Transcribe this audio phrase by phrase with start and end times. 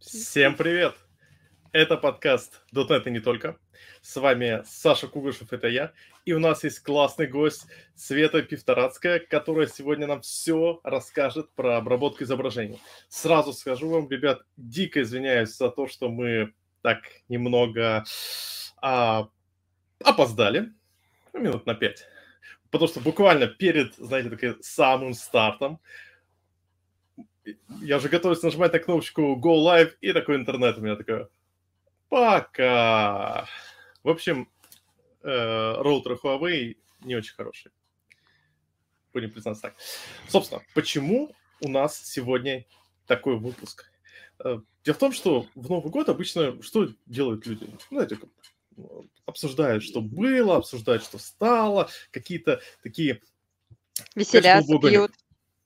[0.00, 0.96] Всем привет!
[1.70, 3.56] Это подкаст .NET и не только.
[4.02, 5.92] С вами Саша Кугушев, это я.
[6.24, 12.24] И у нас есть классный гость Света Пивторацкая, которая сегодня нам все расскажет про обработку
[12.24, 12.80] изображений.
[13.08, 16.52] Сразу скажу вам, ребят, дико извиняюсь за то, что мы
[16.82, 18.04] так немного
[18.82, 19.28] а,
[20.02, 20.72] опоздали.
[21.32, 22.06] Ну, минут на пять.
[22.72, 25.80] Потому что буквально перед, знаете, таким самым стартом
[27.80, 31.28] я уже готовлюсь нажимать на кнопочку Go Live, и такой интернет у меня такой,
[32.08, 33.46] пока.
[34.02, 34.48] В общем,
[35.22, 37.70] э, роутер Huawei не очень хороший.
[39.12, 39.74] Будем признаться так.
[40.28, 42.64] Собственно, почему у нас сегодня
[43.06, 43.90] такой выпуск?
[44.44, 47.68] Э, дело в том, что в Новый год обычно что делают люди?
[47.90, 48.18] Знаете,
[49.26, 53.20] обсуждают, что было, обсуждают, что стало, какие-то такие...
[54.14, 55.12] Веселятся, пьют.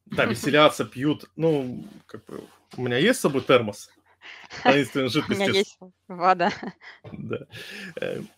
[0.06, 1.30] Да, веселятся, пьют.
[1.36, 2.42] Ну, как бы,
[2.76, 3.90] у меня есть с собой термос.
[4.62, 5.40] Таинственной жидкости.
[5.42, 6.52] У меня есть вода.
[7.12, 7.46] Да.
[8.00, 8.28] Эм,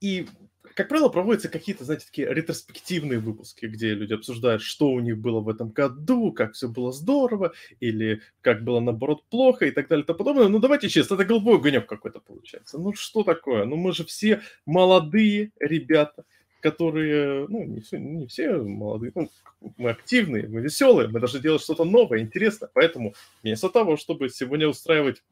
[0.00, 0.26] и,
[0.74, 5.40] как правило, проводятся какие-то, знаете, такие ретроспективные выпуски, где люди обсуждают, что у них было
[5.40, 10.04] в этом году, как все было здорово, или как было, наоборот, плохо, и так далее
[10.04, 10.48] и тому подобное.
[10.48, 12.78] Ну, давайте честно, это голубой огонек какой-то получается.
[12.78, 13.64] Ну, что такое?
[13.64, 16.24] Ну, мы же все молодые ребята,
[16.64, 19.30] которые, ну, не все, не все молодые, ну,
[19.76, 22.70] мы активные, мы веселые, мы должны делать что-то новое, интересное.
[22.72, 23.12] Поэтому
[23.42, 25.22] вместо того, чтобы сегодня устраивать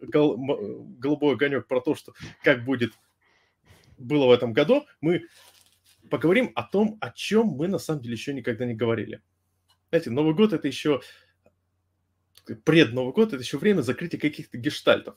[0.00, 0.36] гол,
[0.98, 2.12] голубой огонек про то, что
[2.44, 2.92] как будет
[3.96, 5.22] было в этом году, мы
[6.10, 9.22] поговорим о том, о чем мы на самом деле еще никогда не говорили.
[9.88, 11.00] Знаете, Новый год это еще
[12.64, 15.16] пред Новый год, это еще время закрытия каких-то гештальтов.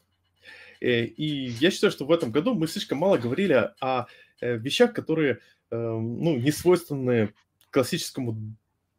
[0.80, 4.06] Э, и я считаю, что в этом году мы слишком мало говорили о
[4.42, 5.40] вещах, которые
[5.72, 7.34] ну, не свойственные
[7.72, 8.56] классическому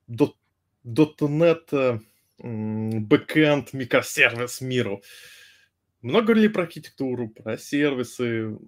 [0.09, 2.00] .NET
[2.39, 5.03] бэкэнд микросервис миру.
[6.03, 8.59] Много говорили про архитектуру, про сервисы,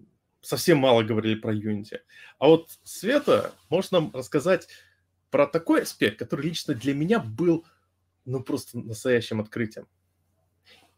[0.41, 1.98] совсем мало говорили про Unity.
[2.39, 4.69] А вот Света может нам рассказать
[5.31, 7.67] про такой аспект, который лично для меня был
[8.25, 9.87] ну просто настоящим открытием.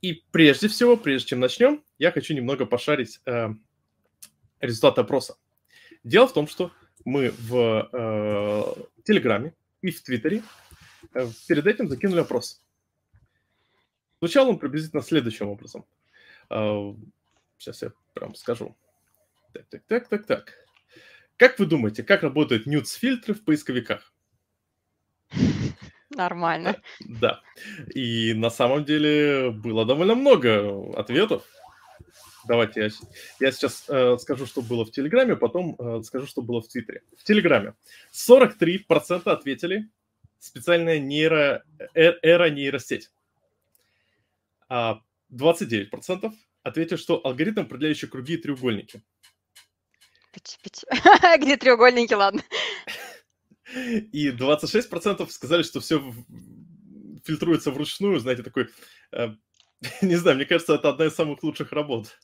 [0.03, 3.49] И прежде всего, прежде чем начнем, я хочу немного пошарить э,
[4.60, 5.37] результаты опроса.
[6.03, 6.72] Дело в том, что
[7.05, 10.43] мы в э, Телеграме и в Твиттере
[11.15, 12.62] э, перед этим закинули опрос.
[14.21, 15.84] Звучал он приблизительно следующим образом.
[16.50, 16.94] Э,
[17.59, 18.77] сейчас я прям скажу.
[19.53, 20.55] Так, так, так, так, так.
[21.37, 24.12] Как вы думаете, как работают нюц-фильтры в поисковиках?
[26.10, 26.77] Нормально.
[27.00, 27.41] Да.
[27.94, 31.47] И на самом деле было довольно много ответов.
[32.47, 32.89] Давайте я,
[33.41, 37.03] я сейчас э, скажу, что было в Телеграме, потом э, скажу, что было в Твиттере.
[37.17, 37.75] В Телеграме
[38.12, 39.89] 43% ответили
[40.39, 41.65] специальная нейро,
[41.95, 43.11] э, эра нейросеть.
[44.69, 45.01] А
[45.33, 49.03] 29% ответили, что алгоритм, определяющий круги и треугольники.
[51.39, 52.43] Где треугольники, ладно.
[53.75, 56.03] И 26% сказали, что все
[57.25, 58.69] фильтруется вручную, знаете, такой...
[59.12, 59.34] Э,
[60.03, 62.19] не знаю, мне кажется, это одна из самых лучших работ.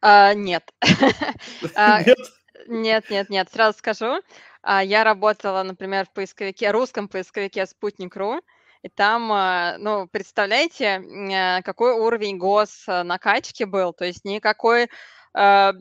[0.00, 0.72] А, нет.
[1.74, 2.18] А, нет?
[2.66, 3.48] Нет, нет, нет.
[3.52, 4.20] Сразу скажу.
[4.62, 8.40] А, я работала, например, в поисковике, русском поисковике Спутник.ру,
[8.82, 14.88] и там, а, ну, представляете, э, какой уровень гос э, накачки был, то есть никакой
[15.34, 15.72] э,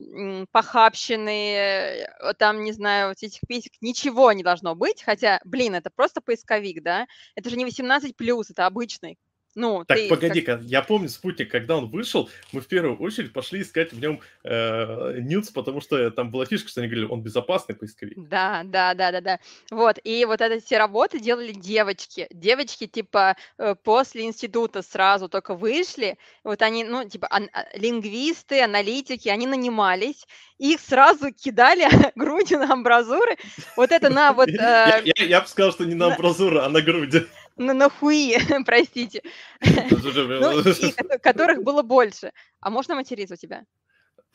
[0.52, 6.22] похабщины, там, не знаю, вот этих писек, ничего не должно быть, хотя, блин, это просто
[6.22, 8.14] поисковик, да, это же не 18+,
[8.50, 9.18] это обычный,
[9.56, 10.66] ну, так, ты погоди-ка, как...
[10.66, 15.20] я помню спутник, когда он вышел, мы в первую очередь пошли искать в нем э,
[15.20, 18.14] нюц, потому что там была фишка, что они говорили, он безопасный поисковик.
[18.18, 19.40] Да, да, да, да, да.
[19.72, 22.28] Вот, и вот эти все работы делали девочки.
[22.32, 28.62] Девочки, типа, э, после института сразу только вышли, вот они, ну, типа, ан- а, лингвисты,
[28.62, 30.28] аналитики, они нанимались,
[30.60, 33.38] их сразу кидали грудью на амбразуры.
[33.76, 34.50] Вот это на вот...
[34.60, 37.26] Э, я бы сказал, что не на амбразуры, а на груди
[37.60, 39.22] на нахуи, простите,
[39.62, 42.32] ну, которых было больше.
[42.60, 43.66] А можно материться у тебя?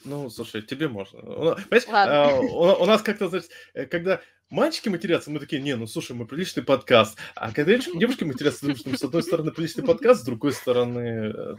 [0.05, 1.21] Ну, слушай, тебе можно.
[1.23, 6.15] Понимаешь, а, у, нас как-то, знаешь, э, когда мальчики матерятся, мы такие, не, ну, слушай,
[6.15, 7.19] мы приличный подкаст.
[7.35, 11.33] А когда девушки матерятся, думаешь, что с одной стороны приличный подкаст, с другой стороны...
[11.35, 11.57] Э,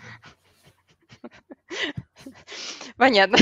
[2.97, 3.37] Понятно.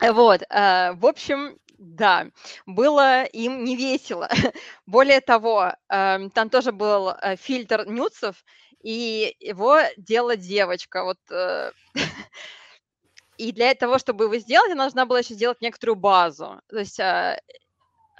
[0.00, 2.26] Вот, э, в общем, да,
[2.66, 4.28] было им не весело.
[4.86, 8.44] Более того, эм, там тоже был э, фильтр нюцев,
[8.82, 11.04] и его делала девочка.
[11.04, 11.72] Вот, э,
[13.38, 16.60] и для того, чтобы его сделать, она должна была еще сделать некоторую базу.
[16.68, 17.38] То есть, э,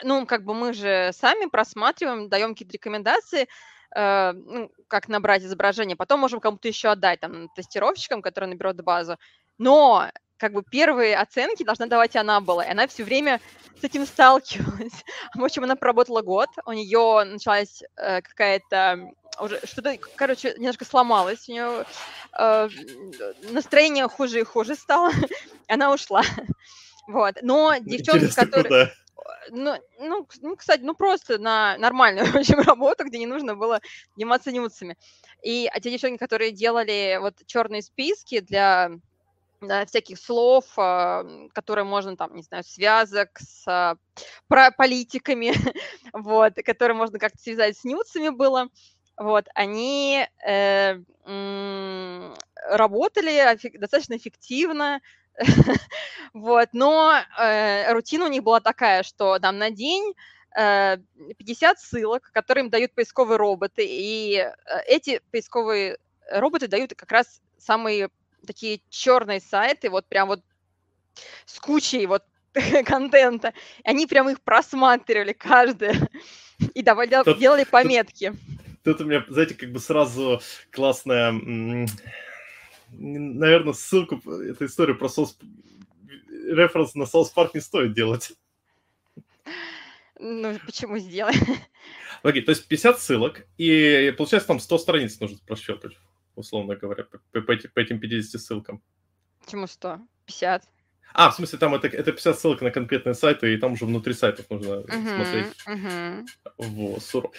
[0.02, 3.48] ну, как бы мы же сами просматриваем, даем какие-то рекомендации,
[3.96, 9.18] ну, как набрать изображение, потом можем кому-то еще отдать, там, тестировщикам, которые наберут базу.
[9.56, 13.40] Но как бы первые оценки должна давать она была, и она все время
[13.80, 14.92] с этим сталкивалась.
[15.34, 19.10] В общем, она проработала год, у нее началась э, какая-то
[19.40, 21.84] уже что-то, короче, немножко сломалось, у нее
[22.38, 22.68] э,
[23.50, 25.10] настроение хуже и хуже стало,
[25.68, 26.22] она ушла.
[27.06, 28.90] Вот, но девчонки, которые...
[29.50, 33.80] Ну, ну, ну, кстати, ну просто на нормальную в общем, работу, где не нужно было
[34.16, 34.96] заниматься нюцами.
[35.42, 38.90] И а те девчонки, которые делали вот черные списки для
[39.86, 43.96] всяких слов, а, которые можно там, не знаю, связок с а,
[44.48, 45.52] про политиками,
[46.12, 48.68] вот, которые можно как-то связать с нюцами было,
[49.16, 50.98] вот, они э,
[52.68, 55.00] работали достаточно эффективно,
[56.34, 60.14] вот, но э, рутина у них была такая, что там на день
[60.54, 64.50] 50 э, ссылок, которые им дают поисковые роботы, и э,
[64.86, 65.98] эти поисковые
[66.30, 68.10] роботы дают как раз самые
[68.44, 70.42] такие черные сайты, вот прям вот
[71.46, 72.24] с кучей вот
[72.86, 73.52] контента.
[73.84, 76.08] Они прям их просматривали каждое
[76.74, 78.34] и давали, тут, делали пометки.
[78.82, 81.32] Тут, тут у меня, знаете, как бы сразу классная,
[82.90, 85.36] наверное, ссылку, эту историю про соус,
[86.28, 88.32] референс на соус парк не стоит делать.
[90.18, 91.34] Ну, почему сделай?
[92.22, 95.92] Окей, то есть 50 ссылок, и получается там 100 страниц нужно прощупать
[96.36, 98.82] условно говоря, по, по, по этим 50 ссылкам.
[99.44, 100.00] Почему 100?
[100.26, 100.64] 50?
[101.12, 104.14] А, в смысле, там это, это 50 ссылок на конкретные сайты, и там уже внутри
[104.14, 105.46] сайтов нужно uh-huh, смотреть.
[105.66, 106.26] Uh-huh.
[106.58, 107.32] Вот, суров.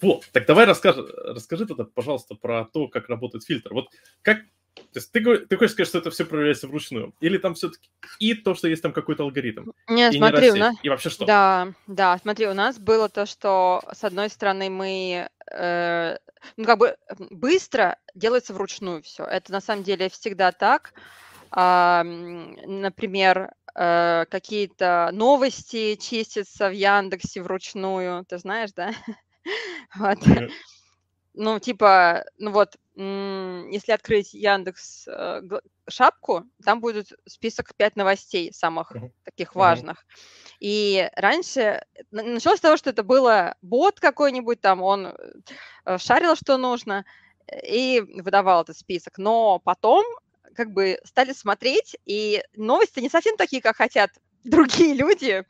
[0.00, 3.74] Вот, так давай расскажи, расскажи тогда, пожалуйста, про то, как работает фильтр.
[3.74, 3.88] Вот
[4.22, 4.38] как
[4.74, 7.12] то есть ты, ты хочешь сказать, что это все проверяется вручную?
[7.20, 9.70] Или там все-таки и то, что есть там какой-то алгоритм?
[9.88, 10.76] Не, и смотри, не у нас...
[10.82, 11.26] И вообще что?
[11.26, 16.16] Да, да, смотри, у нас было то, что с одной стороны мы э,
[16.56, 16.96] ну, как бы
[17.30, 19.24] быстро делается вручную все.
[19.24, 20.92] Это на самом деле всегда так.
[21.50, 28.92] А, например, э, какие-то новости чистятся в Яндексе вручную, ты знаешь, да?
[29.96, 30.18] Вот.
[31.34, 35.42] Ну, типа, ну вот, если открыть Яндекс э,
[35.88, 38.92] шапку, там будет список 5 новостей самых
[39.24, 40.04] таких важных.
[40.58, 45.14] И раньше началось с того, что это было бот какой-нибудь, там он
[45.84, 47.04] э, шарил, что нужно,
[47.64, 49.18] и выдавал этот список.
[49.18, 50.04] Но потом
[50.54, 54.10] как бы стали смотреть, и новости не совсем такие, как хотят
[54.44, 55.44] другие люди,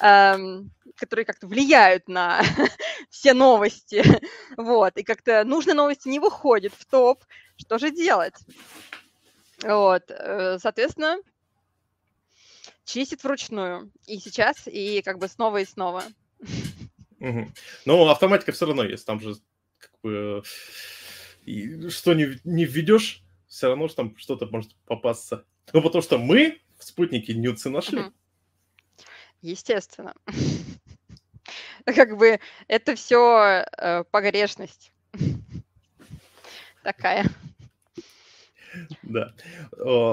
[0.00, 2.42] эм, которые как-то влияют на
[3.10, 4.04] все новости.
[4.56, 7.24] Вот, и как-то нужные новости не выходят в топ.
[7.56, 8.34] Что же делать?
[9.62, 11.18] Вот, э, соответственно,
[12.84, 13.90] чистит вручную.
[14.06, 16.04] И сейчас, и как бы снова и снова.
[17.20, 17.52] Угу.
[17.84, 19.04] Но автоматика все равно есть.
[19.04, 19.34] Там же
[19.78, 20.42] как бы
[21.90, 25.44] что не, не введешь, все равно что там что-то может попасться.
[25.74, 28.00] Ну, потому что мы в спутнике нюцы нашли.
[28.00, 28.12] Угу.
[29.42, 30.14] Естественно.
[31.84, 34.92] Как бы это все э, погрешность
[36.82, 37.26] такая.
[39.02, 39.32] Да.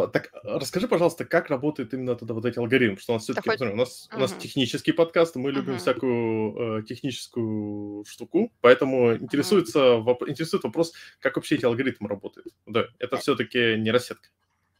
[0.07, 2.97] Так расскажи, пожалуйста, как работает именно тогда вот эти алгоритмы?
[2.97, 8.03] Что у нас все-таки, у нас, у нас технический подкаст, мы любим всякую э, техническую
[8.05, 12.47] штуку, поэтому интересуется, интересует вопрос, как вообще эти алгоритмы работают.
[12.65, 14.30] Да, это все-таки не рассетка.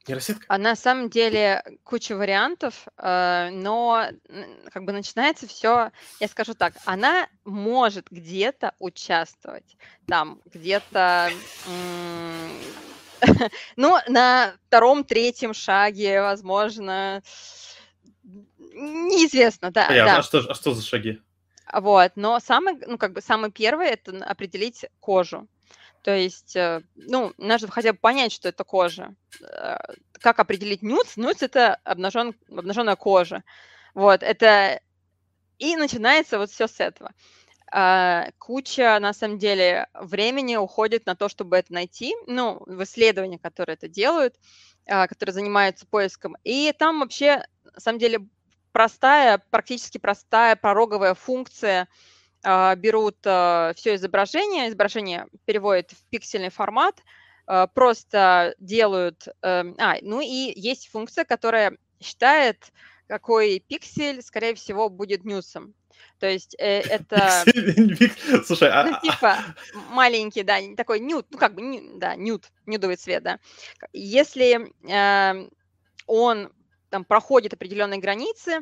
[0.07, 0.45] Нейросетка?
[0.47, 4.07] А на самом деле куча вариантов, э, но
[4.71, 11.29] как бы начинается все, я скажу так, она может где-то участвовать, там где-то,
[13.75, 17.21] ну, на втором, третьем шаге, возможно,
[18.73, 19.87] неизвестно, да.
[19.87, 20.13] Понятно.
[20.13, 20.19] да.
[20.19, 21.21] А, что, а что за шаги?
[21.73, 25.47] Вот, но самый, ну, как бы самый первый это определить кожу.
[26.07, 29.13] То есть, э, ну, нужно хотя бы понять, что это кожа.
[29.41, 29.75] Э,
[30.13, 31.17] как определить нюц?
[31.17, 33.43] Нюц– это обнажен, обнаженная кожа.
[33.93, 34.79] Вот, это...
[35.59, 37.11] И начинается вот все с этого.
[37.69, 43.37] А, куча, на самом деле, времени уходит на то, чтобы это найти, ну, в исследования,
[43.37, 44.35] которые это делают,
[44.85, 46.37] которые занимаются поиском.
[46.45, 48.19] И там вообще, на самом деле,
[48.71, 51.89] простая, практически простая пороговая функция–
[52.75, 57.03] берут а, все изображение, изображение переводят в пиксельный формат,
[57.45, 59.27] а, просто делают...
[59.41, 62.71] Эм, а, ну и есть функция, которая считает,
[63.07, 65.73] какой пиксель, скорее всего, будет нюсом.
[66.19, 67.43] То есть э, это...
[68.45, 68.83] Слушай, а...
[68.85, 69.37] Ну, типа
[69.89, 73.39] маленький, да, такой нюд, ну как бы, да, нюд, нюдовый цвет, да.
[73.93, 75.49] Если э,
[76.05, 76.51] он
[76.89, 78.61] там проходит определенные границы,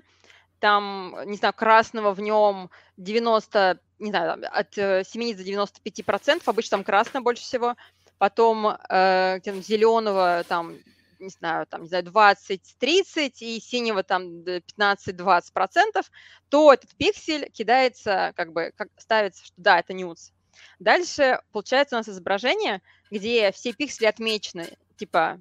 [0.60, 6.78] там, не знаю, красного в нем 90, не знаю, от 70 до 95 процентов, обычно
[6.78, 7.76] там красное больше всего,
[8.18, 10.76] потом э, зеленого там
[11.20, 16.12] не знаю, там, не знаю, 20-30 и синего там 15-20 процентов,
[16.50, 20.32] то этот пиксель кидается, как бы, как ставится, что да, это нюц.
[20.80, 22.82] Дальше получается у нас изображение,
[23.12, 25.40] где все пиксели отмечены, типа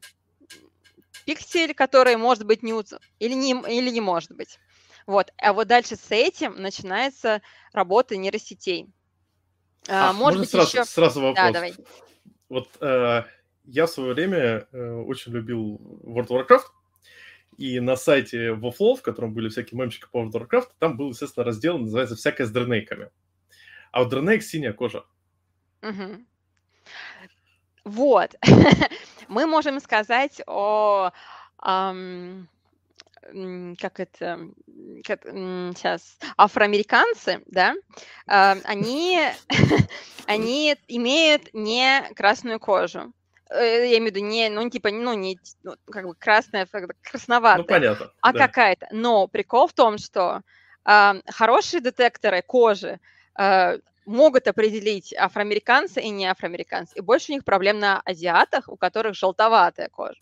[1.24, 4.58] пиксель, который может быть нюц или не, или не может быть.
[5.06, 5.32] Вот.
[5.38, 7.42] А вот дальше с этим начинается
[7.72, 8.88] работа нейросетей.
[9.88, 10.84] А, а, может быть, сразу, еще...
[10.84, 11.36] сразу вопрос.
[11.36, 11.74] Да, давай.
[12.48, 13.24] Вот э,
[13.64, 16.64] я в свое время э, очень любил World of Warcraft,
[17.58, 21.10] и на сайте WoFlow, в котором были всякие мемчики по World of Warcraft, там был,
[21.10, 23.10] естественно, раздел, называется «Всякое с дренейками».
[23.92, 25.04] А у дренейк синяя кожа.
[25.82, 26.24] Угу.
[27.84, 28.34] Вот.
[29.28, 31.10] Мы можем сказать о...
[31.62, 32.46] Um,
[33.80, 34.40] как это,
[35.04, 37.74] как, сейчас, афроамериканцы, да,
[38.28, 39.20] uh, они,
[40.26, 43.12] они имеют не красную кожу.
[43.50, 46.66] Э, я имею в виду не, ну, типа, ну, не, ну, как бы красная,
[47.02, 47.58] красноватая.
[47.58, 48.12] Ну, понятно.
[48.20, 48.46] А да.
[48.46, 48.88] какая-то.
[48.90, 50.40] Но прикол в том, что
[50.84, 52.98] э, хорошие детекторы кожи
[53.38, 56.96] э, могут определить афроамериканцы и не афроамериканцы.
[56.96, 60.20] И больше у них проблем на азиатах, у которых желтоватая кожа.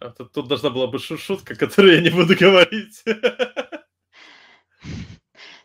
[0.00, 3.02] А тут, тут должна была быть шутка, которую я не буду говорить.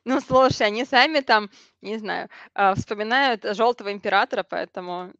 [0.03, 5.13] Ну, слушай, они сами там, не знаю, а, вспоминают желтого императора, поэтому...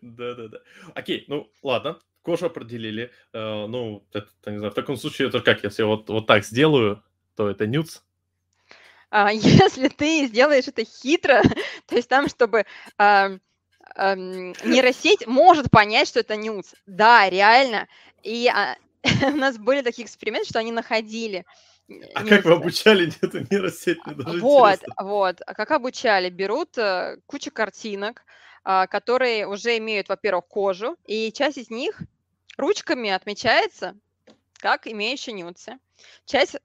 [0.00, 0.60] Да-да-да.
[0.94, 3.10] Окей, ну ладно, кожу определили.
[3.34, 7.02] Э, ну, это, не знаю, в таком случае это как, если вот, вот так сделаю,
[7.36, 8.00] то это нюц?
[9.10, 11.42] А, если ты сделаешь это хитро,
[11.86, 12.64] то есть там, чтобы
[13.94, 16.74] а, а, нейросеть может понять, что это нюц.
[16.86, 17.88] Да, реально.
[18.22, 18.76] И а,
[19.22, 21.44] у нас были такие эксперименты, что они находили.
[22.14, 23.98] А как вы обучали эту нейросеть?
[24.04, 24.94] вот, интересно.
[25.00, 25.40] вот.
[25.44, 26.30] А как обучали?
[26.30, 28.22] Берут uh, кучу картинок,
[28.62, 32.00] а, которые уже имеют, во-первых, кожу, и часть из них
[32.56, 33.96] ручками отмечается
[34.60, 35.78] как имеющие нюцы.
[36.26, 36.56] Часть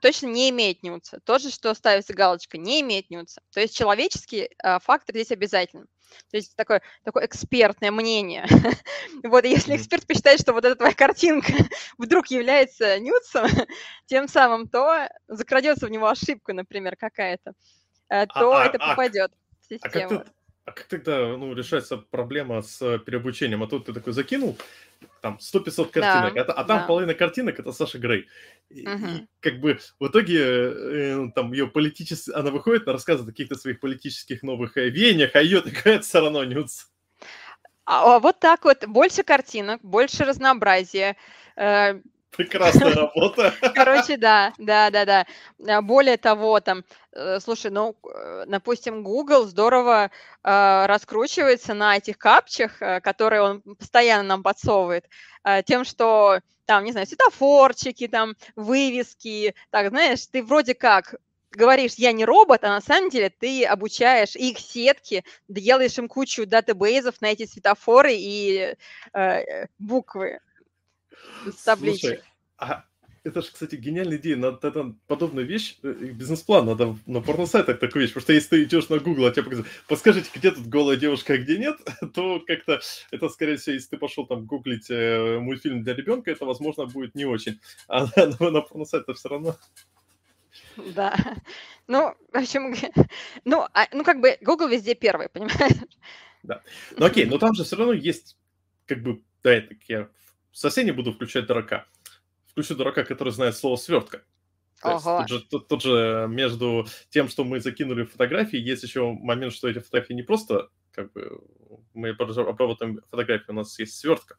[0.00, 1.20] точно не имеет нюца.
[1.24, 3.40] То же, что ставится галочка, не имеет нюца.
[3.52, 5.86] То есть человеческий э, фактор здесь обязательно.
[6.30, 8.46] То есть такое, такое экспертное мнение.
[9.24, 11.52] вот, и если эксперт посчитает, что вот эта твоя картинка
[11.98, 13.46] вдруг является нюцем,
[14.06, 17.52] тем самым, то закрадется в него ошибка, например, какая-то,
[18.08, 20.16] э, то а, а это а, попадет в систему.
[20.16, 20.32] А как ты,
[20.66, 23.62] а как тогда ну, решается проблема с переобучением?
[23.62, 24.58] А тут ты такой закинул,
[25.20, 26.86] там 100-500 картинок, да, а, а там да.
[26.86, 28.26] половина картинок это Саша Грей.
[28.68, 29.06] И, угу.
[29.06, 33.54] и как бы в итоге э, там ее политически, она выходит на рассказы о каких-то
[33.54, 36.86] своих политических новых э, веяниях, а ее такая все равно нюц.
[37.84, 41.16] А, а вот так вот, больше картинок, больше разнообразия,
[41.54, 42.00] э,
[42.38, 43.54] Прекрасная работа.
[43.74, 45.26] Короче, да, да, да, да.
[45.66, 47.96] А, более того, там, э, слушай, ну,
[48.46, 50.10] допустим, Google здорово
[50.44, 55.06] э, раскручивается на этих капчах, э, которые он постоянно нам подсовывает,
[55.44, 61.14] э, тем, что там, не знаю, светофорчики, там, вывески, так, знаешь, ты вроде как
[61.52, 66.44] говоришь, я не робот, а на самом деле ты обучаешь их сетки, делаешь им кучу
[66.44, 68.76] датабейзов на эти светофоры и
[69.14, 70.40] э, буквы
[71.46, 72.00] с табличек.
[72.00, 72.22] Слушай,
[72.58, 72.84] а
[73.24, 74.36] это же, кстати, гениальная идея.
[74.36, 78.64] Надо это, подобную вещь, э, бизнес-план, надо на порносайтах такую вещь, потому что если ты
[78.64, 81.76] идешь на Google, а тебе показывают, подскажите, где тут голая девушка, а где нет,
[82.14, 82.80] то как-то
[83.10, 87.14] это, скорее всего, если ты пошел там гуглить э, мультфильм для ребенка, это, возможно, будет
[87.14, 87.60] не очень.
[87.88, 89.56] А на, на порносайтах все равно
[90.76, 91.14] да.
[91.88, 92.74] Ну, в общем,
[93.44, 95.84] ну, а, ну, как бы Google везде первый, понимаешь?
[96.42, 96.60] Да.
[96.96, 98.36] Ну, окей, но там же все равно есть,
[98.86, 100.08] как бы, да, это я
[100.56, 101.86] совсем не буду включать дурака.
[102.50, 104.22] Включу дурака, который знает слово свертка.
[104.82, 109.12] То есть, тут, же, тут, тут же между тем, что мы закинули фотографии, есть еще
[109.12, 111.40] момент, что эти фотографии не просто как бы
[111.92, 114.36] мы обработаем фотографии, у нас есть свертка.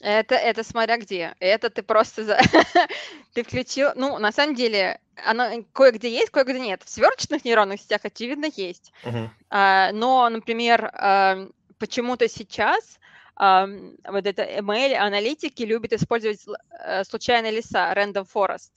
[0.00, 1.34] Это, это смотря где.
[1.40, 2.40] Это ты просто за...
[3.34, 3.90] ты включил.
[3.96, 6.82] Ну, на самом деле, оно кое-где есть, кое-где нет.
[6.82, 8.92] В сверточных нейронных сетях, очевидно, есть.
[9.04, 9.28] Uh-huh.
[9.50, 11.48] А, но, например, а,
[11.78, 12.98] почему-то сейчас
[13.40, 16.44] вот это ML аналитики любят использовать
[16.84, 18.70] э, случайные леса, random forest.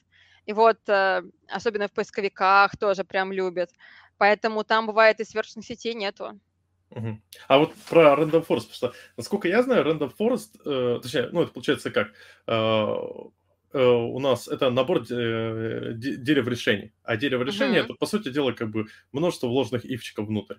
[0.45, 3.71] И вот э, особенно в поисковиках тоже прям любят.
[4.17, 6.39] Поэтому там бывает и сверхных сетей нету.
[6.91, 7.19] Угу.
[7.47, 11.41] А вот про Random Forest, потому что, насколько я знаю, Random Forest, э, точнее, ну,
[11.41, 12.13] это получается как,
[12.47, 12.53] э,
[13.73, 17.85] э, у нас это набор э, дерев решений, а дерево решения угу.
[17.85, 20.57] это, по сути дела, как бы множество вложенных ивчиков внутрь.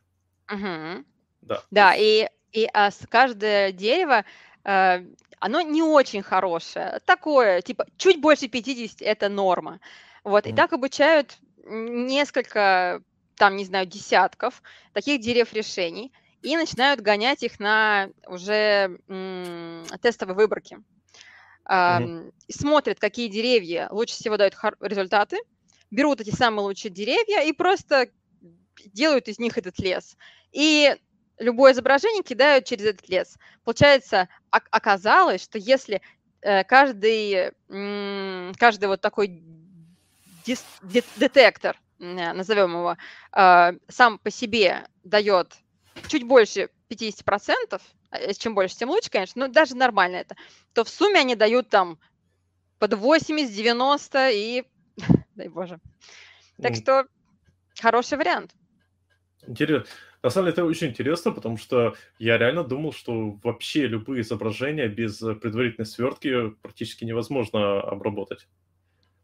[0.52, 1.04] Угу.
[1.42, 1.62] Да.
[1.70, 4.24] Да, и и а, каждое дерево
[4.64, 5.04] э,
[5.40, 7.00] оно не очень хорошее.
[7.04, 9.80] Такое, типа, чуть больше 50– это норма.
[10.22, 13.02] Вот, и так обучают несколько,
[13.36, 20.78] там, не знаю, десятков таких дерев-решений и начинают гонять их на уже м, тестовой выборке.
[21.70, 25.38] И смотрят, какие деревья лучше всего дают хор- результаты,
[25.90, 28.08] берут эти самые лучшие деревья и просто
[28.92, 30.16] делают из них этот лес.
[30.52, 30.94] И
[31.38, 33.36] любое изображение кидают через этот лес.
[33.64, 36.00] Получается, ок- оказалось, что если
[36.42, 37.52] э, каждый,
[38.56, 39.42] каждый вот такой
[41.16, 42.96] детектор, э, назовем его,
[43.32, 45.54] э, сам по себе дает
[46.08, 50.36] чуть больше 50%, а, э, чем больше, тем лучше, конечно, но даже нормально это,
[50.72, 51.98] то в сумме они дают там
[52.78, 54.64] под 80-90 и,
[55.34, 55.80] дай боже.
[56.62, 57.06] Так что
[57.80, 58.54] хороший вариант.
[59.46, 59.90] Интересно.
[60.24, 64.88] На самом деле это очень интересно, потому что я реально думал, что вообще любые изображения
[64.88, 68.48] без предварительной свертки практически невозможно обработать.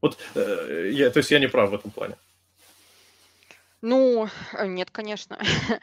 [0.03, 2.17] Вот, э, я, то есть я не прав в этом плане.
[3.81, 5.41] Ну, э, нет, конечно.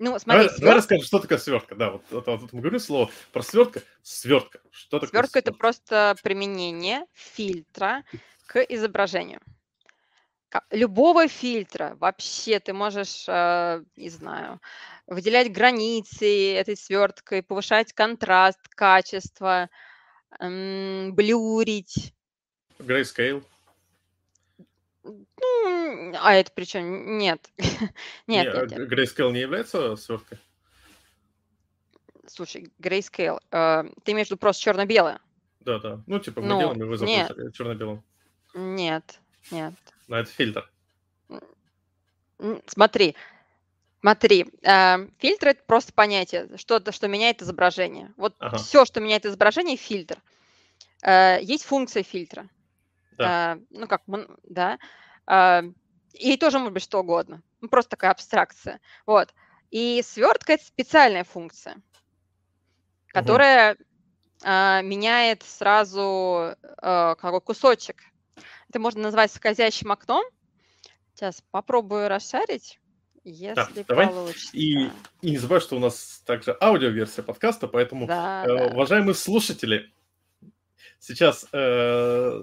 [0.00, 1.74] Ну, Давай, смотри, давай свертка, расскажем, что такое свертка.
[1.74, 3.82] Да, вот, вот, вот мы говорим слово про свертка.
[4.04, 4.60] Свертка.
[4.70, 5.58] Что такое свертка это свертка?
[5.58, 8.04] просто применение фильтра
[8.46, 9.40] к изображению.
[10.70, 14.60] Любого фильтра вообще ты можешь, э, не знаю,
[15.06, 19.68] выделять границы этой сверткой, повышать контраст, качество,
[20.40, 22.14] блюрить.
[22.78, 23.42] Grayscale.
[25.02, 27.50] Ну, а это причем нет.
[28.26, 28.88] Не, Нет, а нет, нет.
[28.88, 30.38] г- Grayscale не является сверткой?
[32.26, 35.18] Слушай, grayscale, э, ты виду просто черно-белое?
[35.60, 36.02] Да, да.
[36.06, 38.02] Ну, типа, мы Ну, делаем его нет, черно-белым.
[38.54, 39.74] нет, нет.
[40.08, 40.70] Но это фильтр.
[42.66, 43.16] Смотри,
[44.00, 48.12] смотри, э, фильтр это просто понятие, что-то, что меняет изображение.
[48.16, 50.22] Вот Ага, все, что меняет изображение, фильтр.
[51.02, 52.48] Э, Есть функция фильтра.
[53.16, 53.56] да.
[53.56, 54.02] Э, Ну, как,
[54.44, 54.78] да.
[55.26, 55.62] Э,
[56.12, 57.42] И тоже может быть что угодно.
[57.60, 58.80] Ну, просто такая абстракция.
[59.04, 59.34] Вот.
[59.70, 61.76] И свертка это специальная функция,
[63.08, 63.76] которая
[64.44, 68.02] а, меняет сразу э, какой кусочек.
[68.68, 70.24] Это можно назвать скользящим окном.
[71.14, 72.78] Сейчас попробую расшарить,
[73.24, 74.06] Да, если давай.
[74.06, 74.50] И, получится.
[74.56, 74.90] и
[75.22, 78.66] не забывай, что у нас также аудиоверсия подкаста, поэтому, Да, э, да.
[78.74, 79.90] уважаемые слушатели,
[81.00, 82.40] сейчас э,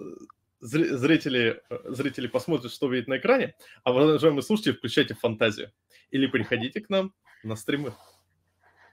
[0.62, 5.72] зри- зрители, зрители посмотрят, что видят на экране, а уважаемые слушатели, включайте фантазию.
[6.12, 7.94] Или приходите к нам на стримы.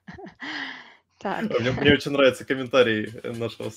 [1.22, 1.60] Так.
[1.60, 3.70] Мне, мне очень нравится комментарий нашего,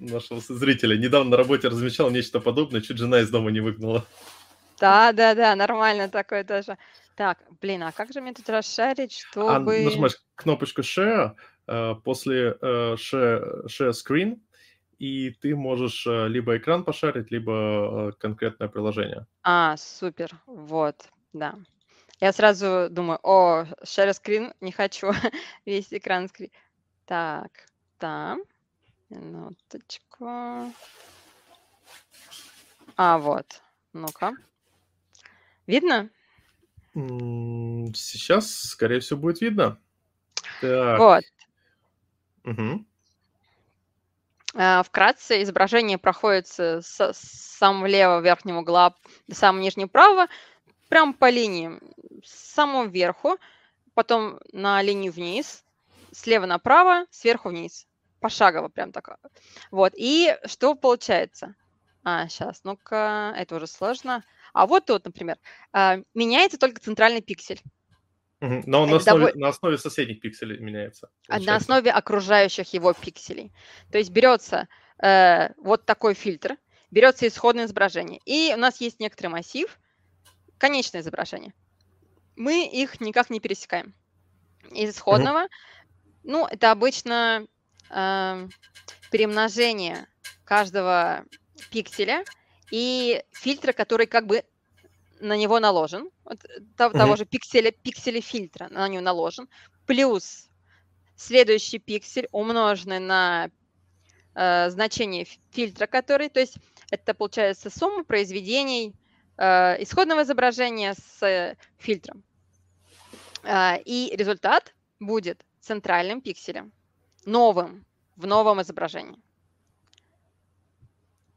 [0.00, 0.96] нашего зрителя.
[0.96, 4.06] Недавно на работе размещал нечто подобное, чуть жена из дома не выгнала.
[4.80, 6.78] Да, да, да, нормально такое тоже.
[7.14, 9.84] Так, блин, а как же мне тут расшарить, А чтобы...
[9.84, 11.32] нажимаешь кнопочку Share,
[11.66, 14.40] э, после э, share, share Screen,
[14.98, 19.26] и ты можешь э, либо экран пошарить, либо конкретное приложение.
[19.42, 20.96] А, супер, вот,
[21.34, 21.54] да.
[22.22, 25.10] Я сразу думаю, о, share screen, не хочу
[25.66, 26.50] весь экран скрин.
[27.04, 27.50] Так,
[27.98, 28.42] там,
[29.10, 30.72] минуточку.
[32.96, 33.60] А, вот,
[33.92, 34.34] ну-ка.
[35.66, 36.10] Видно?
[36.94, 39.80] Сейчас, скорее всего, будет видно.
[40.60, 41.00] Так.
[41.00, 41.24] Вот.
[44.54, 47.16] А, Вкратце изображение проходит с с
[47.58, 48.94] самого левого верхнего угла
[49.26, 50.28] до самого нижнего правого,
[50.92, 51.80] прям по линии,
[52.22, 53.38] с самого верху,
[53.94, 55.64] потом на линию вниз,
[56.12, 57.86] слева направо, сверху вниз,
[58.20, 59.08] пошагово прям так.
[59.70, 61.54] Вот, и что получается?
[62.04, 64.22] А, сейчас, ну-ка, это уже сложно.
[64.52, 65.38] А вот тут, например,
[65.72, 67.62] а, меняется только центральный пиксель.
[68.40, 71.06] Но он на Это основе, доволь- на основе соседних пикселей меняется.
[71.06, 71.56] а, на получается.
[71.56, 73.50] основе окружающих его пикселей.
[73.90, 74.68] То есть берется
[75.02, 76.58] э, вот такой фильтр,
[76.90, 79.78] берется исходное изображение, и у нас есть некоторый массив,
[80.62, 81.52] конечное изображение.
[82.36, 83.96] Мы их никак не пересекаем.
[84.70, 85.48] Из исходного,
[86.22, 87.48] ну, это обычно
[87.90, 88.48] эм,
[89.10, 90.06] перемножение
[90.44, 91.24] каждого
[91.72, 92.24] пикселя
[92.70, 94.44] и фильтра, который как бы
[95.18, 99.48] на него наложен, вот, э, того, того же пикселя, пикселя фильтра на него наложен,
[99.84, 100.48] плюс
[101.16, 103.50] следующий пиксель, умноженный на
[104.36, 106.58] э, значение фи- фильтра, который, то есть
[106.92, 108.94] это получается сумма произведений
[109.36, 112.22] э, исходного изображения с э, фильтром.
[113.44, 116.72] А, и результат будет центральным пикселем,
[117.24, 117.84] новым,
[118.16, 119.20] в новом изображении.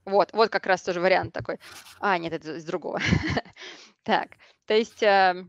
[0.06, 1.60] Вот, вот как раз тоже вариант такой.
[2.00, 3.00] А, нет, это из другого.
[4.04, 5.48] Так, то есть э,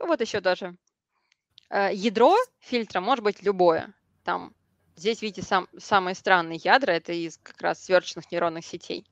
[0.00, 0.76] вот еще даже
[1.68, 3.92] э, ядро фильтра может быть любое.
[4.22, 4.54] Там
[4.96, 9.06] Здесь, видите, сам, самые странные ядра, это из как раз сверченных нейронных сетей.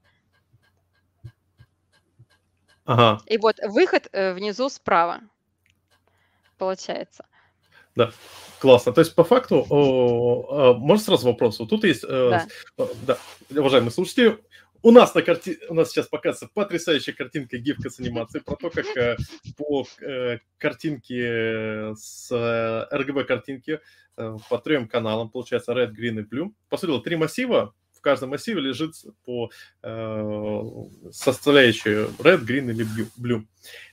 [2.84, 3.20] Ага.
[3.26, 5.20] И вот выход э, внизу справа
[6.58, 7.24] получается.
[7.96, 8.10] Да,
[8.58, 8.92] классно.
[8.92, 11.60] То есть, по факту, о, о, можно сразу вопрос?
[11.60, 12.46] Вот тут есть, э, Да.
[12.78, 13.18] э, да,
[13.60, 14.38] уважаемые слушатели,
[14.82, 15.58] у нас на карти...
[15.68, 19.16] у нас сейчас показывается потрясающая картинка гифка с анимацией про то, как э,
[19.56, 23.80] по э, картинке с э, RGB картинки
[24.16, 26.52] э, по трем каналам, получается Red, Green и Blue.
[26.68, 29.50] По сути, три массива, каждом массиве лежит по
[29.82, 30.62] э,
[31.10, 32.86] составляющей Red, Green или
[33.18, 33.44] Blue.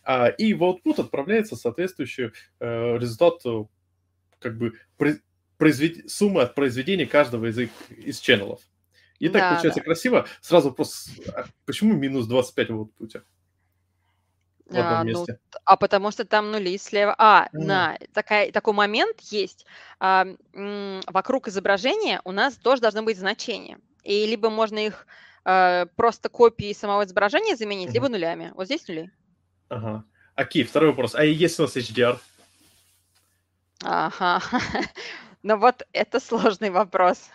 [0.04, 3.64] А, и в output отправляется соответствующий э, результат э,
[4.40, 4.74] как бы
[5.58, 6.10] произвед...
[6.12, 8.62] суммы от произведения каждого из, их, из ченнелов.
[9.20, 9.86] И так Да, получается да.
[9.86, 10.28] красиво.
[10.42, 13.22] Сразу вопрос, а почему минус 25 в output
[14.66, 15.34] в одном А, ну, месте?
[15.34, 17.14] т- а потому что там нули слева.
[17.18, 17.50] А, А.
[17.52, 19.66] на такая, такой момент есть.
[20.00, 23.80] А, м, вокруг изображения у нас тоже должны быть значения.
[24.04, 25.06] И либо можно их
[25.46, 27.94] э, просто копией самого изображения заменить, Мгм.
[27.94, 28.52] либо нулями.
[28.56, 29.12] Вот здесь нули.
[29.70, 30.04] Ага.
[30.36, 31.16] Окей, второй вопрос.
[31.16, 32.20] А если у нас HDR?
[33.84, 34.42] Ага.
[35.44, 37.32] Ну вот это сложный вопрос.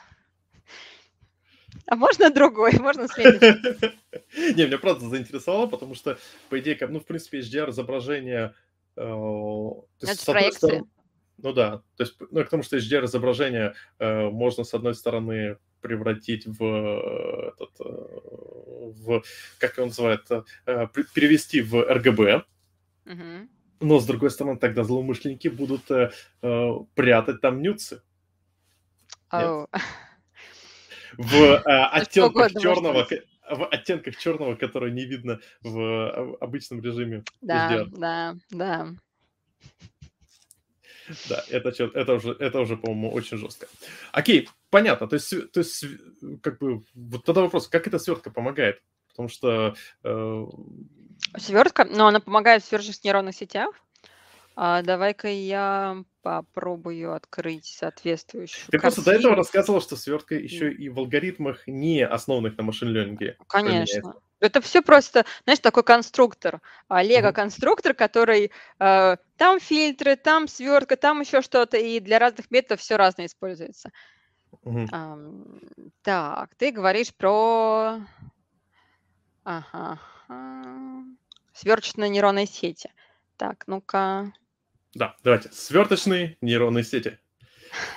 [1.87, 2.73] А можно другой?
[2.79, 3.43] Можно сменить?
[4.57, 6.17] Не, меня правда заинтересовало, потому что,
[6.49, 8.55] по идее, ну, в принципе, HDR изображение...
[8.97, 10.85] э, то есть, Это проекция.
[11.39, 15.59] Ну да, то есть, ну, к тому, что HDR изображение э, можно, с одной стороны,
[15.81, 19.23] превратить в э, этот, э, в,
[19.59, 22.45] как его называют, э, перевести в RGB,
[23.05, 23.49] Мгм.
[23.81, 26.11] но, с другой стороны, тогда злоумышленники будут э,
[26.43, 28.03] э, прятать там нюцы.
[29.31, 29.69] Оу.
[31.19, 31.63] в э,
[31.93, 33.07] оттенках черного,
[33.51, 37.89] в оттенках черного, который не видно в обычном режиме Да, HDR.
[37.97, 38.89] да, да.
[41.29, 43.67] Да, это, это уже, это уже, по-моему, очень жестко.
[44.13, 45.07] Окей, понятно.
[45.07, 45.85] То есть, то есть,
[46.43, 48.83] как бы, вот тогда вопрос, как эта свертка помогает?
[49.09, 50.47] Потому что, э,
[51.39, 53.71] Свертка, но она помогает в сверхъестественных нейронных сетях.
[54.59, 59.37] А, давай-ка я попробую открыть соответствующую ты просто до этого картину.
[59.37, 64.15] рассказывал, что свертка еще и в алгоритмах, не основанных на машин-ленинге, применяется.
[64.41, 71.21] Это все просто, знаешь, такой конструктор, а, лего-конструктор, который э, там фильтры, там свертка, там
[71.21, 73.91] еще что-то, и для разных методов все разное используется.
[74.65, 74.89] Мгм.
[74.93, 75.61] Ам,
[76.03, 78.01] так, ты говоришь про
[79.45, 80.01] ага,
[81.55, 82.93] сверхъестественные нейронные сети.
[83.37, 84.33] Так, ну-ка.
[84.95, 85.51] Да, давайте.
[85.53, 87.19] Сверточные нейронные сети.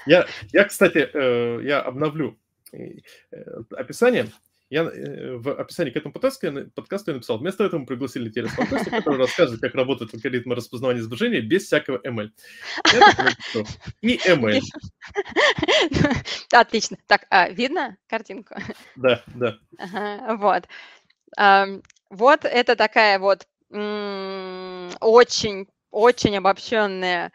[0.06, 2.38] Я, я кстати, э, я обновлю
[2.71, 2.99] э,
[3.32, 4.28] э, описание.
[4.69, 8.29] Я э, в описании к этому подкасту, я подкасту я написал, вместо этого мы пригласили
[8.29, 12.29] Терес Фантастик, который расскажет, как работают алгоритмы распознавания изображения без всякого ML.
[14.01, 14.62] И ML.
[16.53, 16.97] Отлично.
[17.08, 18.55] Так, а, видно картинку?
[18.95, 19.58] Да, да.
[20.38, 20.67] Вот.
[22.10, 27.32] Вот это такая вот очень, очень обобщенная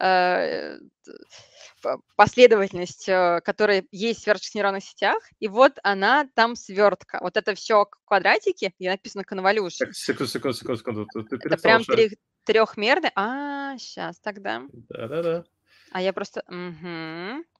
[0.00, 0.78] э,
[2.16, 7.18] последовательность, э, которая есть в сверхъестественных нейронных сетях, и вот она там свертка.
[7.20, 9.24] Вот это все квадратики, и написано.
[9.86, 11.06] Так, секунду, секунду, секунду, секунду.
[11.28, 12.14] Ты, Это прям трех-
[12.44, 13.10] трехмерный.
[13.14, 14.62] А, сейчас тогда.
[14.88, 15.44] Да-да-да.
[15.92, 16.42] А я просто...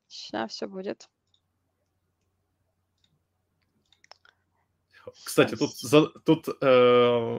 [0.09, 1.09] Сейчас все будет.
[5.25, 7.37] Кстати, тут, за- тут э,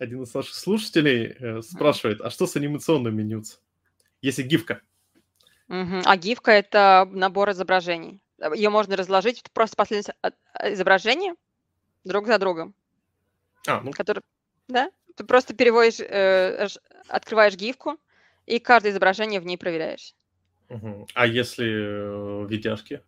[0.00, 3.58] один из наших слушателей э, спрашивает, а что с анимационными нюц?
[4.20, 4.82] Если гифка.
[5.68, 6.02] Мгм.
[6.04, 8.22] А гифка это набор изображений.
[8.54, 11.32] Ее можно разложить, просто последовательность от- а, изображений
[12.04, 12.74] друг за другом,
[13.66, 14.22] А, ну, которые,
[14.68, 14.90] да?
[15.16, 16.66] Ты просто переводишь, э,
[17.08, 17.98] открываешь гифку
[18.46, 20.14] и каждое изображение в ней проверяешь.
[20.68, 21.06] мгм.
[21.14, 23.02] А если э, видяшки?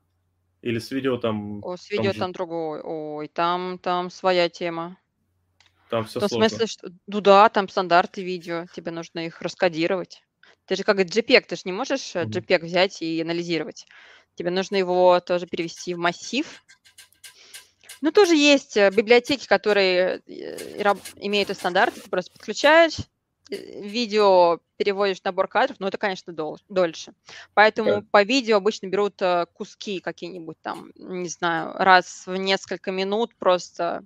[0.63, 2.81] Или с видео там, О, с там видео же, там другой.
[2.83, 4.99] Ой, там, там своя тема.
[5.89, 6.47] там В все том сложно.
[6.49, 10.23] смысле, что, ну да, там стандарты видео, тебе нужно их раскодировать.
[10.71, 12.23] Ты же как JPEG, ты же не можешь э.
[12.27, 13.89] JPEG взять и анализировать.
[14.37, 16.47] Тебе нужно его тоже перевести в массив.
[18.01, 22.01] Ну, тоже есть э, библиотеки, которые э, имеют и стандарты.
[22.01, 22.99] Ты просто подключаешь,
[23.49, 27.15] видео переводишь набор кадров, но это, конечно, дол- дольше.
[27.55, 28.07] Поэтому Да.
[28.13, 29.21] по видео обычно берут
[29.55, 34.05] куски какие-нибудь там, не знаю, раз в несколько минут просто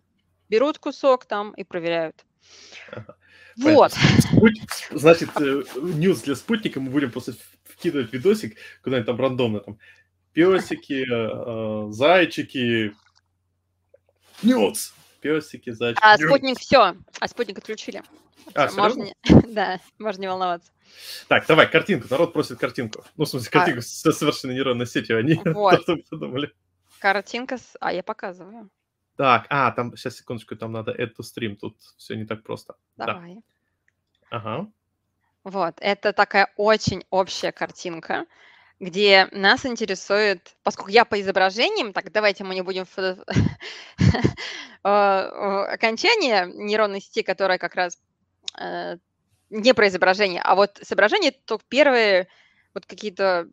[0.48, 2.24] берут кусок там и проверяют.
[3.56, 3.92] Вот.
[4.90, 9.60] Значит, э, ньюс для спутника мы будем просто вкидывать видосик куда-нибудь там рандомно.
[9.60, 9.78] Там
[10.32, 12.96] песики, э, э, зайчики.
[14.42, 14.92] News!
[15.24, 16.04] песики, зайчики.
[16.04, 18.02] А спутник все, а спутник отключили.
[18.54, 19.06] А, можно,
[19.48, 20.70] да, можно не волноваться.
[21.28, 22.06] Так, давай, картинку.
[22.10, 23.04] Народ просит картинку.
[23.16, 23.58] Ну, в смысле, А.
[23.58, 25.18] картинку со совершенно нейронной сетью.
[25.18, 25.86] Они Вот.
[25.86, 26.52] то, что подумали.
[26.98, 27.74] Картинка с...
[27.80, 28.68] А, я показываю.
[29.16, 31.56] Так, а, там, сейчас, секундочку, там надо add to stream.
[31.56, 32.74] Тут все не так просто.
[32.96, 33.06] Да.
[33.06, 33.38] Давай.
[34.30, 34.68] Ага.
[35.44, 38.26] Вот, это такая очень общая картинка,
[38.80, 43.14] где нас интересует, поскольку я по изображениям, так давайте мы не будем в э,
[44.82, 47.98] э, окончание нейронной сети, которая как раз
[48.58, 48.96] э,
[49.50, 52.28] не про изображение, а вот с изображения то первые
[52.72, 53.48] вот какие-то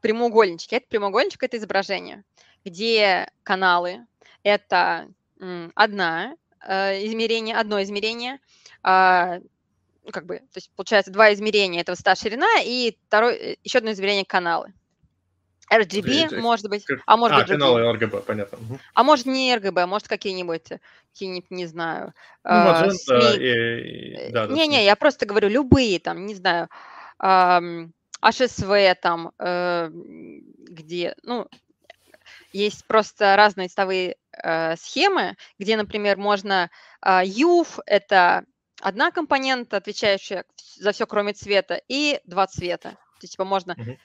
[0.00, 0.74] прямоугольнички.
[0.74, 2.24] Это прямоугольничек, это изображение,
[2.64, 4.06] где каналы–
[4.42, 5.08] это
[5.74, 8.38] одна э, измерение, одно измерение,
[8.82, 9.38] а,
[10.04, 13.78] ну, как бы, то есть получается два измерения, это высота, ширина, и второе, э, еще
[13.78, 14.72] одно измерение каналы.
[15.72, 18.58] RGB, это может быть, а может а, быть каналы RGB, понятно.
[18.58, 18.80] Мгм.
[18.92, 20.80] А может не RGB, может какие-нибудь, э,
[21.12, 23.36] какие-нибудь, не знаю, Ну, э, Magenta СМИ.
[23.36, 24.84] и- и- да, да, Не-не, СМИ.
[24.84, 26.68] я просто говорю любые, там, не знаю,
[27.18, 31.46] ам, HSV, там, э, где, ну,
[32.52, 38.44] есть просто разные цветовые э, схемы, где, например, можно а, UV– это
[38.80, 40.44] одна компонента, отвечающая
[40.76, 42.90] за все, кроме цвета, и два цвета.
[42.90, 43.96] То есть, типа, можно Мгм.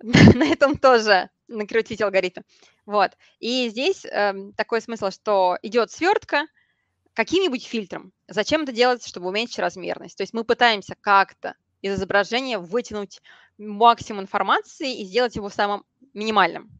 [0.38, 2.42] на этом тоже накрутить алгоритм.
[2.86, 3.12] Вот.
[3.38, 6.46] И здесь эм, такой смысл, что идет свертка
[7.14, 8.12] каким-нибудь фильтром.
[8.28, 10.16] Зачем это делать, чтобы уменьшить размерность?
[10.16, 13.20] То есть мы пытаемся как-то из изображения вытянуть
[13.58, 16.70] максимум информации и сделать его самым минимальным.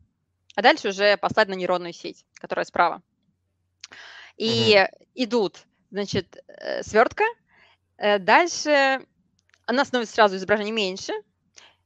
[0.57, 3.03] А дальше уже послать на нейронную сеть, которая справа.
[4.39, 7.25] И идут, значит, э, свертка.
[7.99, 9.07] э, Дальше
[9.67, 11.13] она становится сразу изображение меньше,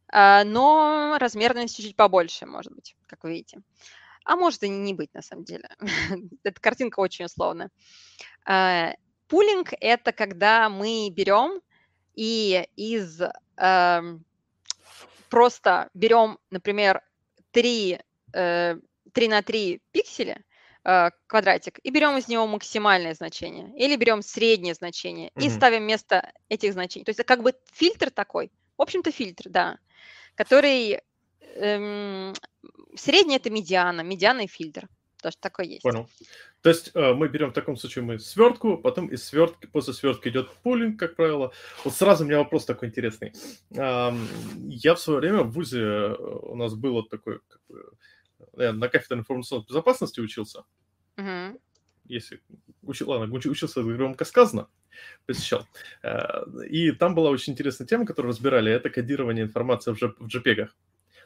[0.08, 3.60] а, но размерность чуть-чуть побольше, может быть, как вы видите.
[4.24, 5.68] А может и не быть, на самом деле.
[6.44, 7.70] Эта картинка очень условная.
[8.44, 8.94] А,
[9.28, 11.60] Пулинг– это когда мы берем
[12.14, 13.22] и из
[13.56, 14.24] эм,
[15.28, 17.02] просто берем, например,
[18.32, 18.80] 3,
[19.12, 20.42] 3 на 3 пикселя,
[20.84, 25.50] э, квадратик, и берем из него максимальное значение, или берем среднее значение, и Мгм.
[25.50, 27.04] ставим вместо этих значений.
[27.04, 29.78] То есть это как бы фильтр такой, в общем-то фильтр, да,
[30.36, 31.00] который
[31.56, 32.32] эм,
[32.96, 34.88] средний это медиана, медиана и фильтр,
[35.20, 35.82] тоже такой есть.
[35.82, 36.08] Понял.
[36.62, 40.28] То есть э, мы берем в таком случае мы свертку, потом из свертки, после свертки
[40.28, 41.52] идет пулинг, как правило.
[41.84, 43.32] Вот сразу у меня вопрос такой интересный.
[43.76, 44.28] Ам,
[44.68, 47.92] Я в свое время в ВУЗе э, у нас было такой, как бы,
[48.56, 50.64] я на кафедре информационной безопасности учился.
[51.16, 51.58] Мгм.
[52.06, 52.40] Если
[52.82, 54.68] учил, ладно, уч- учился громко сказано,
[55.26, 55.66] посещал.
[56.02, 60.26] Э, И там была очень интересная тема, которую разбирали, это кодирование информации в, J- в
[60.26, 60.68] JPEG.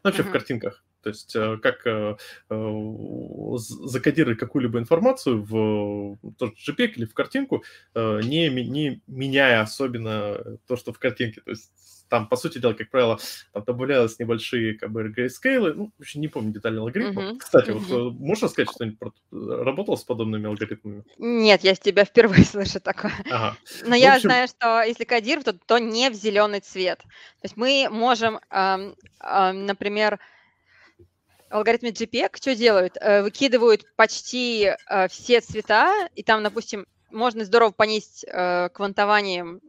[0.03, 0.33] Ну, вообще в Мгм.
[0.33, 0.85] картинках.
[1.03, 2.17] То есть э, как э,
[2.51, 9.63] э, закодировать какую-либо информацию в тот же JPEG или в картинку, э, не, не меняя
[9.63, 11.41] особенно то, что в картинке.
[11.41, 11.73] То есть
[12.09, 13.19] там, по сути дела, как правило,
[13.53, 15.75] там добавлялись небольшие как бы грейскейлы.
[15.75, 17.19] Ну, вообще не помню детальный алгоритм.
[17.19, 17.95] Мгм, Кстати, вот мгм.
[17.95, 19.13] э, можно сказать что-нибудь про...
[19.33, 21.05] Работал с подобными алгоритмами?
[21.19, 23.13] Нет, я с тебя впервые слышу такое.
[23.31, 23.57] Ага.
[23.85, 26.99] Но я общем- знаю, что если кодировать, то, то не в зеленый цвет.
[26.99, 30.21] То есть мы можем, ам, ам, например,
[31.49, 32.97] алгоритме JPEG что делают?
[33.01, 38.25] Э, Выкидывают почти э, все цвета, и там, допустим, можно здорово понизить
[38.73, 39.61] квантованием,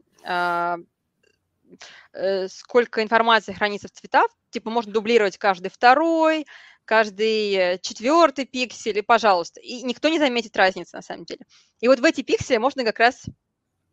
[2.48, 4.28] сколько информации хранится в цветах.
[4.52, 6.46] Типа можно дублировать каждый второй,
[6.86, 9.60] каждый э, четвертый пиксель, и пожалуйста.
[9.60, 11.42] И никто не заметит разницы на самом деле.
[11.82, 13.26] И вот в эти пиксели можно как раз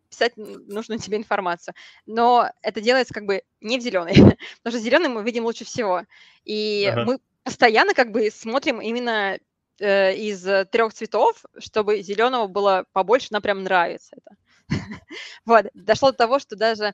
[0.09, 1.75] писать нужную тебе информацию.
[2.07, 4.15] Но это делается как бы не в зеленый,
[4.63, 6.05] потому что зеленый мы видим лучше всего.
[6.45, 7.05] И Ага.
[7.05, 9.39] мы постоянно как бы смотрим именно
[9.81, 14.37] э, из трех цветов, чтобы зеленого было побольше, нам прям нравится это.
[15.45, 16.93] Вот, дошло до того, что даже э,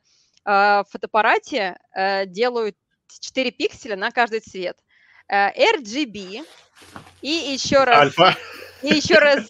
[0.49, 2.75] в фотоаппарате э, делают
[3.21, 4.79] 4 пикселя на каждый цвет.
[5.29, 6.47] Э, RGB
[7.21, 8.35] и еще раз Альфа.
[8.83, 9.49] и еще раз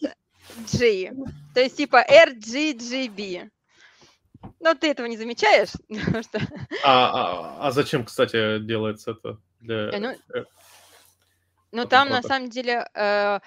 [0.73, 1.13] G.
[1.55, 3.49] То есть типа RGGB.
[4.61, 5.71] Но ты этого не замечаешь,
[6.25, 6.41] что
[6.85, 7.11] А,
[7.63, 9.39] а, а зачем, кстати, делается это?
[9.61, 9.91] Для...
[9.91, 10.45] Э, ну,
[11.71, 13.41] Ну, там на самом деле, э,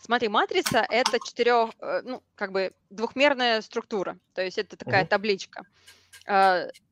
[0.00, 5.08] смотри, матрица это четырех, э, ну, как бы двухмерная структура, то есть это такая Мгм.
[5.08, 5.62] табличка.
[5.62, 5.99] Э,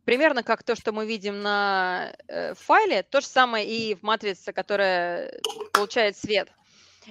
[0.04, 4.52] примерно как то, что мы видим на э, файле, то же самое и в матрице,
[4.52, 5.38] которая
[5.72, 6.48] получает свет.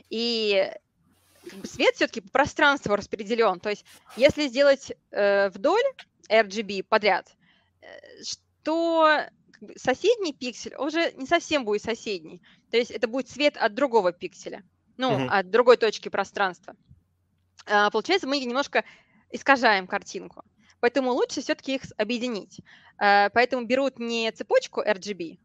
[0.09, 0.71] И
[1.63, 3.59] свет все-таки по пространству распределен.
[3.59, 5.83] То есть если сделать э, вдоль
[6.29, 7.27] RGB подряд,
[7.81, 7.87] э,
[8.23, 9.27] что
[9.75, 12.41] соседний пиксель уже не совсем будет соседний.
[12.71, 14.63] То есть это будет свет от другого пикселя,
[14.97, 15.29] ну, Мгм.
[15.31, 16.75] от другой точки пространства.
[17.69, 18.85] а, получается, мы немножко
[19.29, 20.43] искажаем картинку.
[20.79, 22.61] Поэтому лучше все-таки их объединить.
[22.97, 25.39] А, поэтому берут не цепочку RGB,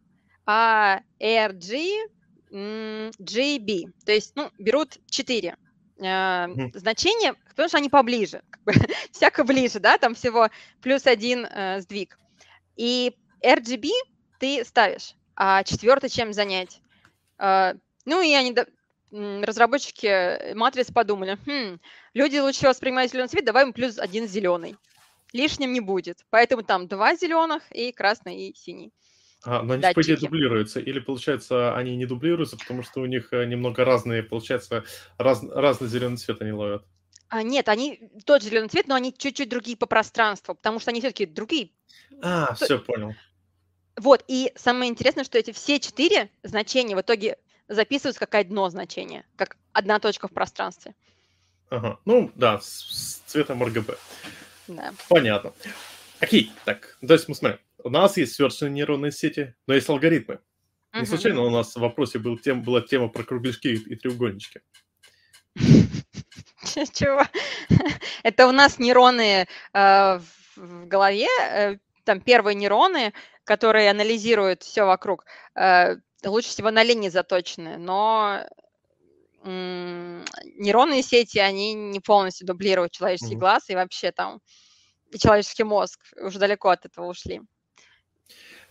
[0.47, 2.09] а RG,
[2.51, 3.93] GB.
[4.05, 5.57] То есть ну, берут 4
[5.99, 6.79] mm.
[6.79, 8.73] значения, потому что они поближе, как бы,
[9.13, 10.49] всяко ближе, да, там всего
[10.81, 12.19] плюс один э, сдвиг.
[12.77, 13.89] И RGB
[14.39, 16.81] ты ставишь, а четвертый чем занять?
[17.39, 18.55] Э, ну и они
[19.13, 21.79] разработчики матриц подумали, хм,
[22.15, 24.77] люди лучше воспринимают зеленый цвет, давай им плюс один зеленый.
[25.33, 26.25] Лишним не будет.
[26.31, 28.93] Поэтому там два зеленых и красный и синий.
[29.45, 29.95] А, но они, датчики.
[29.95, 30.81] по идее, дублируются.
[30.81, 34.85] Или, получается, они не дублируются, потому что у них э, немного разные, получается,
[35.19, 36.85] раз, разный зеленый цвет они ловят.
[37.29, 40.91] А, нет, они тот же зеленый цвет, но они чуть-чуть другие по пространству, потому что
[40.91, 41.71] они все-таки другие.
[42.23, 43.15] А, все, понял.
[43.97, 49.25] Вот, и самое интересное, что эти все четыре значения в итоге записываются как одно значение,
[49.37, 50.95] как одна точка в пространстве.
[51.69, 53.97] Ага, ну да, с, с цветом RGB.
[54.69, 54.93] Да.
[55.09, 55.53] Понятно.
[56.21, 57.59] Окей, так, то есть мы смотрим.
[57.83, 60.39] У нас есть свершенные нейронные сети, но есть алгоритмы.
[60.93, 61.07] Не uh-huh.
[61.07, 64.61] случайно у нас в вопросе был тем, была тема про кругляшки и треугольнички.
[66.93, 67.23] Чего?
[68.23, 70.21] Это у нас нейроны э,
[70.57, 73.13] в голове, э, там первые нейроны,
[73.45, 75.25] которые анализируют все вокруг.
[75.55, 78.47] Э, лучше всего на линии заточены, но
[79.45, 83.39] нейронные сети, они не полностью дублируют человеческий mm-hmm.
[83.39, 84.41] глаз и вообще там
[85.11, 87.43] и человеческий мозг уже далеко от этого ушли.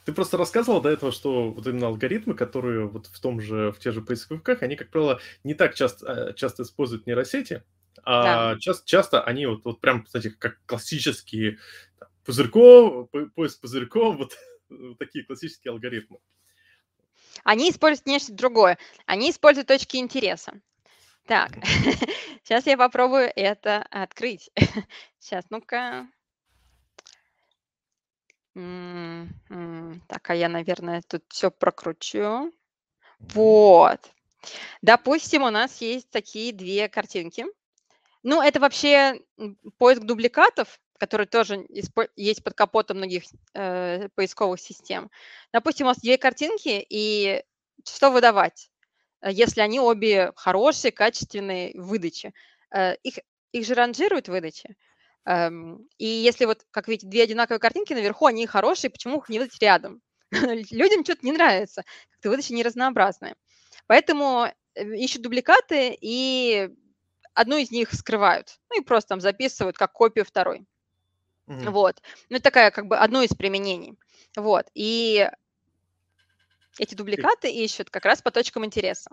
[0.06, 3.80] Ты просто рассказывал до этого, что вот именно алгоритмы, которые вот в том же, в
[3.80, 7.64] тех же поисковиках, они, как правило, не так часто, э, часто используют нейросети,
[8.04, 8.60] а да.
[8.60, 11.60] часто, часто они вот, вот прям, кстати, как классические
[12.00, 14.38] там, пузырьков, поиск пузырьков, вот,
[14.70, 16.18] вот такие классические алгоритмы.
[17.44, 18.78] Они используют нечто другое.
[19.06, 20.54] Они используют точки интереса.
[21.26, 21.52] Так,
[22.44, 24.52] сейчас я попробую это открыть.
[25.20, 26.08] Сейчас, ну-ка.
[28.54, 32.52] Так, а я, наверное, тут все прокручу.
[33.20, 34.12] Вот.
[34.82, 37.46] Допустим, у нас есть такие две картинки.
[38.24, 39.22] Ну, это вообще
[39.78, 41.66] поиск дубликатов, который тоже
[42.16, 43.24] есть под капотом многих
[43.56, 45.10] э, поисковых систем.
[45.52, 47.44] Допустим, у нас две картинки, и
[47.84, 48.70] что выдавать,
[49.22, 52.34] э, если они обе хорошие, качественные в выдаче?
[52.72, 53.16] Э, их,
[53.52, 54.76] их же ранжируют в выдаче.
[55.26, 59.40] Эм, и если вот, как видите, две одинаковые картинки наверху, они хорошие, почему их не
[59.40, 60.04] выдать рядом?
[60.70, 63.36] Людям что-то не нравится, как-то выдача не разнообразная.
[63.88, 66.70] Поэтому э, ищут дубликаты и
[67.34, 68.60] одну из них скрывают.
[68.70, 70.68] Ну и просто там записывают как копию второй.
[71.52, 71.70] Mm-hmm.
[71.72, 72.02] Вот.
[72.30, 73.98] Ну, это такая как бы одно из применений.
[74.36, 74.68] Вот.
[74.74, 75.30] И
[76.80, 79.12] эти дубликаты ищут как раз по точкам интереса.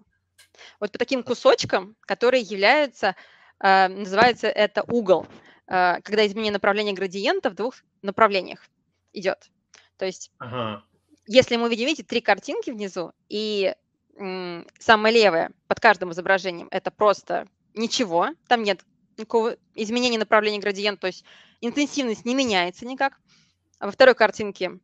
[0.81, 3.17] Вот по таким кусочкам, которые являются,
[3.61, 5.27] э, называется это угол.
[5.67, 8.61] Э, когда изменение направления градиента в двух направлениях
[9.13, 9.51] идет.
[9.97, 10.85] То есть, ага.
[11.27, 13.75] если мы видим, видите, три картинки внизу, и
[14.17, 18.81] м, самое левое под каждым изображением это просто ничего, там нет
[19.17, 21.25] никакого изменения направления градиента, то есть
[21.61, 23.19] интенсивность не меняется никак.
[23.79, 24.79] А во второй картинке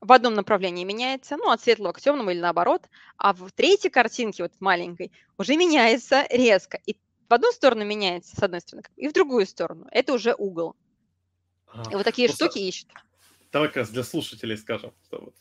[0.00, 4.42] в одном направлении меняется, ну, от светлого к темному или наоборот, а в третьей картинке,
[4.42, 6.80] вот маленькой, уже меняется резко.
[6.86, 6.96] И
[7.28, 9.86] в одну сторону меняется, с одной стороны, и в другую сторону.
[9.90, 10.74] Это уже угол.
[11.66, 11.90] Ага.
[11.90, 12.46] И вот такие Просто...
[12.46, 12.88] штуки ищут.
[13.52, 15.34] Давай как раз для слушателей скажем, что вот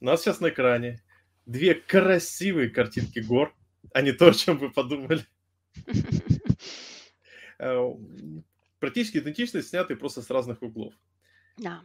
[0.00, 1.02] у нас сейчас на экране
[1.46, 3.54] две красивые картинки гор,
[3.92, 5.24] а не то, о чем вы подумали.
[8.76, 10.94] Э, практически идентичные, снятые просто с разных углов.
[11.58, 11.82] Да.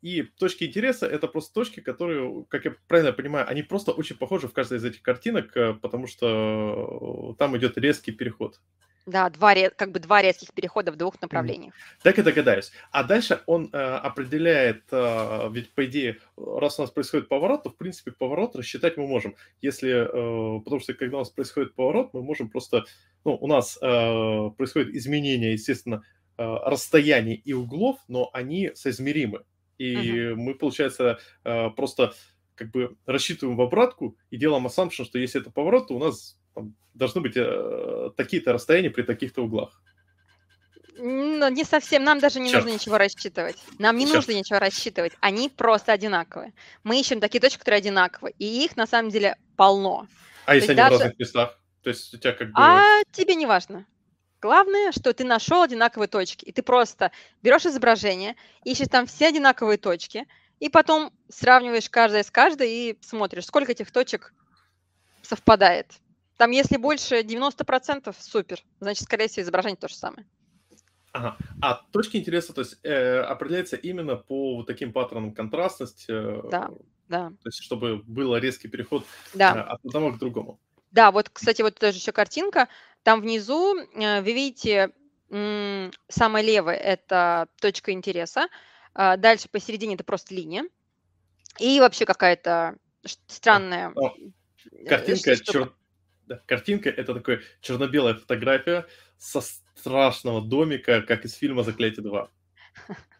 [0.00, 4.46] И точки интереса это просто точки, которые, как я правильно понимаю, они просто очень похожи
[4.46, 8.60] в каждой из этих картинок, э, потому что там идет резкий переход.
[9.06, 11.72] Да, два, как бы два резких перехода в двух направлениях.
[12.02, 12.72] Так и догадаюсь.
[12.90, 17.70] А дальше он э, определяет, э, ведь по идее, раз у нас происходит поворот, то
[17.70, 19.34] в принципе поворот рассчитать мы можем.
[19.62, 22.84] Если, э, потому что когда у нас происходит поворот, мы можем просто,
[23.24, 29.44] ну, у нас э, происходит изменение, естественно, э, расстояний и углов, но они соизмеримы.
[29.76, 30.34] И uh-huh.
[30.34, 32.12] мы, получается, э, просто
[32.54, 36.38] как бы рассчитываем в обратку и делаем assumption, что если это поворот, то у нас
[36.54, 39.80] там, должны быть э, такие-то расстояния при таких-то углах.
[41.00, 42.02] Ну, не совсем.
[42.02, 42.64] Нам даже не Черт.
[42.64, 43.56] нужно ничего рассчитывать.
[43.78, 44.16] Нам не Черт.
[44.16, 45.12] нужно ничего рассчитывать.
[45.20, 46.52] Они просто одинаковые.
[46.82, 48.34] Мы ищем такие точки, которые одинаковые.
[48.38, 50.08] И их на самом деле полно.
[50.44, 50.96] А То если они даже...
[50.96, 51.60] в разных местах?
[51.82, 52.54] То есть у тебя как бы...
[52.56, 53.86] А тебе не важно.
[54.40, 56.44] Главное, что ты нашел одинаковые точки.
[56.44, 57.10] И ты просто
[57.42, 60.26] берешь изображение, ищешь там все одинаковые точки,
[60.60, 64.32] и потом сравниваешь каждое с каждой и смотришь, сколько этих точек
[65.22, 65.92] совпадает.
[66.36, 68.62] Там, если больше 90%, супер.
[68.80, 70.26] Значит, скорее всего, изображение то же самое.
[71.12, 71.36] Ага.
[71.60, 76.10] А точки интереса, то есть э, определяется именно по вот таким паттернам контрастности.
[76.10, 76.70] Э, Да,
[77.08, 79.02] да, То есть чтобы был резкий переход
[79.34, 79.64] э, да.
[79.64, 80.60] от одного к другому.
[80.90, 82.68] Да, вот, кстати, вот тоже еще картинка.
[83.02, 84.90] Там внизу э, вы видите
[85.30, 88.48] м, самое левое это точка интереса,
[88.94, 90.64] а дальше посередине это просто линия,
[91.58, 94.14] и вообще какая-то ш- странная О,
[94.72, 95.58] э, Картинка, штука.
[95.58, 95.72] чер-
[96.26, 98.86] да, картинка это такой черно-белая фотография
[99.16, 102.30] со страшного домика, как из фильма «Заклятие 2».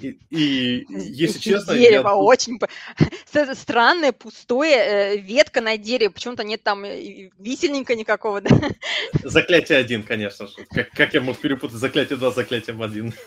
[0.00, 2.58] И, и если честно, я дерева ду- очень
[3.54, 8.48] странное пустое э, ветка на дереве, почему-то нет там висельника никакого, да?
[9.24, 10.54] «Заклятие 1», конечно же.
[10.70, 13.14] Как, как я мог перепутать «Заклятие 2» с «Заклятием 1»?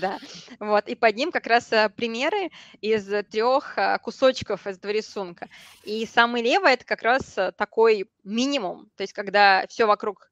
[0.00, 0.18] Да,
[0.58, 5.48] вот, и под ним как раз э, примеры из трех э, кусочков из этого рисунка.
[5.84, 10.29] И самый левый это как раз такой минимум, то есть когда все вокруг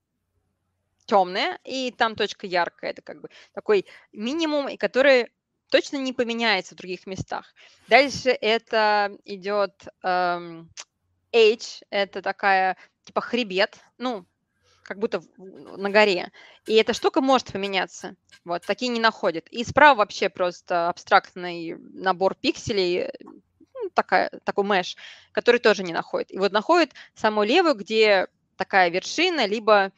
[1.09, 5.29] темное, и там точка яркая, это как бы такой минимум, и который
[5.71, 7.55] точно не поменяется в других местах.
[7.89, 10.71] Дальше это идет эм,
[11.33, 14.27] H, это такая типа хребет, ну,
[14.83, 16.31] как будто на горе.
[16.67, 18.17] И эта штука может поменяться.
[18.45, 19.47] Вот, такие не находят.
[19.49, 23.11] И справа вообще просто абстрактный набор пикселей,
[23.75, 24.97] ну, такая, такой меш,
[25.33, 26.33] который тоже не находит.
[26.33, 29.93] И вот находит самую левую, где такая вершина, либо,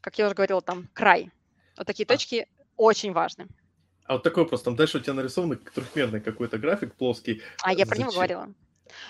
[0.00, 1.30] как я уже говорила, там край.
[1.76, 2.08] Вот такие А.
[2.08, 3.46] точки очень важны.
[4.04, 4.62] А вот такой вопрос.
[4.62, 7.42] Там дальше у тебя нарисован трехмерный какой-то график плоский.
[7.62, 8.52] А я про него говорила.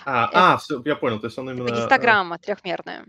[0.05, 1.19] А, Это- а, все, я понял.
[1.19, 1.65] То есть он именно...
[1.65, 3.05] Это э, гистограмма трехмерная.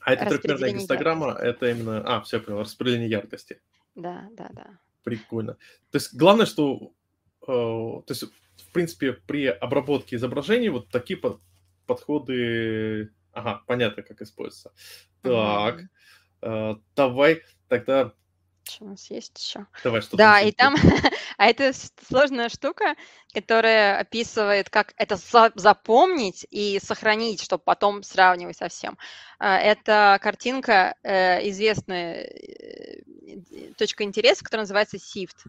[0.00, 2.02] А это трехмерная гистограмма, это именно...
[2.06, 2.60] А, все, понял.
[2.60, 3.60] Распределение яркости.
[3.94, 4.66] Да, да, да.
[5.02, 5.54] Прикольно.
[5.90, 6.92] То есть главное, что...
[7.42, 11.40] э, то есть, в принципе, при обработке изображений вот такие по-
[11.86, 13.12] подходы...
[13.32, 14.72] Ага, понятно, как используются.
[15.22, 15.82] Так,
[16.42, 18.12] э, давай тогда...
[18.64, 19.66] Что у нас есть еще?
[19.82, 20.74] Давай, что Да, и там,
[21.38, 21.72] а это
[22.06, 22.94] сложная штука,
[23.32, 28.98] которая описывает, как это за- запомнить и сохранить, чтобы потом сравнивать со всем.
[29.38, 35.46] А, Это картинка, э, известная э, точка интереса, которая называется SIFT.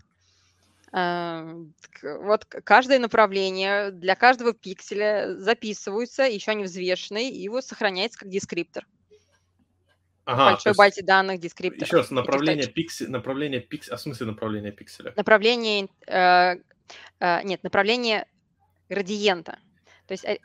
[0.91, 8.29] К- Вот каждое направление для каждого пикселя записываются, еще они взвешены, и вот сохраняется как
[8.29, 8.85] дескриптор.
[10.25, 11.85] Ага, Большой байте данных дескриптора.
[11.85, 15.13] еще раз, направление пикселя, направление пикселя, а в смысле направление пикселя?
[15.15, 16.55] Направление, э,
[17.19, 18.27] э, нет, направление
[18.89, 19.57] градиента.
[20.07, 20.37] То есть э,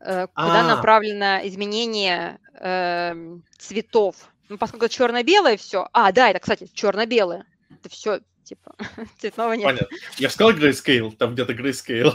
[0.00, 0.76] э, куда А.
[0.76, 4.16] направлено изменение эм, цветов.
[4.48, 5.88] Ну, поскольку черно-белое все.
[5.92, 7.46] А, да, это, кстати, черно-белое.
[7.70, 8.74] Это все, типа,
[9.18, 9.64] цветного нет.
[9.64, 9.96] Понятно.
[10.18, 12.12] Я же сказал grayscale, там где-то grayscale.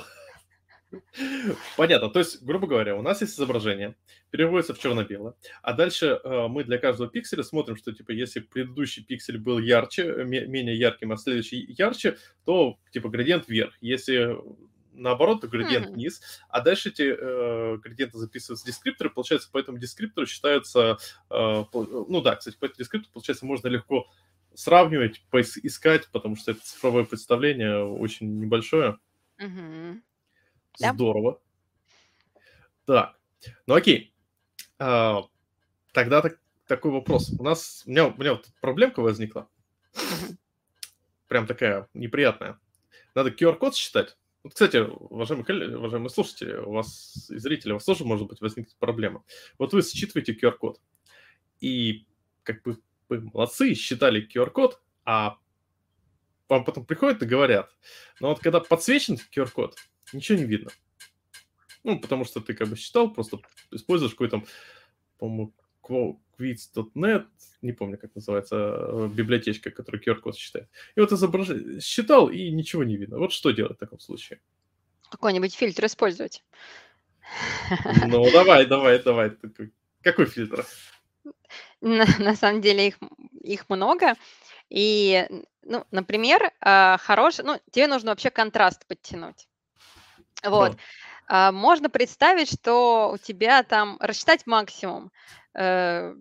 [1.75, 2.09] Понятно.
[2.09, 3.95] То есть, грубо говоря, у нас есть изображение,
[4.31, 9.03] переводится в черно-белое, а дальше э, мы для каждого пикселя смотрим, что, типа, если предыдущий
[9.03, 13.73] пиксель был ярче, ме- менее ярким, а следующий ярче, то, типа, градиент вверх.
[13.81, 14.38] Если
[14.93, 15.95] наоборот, то градиент Мгм.
[15.95, 20.97] вниз, а дальше эти э, градиенты записываются в дескрипторы, получается, по этому дескриптору считаются,
[21.29, 24.07] э, ну да, кстати, по этому дескриптору, получается, можно легко
[24.56, 28.97] сравнивать, поискать, потому что это цифровое представление очень небольшое.
[30.80, 30.93] Да.
[30.93, 31.41] Здорово.
[32.86, 33.20] Так,
[33.66, 34.14] ну окей.
[34.78, 35.24] А,
[35.93, 37.32] тогда так- такой вопрос.
[37.39, 39.49] У нас, у меня, у меня вот проблемка возникла.
[41.28, 42.60] Прям такая неприятная.
[43.16, 44.18] Надо QR-код считать.
[44.43, 48.41] Вот, кстати, уважаемые, коллеги, уважаемые слушатели, у вас и зрители, у вас тоже может быть
[48.41, 49.24] возникнет проблема.
[49.58, 50.80] Вот вы считываете QR-код,
[51.62, 52.06] и
[52.43, 52.78] как бы
[53.10, 55.38] вы молодцы, считали QR-код, а
[56.49, 57.72] вам потом приходят и говорят,
[58.20, 59.78] но вот когда подсвечен QR-код,
[60.14, 60.72] ничего не видно.
[61.84, 63.39] Ну, потому что ты как бы считал, просто
[63.72, 64.43] используешь какой-то,
[65.20, 65.53] по-моему,
[66.38, 67.28] Quiz.net,
[67.62, 70.68] не помню, как называется, э, библиотечка, которая QR-код считает.
[70.95, 73.20] И вот изображение считал, и ничего не видно.
[73.20, 74.41] Вот что делать в таком случае?
[75.10, 76.43] Какой-нибудь фильтр использовать.
[78.08, 79.32] Ну, давай, давай, давай.
[80.01, 80.66] Какой фильтр?
[81.86, 82.97] На, на самом деле их,
[83.41, 84.15] их много.
[84.69, 85.27] И,
[85.61, 89.47] ну, например, а, хороший, ну, тебе нужно вообще контраст подтянуть.
[90.43, 90.71] Вот.
[90.71, 90.77] Ну,
[91.27, 95.11] А, Можно представить, что у тебя там рассчитать максимум,
[95.53, 96.15] э,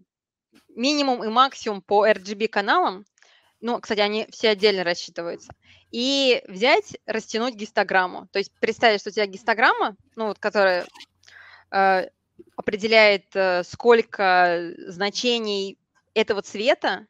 [0.68, 3.04] минимум и максимум по RGB каналам.
[3.60, 5.52] Ну, кстати, они все отдельно рассчитываются.
[5.90, 8.28] И взять, растянуть гистограмму.
[8.32, 10.86] То есть представить, что у тебя гистограмма, ну, вот, которая
[11.70, 12.08] э,
[12.56, 15.78] определяет, э, сколько значений
[16.14, 17.06] этого цвета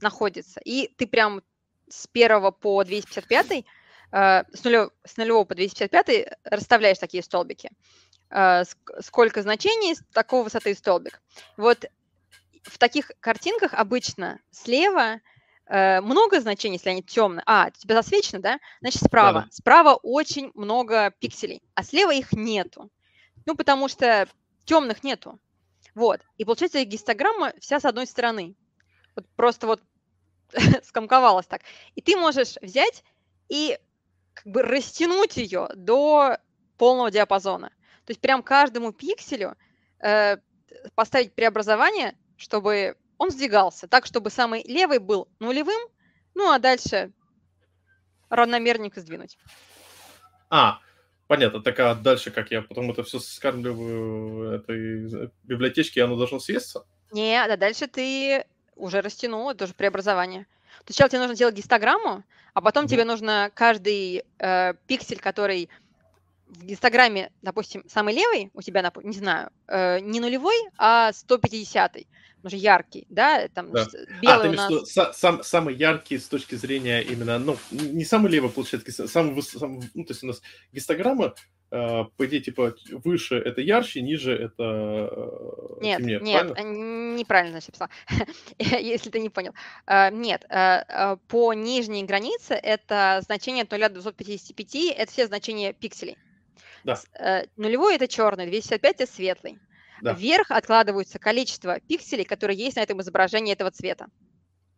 [0.00, 0.60] находится.
[0.64, 1.42] И ты прям
[1.88, 3.64] с 1 по 255,
[4.12, 7.70] э, с, нулё- с нулевого по 255 расставляешь такие столбики.
[8.30, 11.20] Э, ск- сколько значений, с такой высоты столбик.
[11.56, 11.84] Вот
[12.64, 15.20] в таких картинках обычно слева
[15.68, 17.42] много значений, если они темные.
[17.44, 18.58] А, у тебя засвечено, да?
[18.80, 19.40] Значит, справа.
[19.40, 19.48] Да.
[19.50, 22.88] Справа очень много пикселей, а слева их нету.
[23.46, 24.28] Ну, потому что
[24.66, 25.40] темных нету.
[25.94, 26.20] Вот.
[26.36, 28.54] И получается гистограмма вся с одной стороны.
[29.14, 29.82] Вот просто вот
[30.84, 31.62] скомковалась так.
[31.94, 33.02] И ты можешь взять
[33.48, 33.78] и
[34.34, 36.38] как бы растянуть ее до
[36.76, 37.70] полного диапазона.
[38.04, 39.56] То есть прям каждому пикселю
[40.00, 40.36] э,
[40.94, 45.80] поставить преобразование, чтобы он сдвигался так, чтобы самый левый был нулевым,
[46.34, 47.12] ну а дальше
[48.28, 49.38] равномерненько сдвинуть.
[50.50, 50.80] А,
[51.26, 51.62] понятно.
[51.62, 56.84] Так а дальше как я потом это все скармливаю этой библиотечке, и оно должно съесться?
[57.12, 60.44] Не, да дальше ты уже растянул, это уже преобразование.
[60.84, 62.22] То есть сначала тебе нужно сделать гистограмму,
[62.52, 62.88] а потом mm-hmm.
[62.88, 65.68] тебе нужно каждый э, пиксель, который
[66.46, 71.12] в гистограмме, допустим, самый левый у тебя, не знаю, э, не нулевой, а
[72.46, 73.86] 150-й, уже яркий, да, там да.
[74.22, 74.90] белый а, у нас...
[74.90, 79.88] Что, сам, самый яркий с точки зрения именно, ну, не самый левый, получается, самый, самый
[79.94, 80.42] ну, то есть у нас
[80.72, 81.34] гистограмма,
[81.70, 87.16] э, по идее, типа, выше это ярче, ниже это э, Нет, темнее, нет, правильно?
[87.16, 87.88] неправильно написал,
[88.58, 89.52] если ты не понял.
[89.86, 95.72] Э, нет, э, по нижней границе это значение от 0 до 255, это все значения
[95.72, 96.16] пикселей.
[96.84, 97.00] Да.
[97.18, 99.58] Э, нулевой это черный, 265 это светлый.
[100.02, 100.12] Да.
[100.12, 104.06] Вверх откладываются количество пикселей, которые есть на этом изображении этого цвета.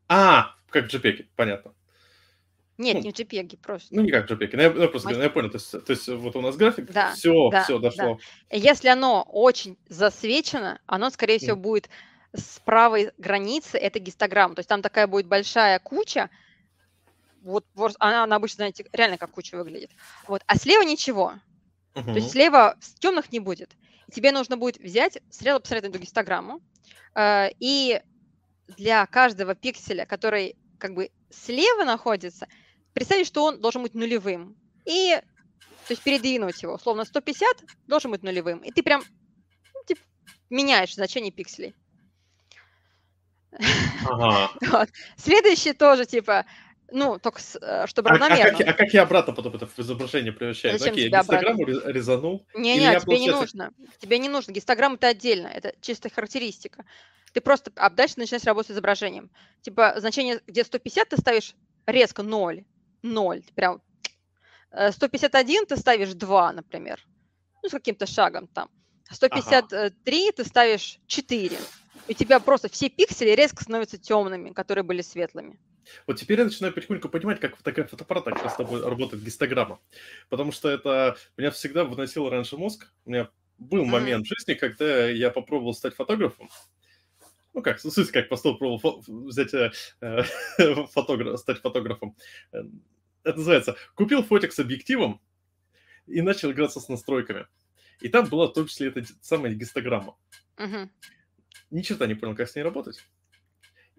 [0.09, 1.75] А, как в JPEG, понятно.
[2.79, 3.95] Нет, ну, не в JPEG, просто.
[3.95, 4.51] Ну, не как в JPEG.
[4.53, 5.23] Ну, я, просто Может...
[5.23, 5.51] я понял.
[5.51, 8.21] То есть, то есть вот у нас график, да, все, да, все дошло.
[8.51, 8.57] Да.
[8.57, 11.61] Если оно очень засвечено, оно, скорее всего, mm.
[11.61, 11.91] будет
[12.33, 14.55] с правой границы, это гистограмма.
[14.55, 16.31] То есть там такая будет большая куча,
[17.43, 17.65] вот
[17.99, 19.91] она, она обычно, знаете, реально как куча выглядит.
[20.27, 20.43] Вот.
[20.47, 21.35] А слева ничего.
[21.95, 22.05] Uh-huh.
[22.05, 23.73] То есть слева темных не будет.
[24.13, 26.61] Тебе нужно будет взять, сразу посмотреть эту гистограмму,
[27.15, 28.01] э, и
[28.77, 32.47] для каждого пикселя, который как бы слева находится,
[32.93, 34.57] представить, что он должен быть нулевым.
[34.85, 35.15] И,
[35.87, 36.79] то есть передвинуть его.
[36.79, 38.61] Словно 150 должен быть нулевым.
[38.61, 39.03] И ты прям
[39.75, 40.01] ну, типа,
[40.51, 41.75] меняешь значение пикселей.
[44.07, 44.51] Ага.
[44.71, 44.89] вот.
[45.17, 46.47] Следующий тоже, типа,
[46.91, 48.45] ну, только э, чтобы равномерно.
[48.45, 50.79] А, а, как, а как я обратно потом это в изображение превращаю?
[50.79, 51.91] Зачем Окей, гистограмму обратно?
[51.91, 52.47] резанул.
[52.55, 53.73] Не-не, тебе не нужно.
[53.99, 54.53] Тебе не нужно.
[54.53, 56.85] Гистограмма это отдельно, это чистая характеристика.
[57.33, 59.31] Ты просто а дальше начинаешь работать с изображением.
[59.61, 61.55] Типа значение, где 150 ты ставишь
[61.87, 62.65] резко 0.
[63.03, 63.43] 0.
[63.55, 63.83] Прям
[64.91, 67.07] 151 э, ты ставишь 2, например.
[67.63, 68.71] Ну, с каким-то шагом там.
[69.11, 70.37] 153 ага.
[70.37, 71.57] ты ставишь 4.
[72.09, 75.59] И у тебя просто все пиксели резко становятся темными, которые были светлыми.
[76.07, 79.81] Вот теперь я начинаю потихоньку понимать, как такая фотоаппарат как раз тобой работает гистограмма.
[80.29, 82.93] Потому что это меня всегда выносило раньше мозг.
[83.05, 83.29] У меня
[83.59, 86.49] был момент в жизни, когда я попробовал стать фотографом.
[87.55, 90.23] Ну как, в смысле, как постол пробовал взять э,
[90.93, 92.17] фотограф, стать фотографом.
[92.53, 95.21] Это называется, купил фотик с объективом
[96.07, 97.47] и начал играться с настройками.
[98.01, 100.17] И там была в том числе эта самая гистограмма.
[100.57, 100.89] Uh-huh.
[101.71, 103.05] Ни черта не понял, как с ней работать.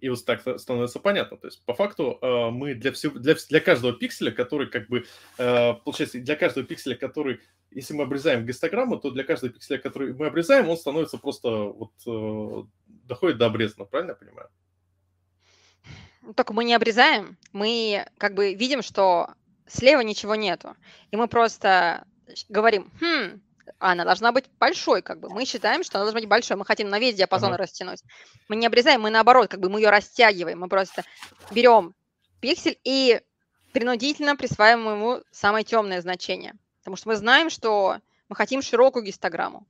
[0.02, 1.38] И вот так становится понятно.
[1.38, 5.06] То есть, по факту, э, мы для, всего, для, для каждого пикселя, который как бы,
[5.38, 7.42] э, получается, для каждого пикселя, который,
[7.72, 11.92] если мы обрезаем гистограмму, то для каждого пикселя, который мы обрезаем, он становится просто вот,
[12.08, 14.50] э, доходит до обрезанного, правильно я понимаю?
[16.36, 19.34] Только мы не обрезаем, мы как бы видим, что
[19.68, 20.76] слева ничего нету.
[21.12, 22.06] И мы просто
[22.50, 23.42] говорим, хм,
[23.80, 25.30] она должна быть большой, как бы.
[25.30, 26.58] Мы считаем, что она должна быть большой.
[26.58, 27.64] Мы хотим на весь диапазон ага.
[27.64, 28.04] растянуть.
[28.48, 30.60] Мы не обрезаем, мы наоборот, как бы мы ее растягиваем.
[30.60, 31.04] Мы просто
[31.52, 31.94] берем
[32.40, 33.22] пиксель и
[33.74, 36.54] принудительно присваиваем ему самое темное значение.
[36.80, 38.00] Потому что мы знаем, что
[38.30, 39.68] мы хотим широкую гистограмму.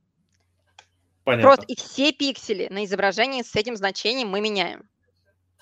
[1.24, 1.48] Понятно.
[1.48, 4.88] Просто и все пиксели на изображении с этим значением мы меняем.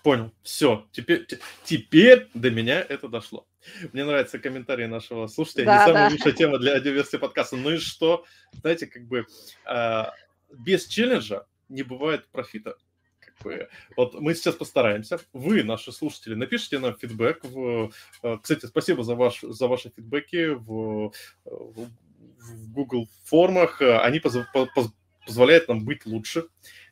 [0.03, 0.33] Понял.
[0.43, 0.87] Все.
[0.93, 1.27] Теперь,
[1.65, 3.47] теперь до меня это дошло.
[3.93, 5.67] Мне нравятся комментарии нашего слушателя.
[5.67, 6.13] Да, Не самая да.
[6.15, 7.57] лучшая тема для аудиоверсии подкаста.
[7.57, 8.25] Ну и что?
[8.53, 9.27] Знаете, как бы
[9.67, 10.05] э,
[10.53, 12.77] без челленджа не бывает профита.
[13.19, 15.21] Как бы, вот мы сейчас постараемся.
[15.33, 17.45] Вы, наши слушатели, напишите нам фидбэк.
[17.45, 17.91] В,
[18.23, 21.13] э, кстати, спасибо за, ваш, за ваши фидбэки в,
[21.45, 21.91] в,
[22.39, 23.83] в Google формах.
[23.83, 24.91] Они поз, поз,
[25.27, 26.47] позволяют нам быть лучше.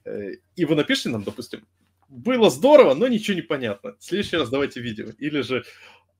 [0.04, 1.66] Э, и вы напишите нам, допустим,
[2.08, 3.96] было здорово, но ничего не понятно.
[3.98, 5.06] В следующий раз давайте видео.
[5.18, 5.64] Или же,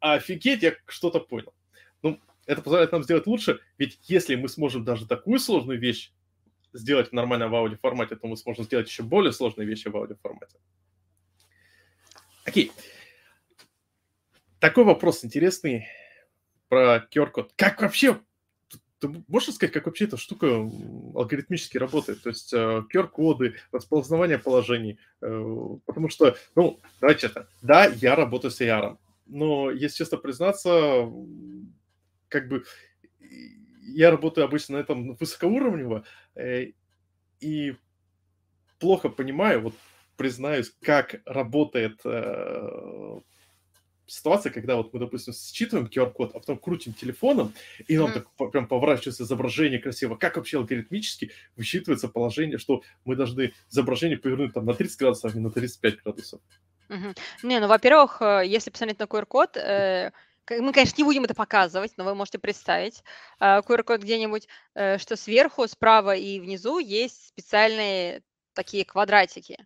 [0.01, 1.55] офигеть, я что-то понял.
[2.03, 6.13] Ну, это позволяет нам сделать лучше, ведь если мы сможем даже такую сложную вещь
[6.73, 10.59] сделать в нормальном аудиоформате, то мы сможем сделать еще более сложные вещи в аудиоформате.
[12.45, 12.71] Окей.
[14.61, 15.87] Такой вопрос интересный
[16.69, 17.53] про QR-код.
[17.57, 18.21] Как вообще
[18.99, 20.47] ты можешь сказать, как вообще эта штука
[21.15, 22.23] алгоритмически работает?
[22.23, 24.99] То есть QR-коды, распознавание положений.
[25.21, 27.49] Потому что, ну, давайте это.
[27.63, 31.11] Да, я работаю с AR, но, если честно признаться,
[32.29, 32.65] как бы
[33.83, 36.05] я работаю обычно на этом высокоуровнево,
[37.41, 37.77] и
[38.79, 39.75] плохо понимаю, вот
[40.17, 43.21] признаюсь, как работает э,
[44.07, 47.53] ситуация, когда вот мы, допустим, считываем QR-код, а потом крутим телефоном,
[47.87, 48.27] и нам mm-hmm.
[48.39, 50.17] так прям поворачивается изображение красиво.
[50.17, 55.37] Как вообще алгоритмически высчитывается положение, что мы должны изображение повернуть там на 30 градусов, а
[55.37, 56.41] не на 35 градусов?
[56.89, 57.19] Mm-hmm.
[57.43, 60.13] Не, ну, во-первых, э, если посмотреть на QR-код, э,
[60.51, 63.03] мы, конечно, не будем это показывать, но вы можете представить
[63.41, 68.23] э, QR-код где-нибудь, э, что сверху, справа и внизу есть специальные
[68.57, 69.57] такие квадратики.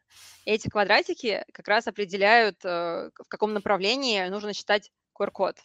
[0.45, 5.57] Эти квадратики как раз определяют, э, в каком направлении нужно читать QR-код.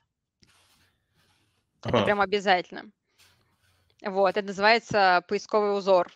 [1.84, 2.92] Это прям обязательно.
[4.02, 6.12] Вот, это называется поисковый узор.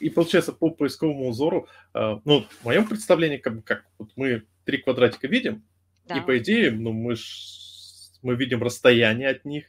[0.00, 5.28] И получается, по поисковому узору, ну, в моем представлении, как, как вот мы три квадратика
[5.28, 5.64] видим,
[6.08, 6.18] да.
[6.18, 7.22] И по идее, ну, мы, ж,
[8.22, 9.66] мы видим расстояние от них,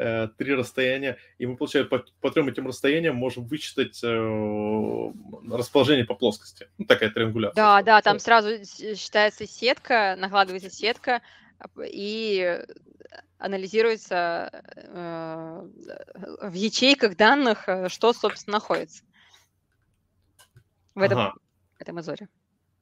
[0.00, 5.12] э, три расстояния, и мы, получается, по, по трем этим расстояниям можем вычитать э,
[5.50, 6.68] расположение по плоскости.
[6.78, 7.54] Ну, такая триангуляция.
[7.54, 8.64] Да, да, там сразу
[8.96, 11.20] считается сетка, накладывается сетка,
[11.84, 12.58] и
[13.38, 15.68] анализируется э,
[16.42, 19.02] в ячейках данных, э, что, собственно, находится
[20.94, 21.34] в этом, ага.
[21.78, 22.28] в этом изоре.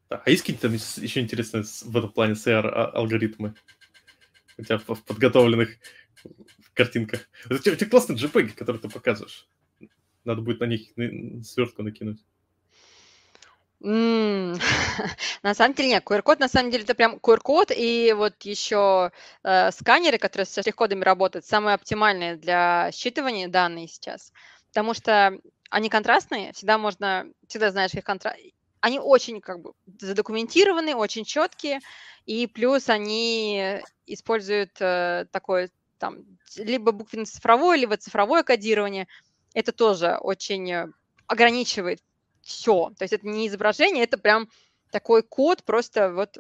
[0.08, 3.54] А есть какие-то там еще интересные в этом плане CR-алгоритмы?
[4.56, 5.76] У тебя в подготовленных
[6.78, 7.28] картинках.
[7.44, 9.48] Это у тебя классные JPEG, которые ты показываешь.
[10.24, 10.88] Надо будет на них
[11.44, 12.24] свертку накинуть.
[13.80, 19.12] На самом деле нет, QR-код на самом деле это прям QR-код и вот еще
[19.44, 24.32] э, сканеры, которые с штрих-кодами работают, самые оптимальные для считывания данных сейчас,
[24.68, 25.38] потому что
[25.70, 28.36] они контрастные, всегда можно, всегда знаешь их контраст,
[28.80, 31.78] они очень как бы задокументированы, очень четкие,
[32.26, 36.24] и плюс они используют э, такое там
[36.56, 39.06] либо буквенно-цифровое, либо цифровое кодирование.
[39.54, 40.88] Это тоже очень э,
[41.26, 42.00] ограничивает
[42.42, 42.92] все.
[42.98, 44.48] То есть это не изображение, это прям
[44.90, 46.38] такой код просто вот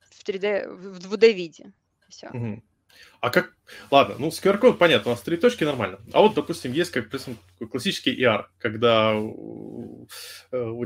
[0.00, 1.72] в 3D, в 2D виде.
[2.08, 2.30] Все.
[3.20, 3.54] А как...
[3.90, 6.00] Ладно, ну, с QR-код понятно, у нас три точки нормально.
[6.12, 7.08] А вот, допустим, есть как
[7.70, 10.06] классический ER, когда э, у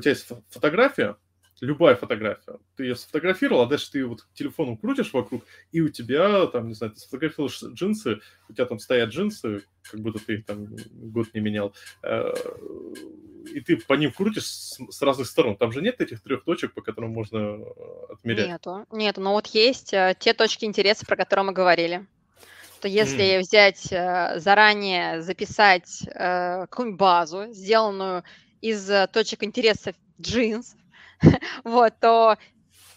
[0.01, 1.17] тебя есть фотография,
[1.63, 6.47] любая фотография, ты ее сфотографировал, а дальше ты вот телефоном крутишь вокруг, и у тебя,
[6.49, 10.45] там, не знаю, ты сфотографируешь джинсы, у тебя там стоят джинсы, как будто ты их
[10.45, 12.35] там год не менял, э,
[13.55, 15.57] и ты по ним крутишь с, разных сторон.
[15.57, 18.49] Там же нет этих трех точек, по которым можно э, отмерять?
[18.49, 19.21] Нету, нету.
[19.21, 22.07] Но вот есть те точки интереса, про которые мы говорили
[22.83, 23.41] что если mm.
[23.43, 28.25] взять э, заранее, записать э, какую-нибудь базу, сделанную
[28.61, 30.75] из э, точек интереса джинс,
[31.65, 32.37] вот, то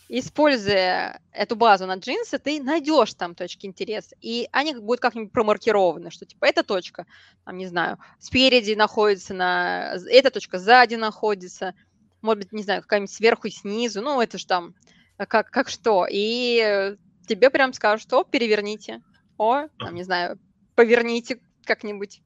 [0.07, 6.11] используя эту базу на джинсы, ты найдешь там точки интереса, и они будут как-нибудь промаркированы,
[6.11, 7.05] что типа эта точка,
[7.43, 11.73] там, не знаю, спереди находится, на, эта точка сзади находится,
[12.21, 14.75] может быть, не знаю, какая-нибудь сверху и снизу, ну, это же там
[15.17, 16.95] как, как что, и
[17.27, 19.01] тебе прям скажут, что переверните,
[19.37, 20.39] о, там, не знаю,
[20.75, 22.21] поверните как-нибудь.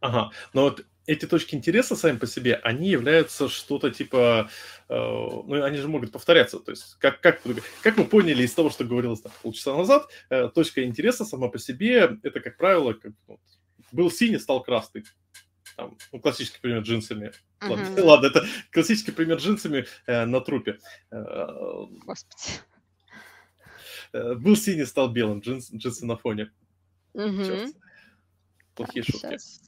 [0.00, 4.50] Ага, но вот эти точки интереса сами по себе, они являются что-то типа,
[4.88, 7.42] э, ну, они же могут повторяться, то есть, как, как,
[7.82, 11.58] как мы поняли из того, что говорилось там, полчаса назад, э, точка интереса сама по
[11.58, 13.40] себе, это, как правило, как, вот,
[13.90, 15.04] был синий, стал красный.
[15.76, 17.32] Там, ну, классический пример джинсами.
[17.60, 17.70] Uh-huh.
[17.70, 20.78] Ладно, ладно, это классический пример джинсами э, на трупе.
[21.10, 21.46] Э,
[22.04, 22.60] Господи.
[24.12, 26.50] Э, был синий, стал белым, джинс, джинсы на фоне.
[27.14, 27.72] Угу.
[28.74, 29.26] Плохие так, шутки.
[29.28, 29.60] Сейчас,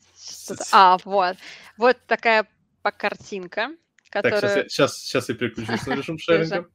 [0.73, 1.37] а, вот.
[1.77, 2.47] Вот такая
[2.83, 3.71] по картинка,
[4.11, 4.41] которая...
[4.41, 6.69] Так, сейчас, сейчас, сейчас я переключусь на режим шеринга.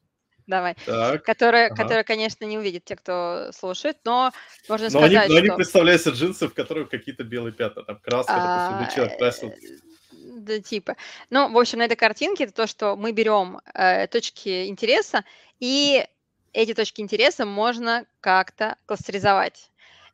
[0.48, 0.76] Давай.
[0.84, 1.76] Так, которая, ага.
[1.76, 4.32] которая, конечно, не увидит те, кто слушает, но
[4.68, 5.38] можно но сказать, они, но что...
[5.38, 9.54] они представляются джинсы, в которых какие-то белые пятна, там краска, а, допустим, человек красил.
[10.12, 10.96] Да, типа.
[11.30, 15.24] Ну, в общем, на этой картинке это то, что мы берем э, точки интереса
[15.60, 16.04] и
[16.54, 19.69] эти точки интереса можно как-то кластеризовать.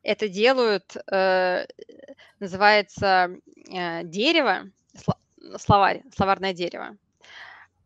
[0.06, 1.66] Это делают, э,
[2.39, 3.32] называется
[3.68, 4.70] э, дерево,
[5.58, 6.95] словарь, словарное дерево,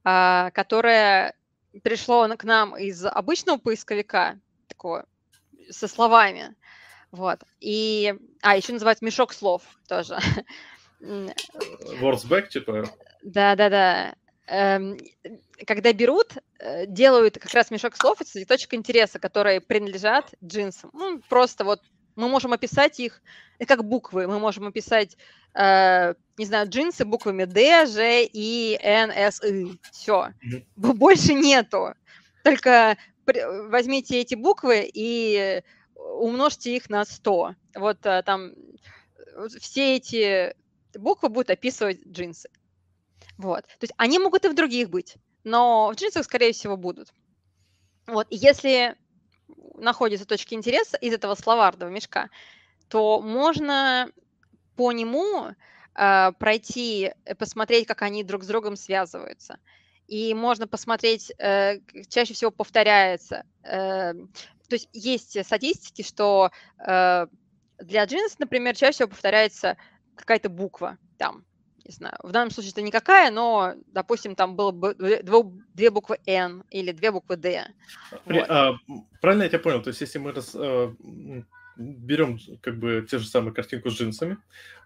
[0.03, 1.33] э, которое
[1.81, 5.05] пришло к нам из обычного поисковика, такого,
[5.69, 6.55] со словами.
[7.11, 7.39] Вот.
[7.61, 10.17] И, а, еще называют мешок слов тоже.
[10.99, 12.83] Wordsback, типа?
[13.23, 14.13] Да-да-да.
[14.47, 14.97] Эм,
[15.65, 20.89] когда берут, э, делают как раз мешок слов из точек интереса, которые принадлежат джинсам.
[20.91, 21.81] Ну, просто вот
[22.15, 23.21] Мы можем описать их
[23.67, 24.27] как буквы.
[24.27, 25.17] Мы можем описать,
[25.53, 29.79] э, не знаю, джинсы буквами D, G, I, N, S, I.
[29.91, 30.29] Все.
[30.75, 31.93] Больше нету.
[32.43, 35.61] Только возьмите эти буквы и
[35.95, 37.55] умножьте их на 100.
[37.75, 38.53] Вот э, там
[39.59, 40.55] все эти
[40.95, 42.49] буквы будут описывать джинсы.
[43.37, 43.63] Вот.
[43.63, 47.13] То есть они могут и в других быть, но в джинсах, скорее всего, будут.
[48.07, 48.27] Вот.
[48.29, 48.95] И если
[49.75, 52.29] находятся точки интереса из этого словарного мешка,
[52.87, 54.11] то можно
[54.75, 55.47] по нему
[55.95, 59.59] э, пройти, посмотреть, как они друг с другом связываются.
[60.07, 61.79] И можно посмотреть, э,
[62.09, 63.43] чаще всего повторяется.
[63.63, 67.27] Э, то есть есть статистики, что э,
[67.79, 69.77] для джинс, например, чаще всего повторяется
[70.15, 71.45] какая-то буква там,
[71.89, 74.95] не знаю, в данном случае это никакая, но, допустим, там было бы
[75.73, 77.65] две буквы N или две буквы D.
[78.25, 78.49] При, вот.
[78.49, 78.73] а,
[79.21, 79.81] правильно я тебя понял?
[79.81, 80.93] То есть если мы раз, а,
[81.77, 84.37] берем как бы те же самые картинку с джинсами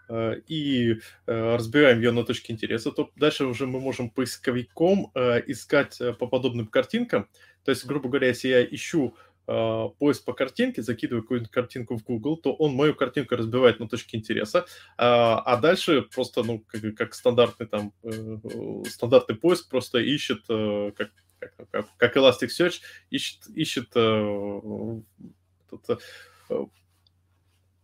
[0.07, 0.95] а, и
[1.27, 6.27] а, разбираем ее на точки интереса, то дальше уже мы можем поисковиком а, искать по
[6.27, 7.27] подобным картинкам.
[7.65, 9.13] То есть, грубо говоря, если я ищу
[9.47, 13.87] э, поиск по картинке, закидываю какую-нибудь картинку в Google, то он мою картинку разбивает на
[13.87, 14.63] точки интереса, э,
[14.97, 18.37] а дальше просто, ну, как, как стандартный там, э,
[18.89, 21.11] стандартный поиск просто ищет, э, как,
[21.71, 22.79] как, как Elasticsearch,
[23.09, 25.01] ищет, ищет э,
[26.49, 26.65] э,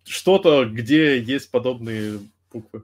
[0.05, 2.20] что-то, где есть подобные
[2.51, 2.84] буквы.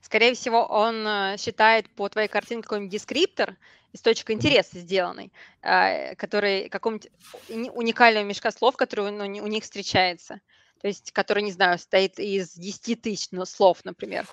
[0.00, 3.56] Скорее всего, он э, считает по твоей картинке какой-нибудь дескриптор,
[3.92, 5.32] из точки интереса сделанный,
[5.62, 7.10] а, который каком-нибудь
[7.74, 10.40] уникального мешка слов, который ну, у них встречается.
[10.80, 14.26] То есть, который, не знаю, стоит из 10 тысяч слов, например.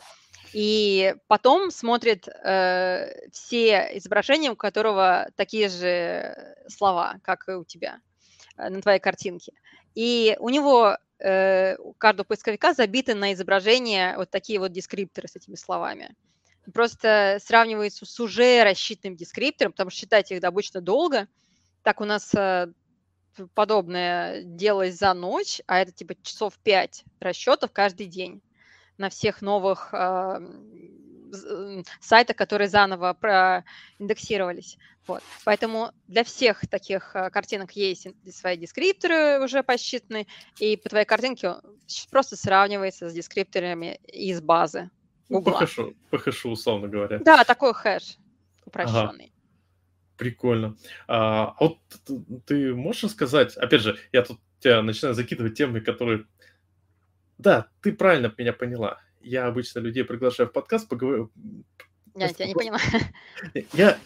[0.54, 8.00] И потом смотрит э, все изображения, у которого такие же слова, как и у тебя
[8.58, 9.54] э, на твоей картинке.
[9.96, 15.36] И у него э, у каждого поисковика забиты на изображение вот такие вот дескрипторы с
[15.36, 16.16] этими словами
[16.74, 21.28] просто сравнивается с уже рассчитанным дескриптором, потому что считать их обычно долго.
[21.84, 22.72] Так у нас э,
[23.54, 28.42] подобное делалось за ночь, а это типа часов 5 расчетов каждый день
[28.98, 29.94] на всех новых
[32.00, 34.78] сайтах, которые заново проиндексировались.
[35.08, 35.22] Вот.
[35.44, 40.26] Поэтому для всех таких э, картинок есть свои дескрипторы уже посчитаны,
[40.60, 41.56] и по твоей картинке
[42.10, 44.90] просто сравнивается с дескрипторами из базы.
[45.30, 47.20] Ну, по хэшу, по хэшу, условно говоря.
[47.20, 48.18] Да, такой хэш
[48.66, 49.26] упрощенный.
[49.26, 49.36] Ага.
[50.18, 50.78] Прикольно.
[51.08, 51.80] А, вот
[52.46, 56.26] ты можешь сказать, опять же, я тут тебя начинаю закидывать темы, которые...
[57.38, 59.02] Да, ты правильно меня поняла.
[59.26, 61.32] Я обычно людей приглашаю в подкаст, поговорю...
[62.16, 62.80] Я тебя не поняла.
[63.74, 63.98] Я,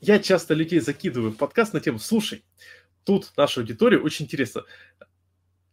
[0.00, 2.44] я часто людей закидываю в подкаст на тему, слушай,
[3.04, 4.64] тут наша аудитория очень интересна.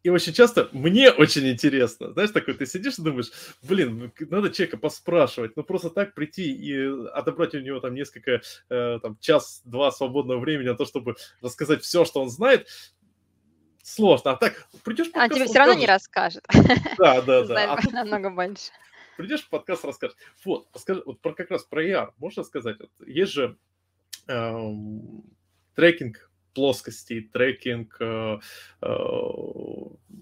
[0.03, 2.13] И очень часто мне очень интересно.
[2.13, 3.31] Знаешь, такой ты сидишь и думаешь,
[3.63, 5.55] блин, надо человека поспрашивать.
[5.55, 10.69] Ну, просто так прийти и отобрать у него там несколько, э, там, час-два свободного времени
[10.69, 12.67] на то, чтобы рассказать все, что он знает,
[13.83, 14.31] сложно.
[14.31, 15.09] А так, придешь.
[15.13, 16.43] А тебе все равно не расскажет.
[16.97, 17.73] Да, да, да.
[17.73, 18.71] А намного больше.
[19.17, 20.17] Придешь в подкаст, расскажешь.
[20.45, 22.79] Вот, расскажи, вот про, как раз про ER можно сказать?
[22.79, 23.57] Вот, есть же
[24.27, 25.23] эм,
[25.75, 28.39] трекинг плоскостей, трекинг, э,
[28.81, 28.87] э,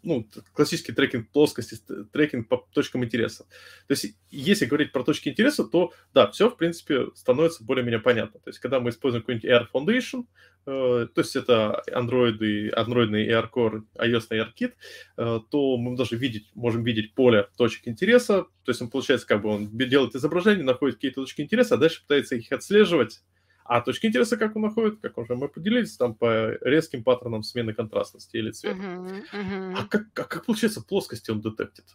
[0.04, 1.78] ну, классический трекинг плоскости,
[2.12, 3.46] трекинг по точкам интереса.
[3.88, 8.40] То есть, если говорить про точки интереса, то, да, все, в принципе, становится более-менее понятно.
[8.40, 10.26] То есть, когда мы используем какой-нибудь Air Foundation,
[10.66, 12.40] э, то есть, это Android,
[12.74, 14.74] Android Air Core, iOS AirKit,
[15.18, 19.42] э, то мы даже видеть, можем видеть поле точек интереса, то есть, он, получается, как
[19.42, 23.22] бы он делает изображение, находит какие-то точки интереса, а дальше пытается их отслеживать,
[23.70, 27.72] а точки интереса как он находит, как уже мы поделились, там по резким паттернам смены
[27.72, 28.80] контрастности или цвета.
[28.80, 29.76] Uh-huh, uh-huh.
[29.78, 31.86] А как, как, как получается плоскости он детектит?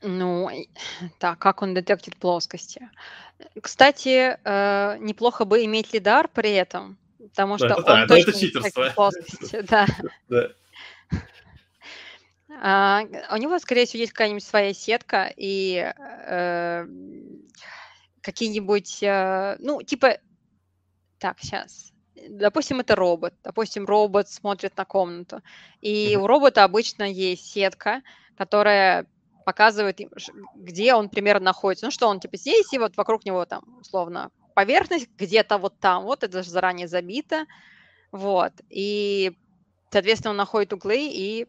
[0.00, 0.48] Ну,
[1.18, 2.88] так, как он детектит плоскости?
[3.60, 8.40] Кстати, э, неплохо бы иметь лидар при этом, потому что да, он да, точно это
[8.40, 8.92] читерство.
[8.94, 9.86] плоскости, да.
[10.30, 10.48] да.
[12.62, 15.92] А, у него, скорее всего, есть какая-нибудь своя сетка, и
[16.26, 16.86] э,
[18.22, 20.18] какие-нибудь, э, ну, типа,
[21.18, 21.92] так, сейчас,
[22.28, 25.42] допустим, это робот, допустим, робот смотрит на комнату,
[25.80, 28.02] и у робота обычно есть сетка,
[28.36, 29.06] которая
[29.44, 29.98] показывает,
[30.54, 34.30] где он примерно находится, ну, что он, типа, здесь, и вот вокруг него там, условно,
[34.54, 37.46] поверхность где-то вот там, вот это же заранее забито,
[38.12, 39.36] вот, и,
[39.90, 41.46] соответственно, он находит углы и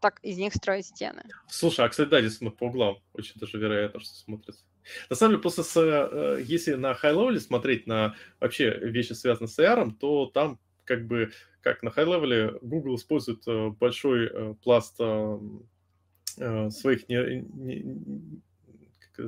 [0.00, 1.22] так из них строит стены.
[1.48, 2.98] Слушай, а, кстати, да, действительно, по углам.
[3.14, 4.64] Очень даже вероятно, что смотрится.
[5.10, 9.48] На самом деле, просто с, э, если на high level смотреть на вообще вещи, связанные
[9.48, 14.96] с AR, то там как бы, как на high-level Google использует э, большой э, пласт
[14.96, 17.84] своих, не, не,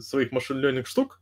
[0.00, 1.20] своих машин learning штук,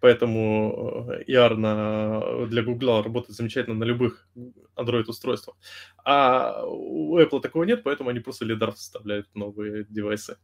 [0.00, 4.28] поэтому ER на, для Google работает замечательно на любых
[4.76, 5.56] Android-устройствах.
[6.04, 10.36] А у Apple такого нет, поэтому они просто лидар вставляют новые девайсы.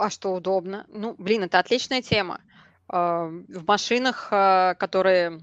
[0.00, 0.86] А что удобно?
[0.88, 2.40] Ну, блин, это отличная тема.
[2.88, 5.40] В машинах, которые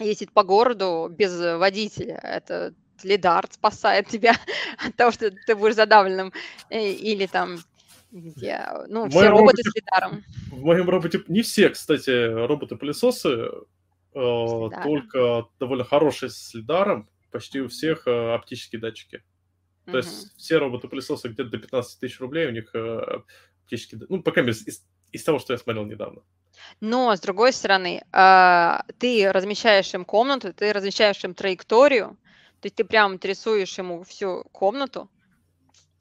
[0.00, 2.18] ездит по городу без водителя.
[2.22, 4.34] Это лидар спасает тебя
[4.84, 6.32] от того, что ты будешь задавленным.
[6.70, 7.58] Э, или там
[8.12, 10.24] где, ну, все роботы роботе, с лидаром.
[10.50, 13.50] В моем роботе не все, кстати, роботы-пылесосы,
[14.14, 17.08] э, только довольно хорошие с лидаром.
[17.30, 19.22] Почти у всех э, оптические датчики.
[19.84, 19.98] То угу.
[19.98, 23.20] есть все роботы-пылесосы где-то до 15 тысяч рублей у них э,
[23.66, 24.00] оптические...
[24.08, 26.22] Ну, по крайней мере, из, из того, что я смотрел недавно.
[26.80, 32.16] Но, с другой стороны, а, ты размещаешь им комнату, ты размещаешь им траекторию,
[32.60, 35.10] то есть ты прям рисуешь ему всю комнату,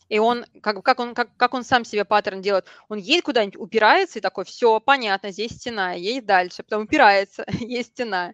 [0.07, 3.59] и он, как, как, он, как, как он сам себе паттерн делает, он едет куда-нибудь,
[3.59, 8.33] упирается и такой, все, понятно, здесь стена, едет дальше, потом упирается, есть стена.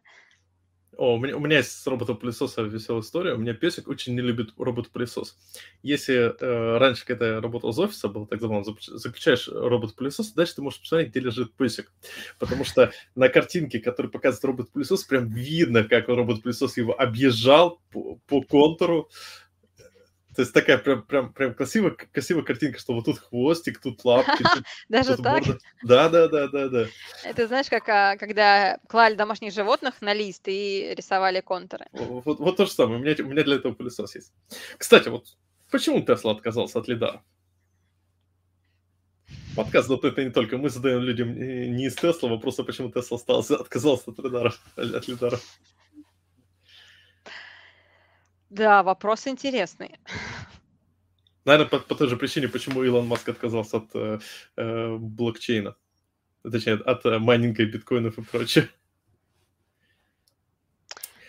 [0.98, 3.34] О, у меня, у меня есть с роботом-пылесоса веселая история.
[3.34, 5.38] У меня песик очень не любит робот-пылесос.
[5.84, 10.62] Если э, раньше, когда я работал из офиса, был так забавно, заключаешь робот-пылесос, дальше ты
[10.62, 11.94] можешь посмотреть, где лежит песик.
[12.40, 18.42] Потому что на картинке, которую показывает робот-пылесос, прям видно, как робот-пылесос его объезжал по, по
[18.42, 19.10] контуру.
[20.36, 24.44] То есть такая прям, прям, прям красивая, красивая картинка, что вот тут хвостик, тут лапки.
[24.44, 25.46] Тут, Даже тут так?
[25.46, 25.60] Морда.
[25.84, 26.86] Да, да, да, да, да.
[27.26, 31.88] Это знаешь, как а, когда клали домашних животных на лист и рисовали контуры.
[31.92, 33.00] Вот, вот то же самое.
[33.00, 34.32] У меня, у меня для этого пылесос есть.
[34.78, 35.26] Кстати, вот
[35.70, 37.22] почему Тесла отказался от лидара?
[39.54, 43.18] Подкаст вот это не только мы задаем людям не из Тесла вопрос, а почему Тесла
[43.18, 44.54] остался, отказался от лидара.
[44.78, 45.40] От лидара.
[48.52, 49.98] Да, вопрос интересный.
[51.46, 54.20] Наверное, по, по той же причине, почему Илон Маск отказался от э,
[54.58, 55.76] э, блокчейна.
[56.44, 58.70] Точнее, от э, майнинга биткоинов и прочее.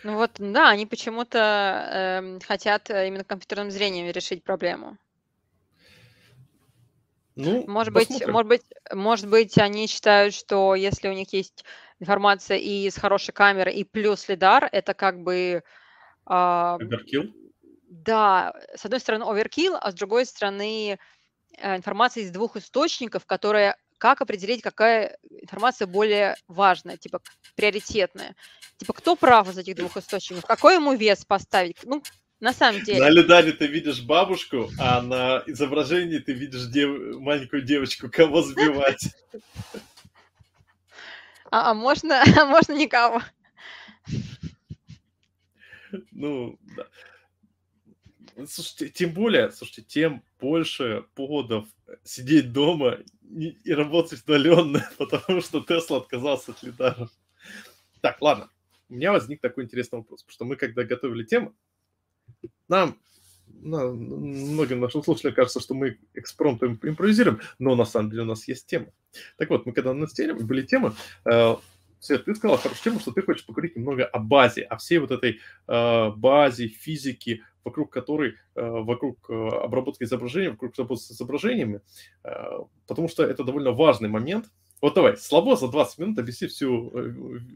[0.03, 1.39] Ну вот, да, они почему-то
[2.19, 4.99] эм, э, хотят именно компьютерным зрением решить проблему.
[7.37, 11.65] Ну, может быть, может быть, может быть, они считают, что если у них есть
[12.01, 15.63] информация и с хорошей камерой, и плюс лидар, это как бы
[16.27, 17.33] а, Оверкилл?
[17.89, 20.99] Да, с одной стороны оверкилл, а с другой стороны
[21.59, 27.21] э, информация из двух источников, которая как определить, какая информация более важная, типа
[27.55, 28.35] приоритетная.
[28.79, 30.45] Типа, кто прав из этих двух источников?
[30.45, 31.77] Какой ему вес поставить?
[31.85, 32.03] Ну,
[32.41, 32.99] на самом деле.
[32.99, 37.21] На Лидаре ты видишь бабушку, а на изображении ты видишь дев...
[37.21, 38.11] маленькую девочку.
[38.11, 39.15] Кого сбивать?
[41.53, 43.23] А, а можно, а можно никого?
[46.13, 46.87] Ну, да.
[48.47, 51.67] Слушайте, тем более, слушайте, тем больше поводов
[52.03, 52.99] сидеть дома
[53.31, 57.11] и, работать удаленно, потому что Тесла отказался от лидаров.
[58.01, 58.49] Так, ладно.
[58.89, 61.55] У меня возник такой интересный вопрос, потому что мы, когда готовили тему,
[62.69, 62.99] нам,
[63.47, 68.47] ну, многим нашим слушателям кажется, что мы экспромтом импровизируем, но на самом деле у нас
[68.49, 68.89] есть тема.
[69.39, 71.57] Так вот, мы когда стене были темы, э,
[72.03, 75.13] Свет, ты сказала хорошую тему, что ты хочешь поговорить немного о базе, о всей вот
[75.13, 75.39] этой
[75.69, 81.81] э, базе физики, вокруг которой, э, вокруг э, обработки изображений, вокруг работы с изображениями,
[82.25, 82.31] э,
[82.89, 84.47] потому что это довольно важный момент.
[84.81, 87.15] Вот давай, слабо за 20 минут объясни всю, э,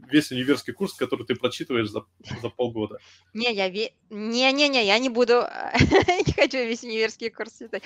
[0.09, 2.05] весь универский курс, который ты прочитываешь за,
[2.41, 2.99] за полгода.
[3.33, 5.43] Не, я не, не, не, я не буду,
[6.25, 7.83] не хочу весь универский курс читать.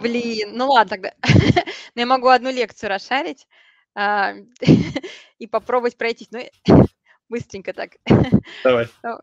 [0.00, 1.12] Блин, ну ладно тогда.
[1.94, 3.46] Но я могу одну лекцию расшарить
[5.38, 6.28] и попробовать пройтись.
[6.30, 6.40] Ну,
[7.28, 7.96] быстренько так.
[8.64, 8.88] Давай.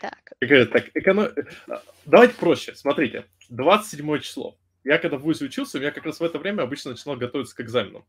[0.00, 0.34] Так.
[0.70, 1.30] так эконом...
[1.66, 2.74] А, давайте проще.
[2.74, 4.58] Смотрите, 27 число.
[4.82, 7.56] Я когда в ВУЗе учился, у меня как раз в это время обычно начинал готовиться
[7.56, 8.04] к экзаменам.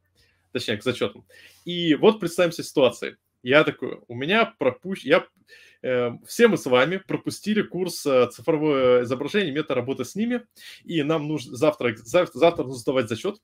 [0.51, 1.25] Точнее, к зачетам.
[1.63, 3.17] И вот представим себе ситуацию.
[3.43, 5.07] Я такой, у меня пропущен...
[5.07, 5.27] Я...
[5.83, 10.41] Э, все мы с вами пропустили курс э, цифровое изображение, метод работы с ними,
[10.83, 13.37] и нам нужно завтра, завтра, завтра нужно сдавать зачет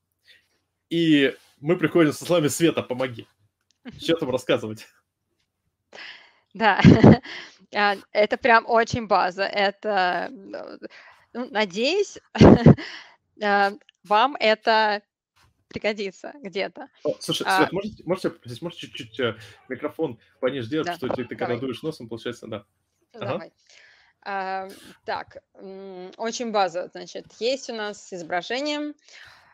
[0.92, 3.28] и мы приходим со словами «Света, помоги».
[3.98, 4.86] Что там рассказывать?
[6.54, 6.82] Да,
[7.76, 9.44] а, это прям очень база.
[9.44, 10.30] Это,
[11.34, 12.20] ну, надеюсь,
[13.42, 13.72] а,
[14.04, 15.02] вам это
[15.70, 16.90] пригодится где-то.
[17.04, 19.38] О, слушай, а, Свет, можете, можете попросить, можете чуть-чуть э,
[19.70, 22.66] микрофон пониже сделать, да, что ты, ты когда дуешь носом, получается, да.
[23.14, 23.48] Давай.
[23.48, 23.52] Ага.
[24.24, 24.70] А,
[25.06, 25.38] так,
[26.18, 28.94] очень база, значит, есть у нас изображение, а,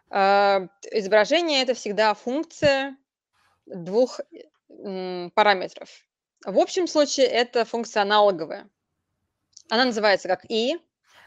[0.10, 2.98] изображение- это всегда функция
[3.66, 4.20] двух
[4.68, 5.90] параметров.
[6.46, 8.70] В общем случае это функция аналоговая.
[9.70, 10.78] Она называется как i,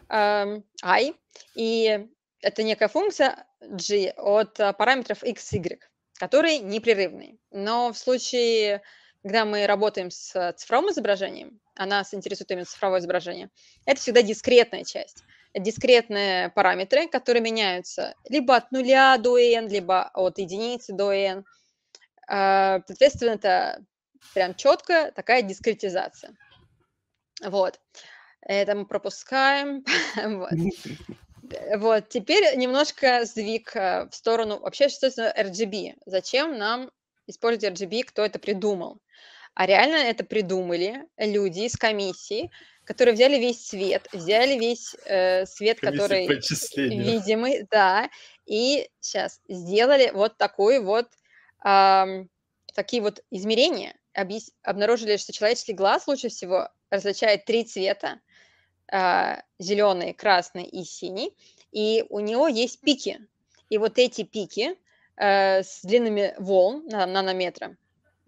[0.09, 1.15] эм, i,
[1.55, 2.09] и
[2.41, 5.79] это некая функция g от э, параметров x, y,
[6.15, 7.37] которые непрерывные.
[7.51, 8.83] Но в случае,
[9.23, 13.51] когда мы работаем с цифровым изображением, а нас интересует именно цифровое изображение,
[13.85, 15.23] это всегда дискретная часть.
[15.55, 21.45] Дискретные параметры, которые меняются либо от нуля до n, либо от единицы до n.
[22.29, 23.85] Э, соответственно, это
[24.35, 26.37] прям четко такая дискретизация.
[27.43, 27.81] Вот.
[28.43, 29.85] Это мы пропускаем.
[30.39, 30.51] вот.
[31.79, 32.09] вот.
[32.09, 35.95] Теперь немножко сдвиг э, в сторону вообще, что это RGB.
[36.07, 36.91] Зачем нам
[37.27, 39.01] использовать RGB, кто это придумал?
[39.55, 42.51] А реально это придумали люди из комиссии,
[42.85, 48.11] которые взяли весь свет, взяли весь э, свет, который видимый, да,
[48.47, 51.07] и сейчас сделали вот такой вот
[51.65, 52.25] э,
[52.75, 54.51] такие вот измерения объяс...
[54.63, 58.21] обнаружили, что человеческий глаз лучше всего различает три цвета,
[58.93, 61.37] э, зеленый, красный и синий,
[61.73, 63.21] и у него есть пики.
[63.69, 64.77] И вот эти пики
[65.17, 67.77] э, с длинными волн на нанометра,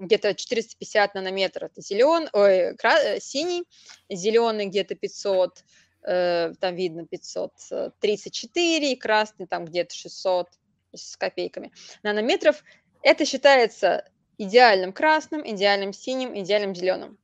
[0.03, 2.99] где-то 450 нанометров, это зелен, ой, кра...
[2.99, 3.65] Э, синий,
[4.11, 5.65] зеленый где-то 500,
[6.05, 10.49] э, там видно 534, красный там где-то 600
[10.95, 11.73] с копейками
[12.03, 12.63] нанометров.
[13.03, 14.05] Это считается
[14.39, 17.19] идеальным красным, идеальным синим, идеальным зеленым.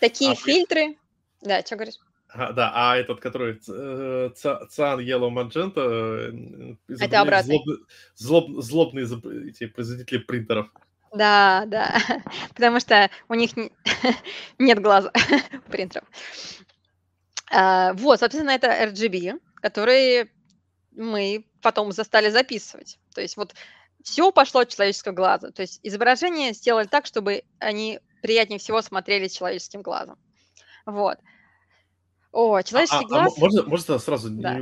[0.00, 0.96] Такие а, фильтры...
[1.40, 1.96] Да, что говоришь?
[2.28, 7.58] А, да, а этот, который э, Циан Yellow Magenta, э, это обратный.
[8.14, 9.06] Злоб, злоб, злобные
[9.48, 10.68] эти производители принтеров.
[11.12, 11.98] Да, да,
[12.54, 13.72] потому что у них не,
[14.58, 15.12] нет глаза
[15.70, 16.08] принтеров.
[17.50, 20.30] А, вот, собственно, это RGB, который
[20.92, 22.98] мы потом застали записывать.
[23.14, 23.54] То есть вот
[24.02, 25.50] все пошло от человеческого глаза.
[25.50, 30.18] То есть изображения сделали так, чтобы они приятнее всего смотрели человеческим глазом.
[30.86, 31.18] Вот.
[32.32, 33.34] О, а, человеческий а, глаз...
[33.36, 34.30] А, можно, можно сразу...
[34.30, 34.60] Да.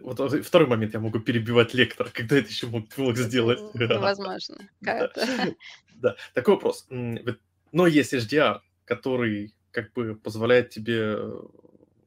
[0.00, 2.86] Вот второй момент я могу перебивать лектора, когда это еще мог,
[3.16, 3.58] сделать.
[3.74, 4.56] Невозможно.
[4.80, 5.10] Да.
[5.94, 6.86] да, такой вопрос.
[6.90, 11.40] Но есть HDR, который как бы позволяет тебе э,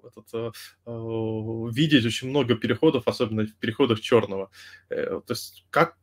[0.04, 0.52] этот, э,
[0.86, 0.92] э,
[1.74, 4.52] видеть очень много переходов, особенно в переходах черного.
[4.90, 5.98] Э, то есть как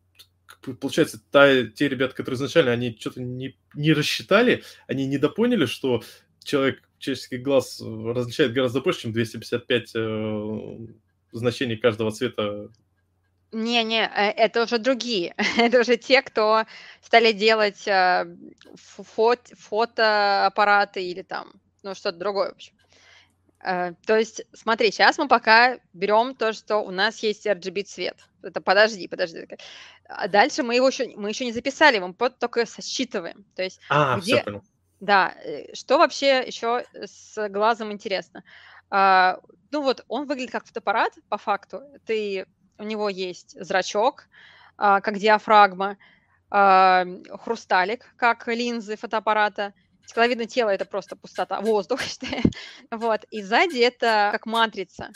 [0.81, 6.03] получается, та, те ребята, которые изначально, они что-то не, не рассчитали, они недопоняли, что
[6.45, 10.79] человек, человеческий глаз различает гораздо больше, чем 255 э,
[11.33, 12.69] значений каждого цвета.
[13.51, 15.35] Не-не, э, это уже другие.
[15.59, 16.65] это уже те, кто
[17.03, 18.25] стали делать э,
[18.75, 22.75] фото, фотоаппараты или там, ну, что-то другое, в общем.
[23.65, 28.17] Э, то есть, смотри, сейчас мы пока берем то, что у нас есть RGB цвет.
[28.43, 29.47] Это подожди, подожди.
[30.09, 33.45] А дальше мы его еще, мы еще не записали, мы только сосчитываем.
[33.55, 34.65] То есть, а, где, все понял.
[35.03, 38.45] Да, э, что вообще еще с глазом интересно?
[38.89, 39.41] А,
[39.73, 41.83] ну вот, он выглядит как фотоаппарат, по факту.
[42.07, 42.47] Ты,
[42.79, 44.29] у него есть зрачок,
[44.77, 45.99] а, как диафрагма,
[46.51, 47.05] а,
[47.41, 49.75] хрусталик, как линзы фотоаппарата,
[50.07, 52.01] Стекловидное тело– это просто пустота, воздух,
[52.93, 55.11] вот, и сзади это как матрица,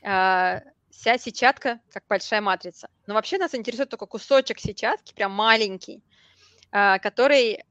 [0.00, 2.88] вся сетчатка как большая матрица.
[3.06, 6.02] Но вообще нас интересует только кусочек сетчатки, прям маленький,
[6.70, 7.64] который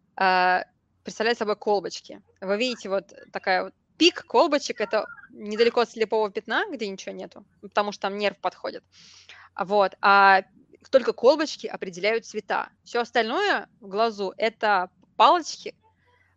[1.03, 2.21] представляет собой колбочки.
[2.41, 7.45] Вы видите вот такая вот пик колбочек, это недалеко от слепого пятна, где ничего нету,
[7.61, 8.83] потому что там нерв подходит.
[9.55, 10.43] Вот, а
[10.89, 12.69] только колбочки определяют цвета.
[12.83, 15.75] Все остальное в глазу– это палочки,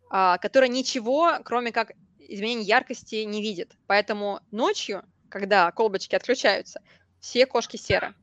[0.09, 3.75] а, которая ничего, кроме как изменения яркости, не видит.
[3.87, 6.81] Поэтому ночью, когда колбочки отключаются,
[7.19, 8.13] все кошки серы.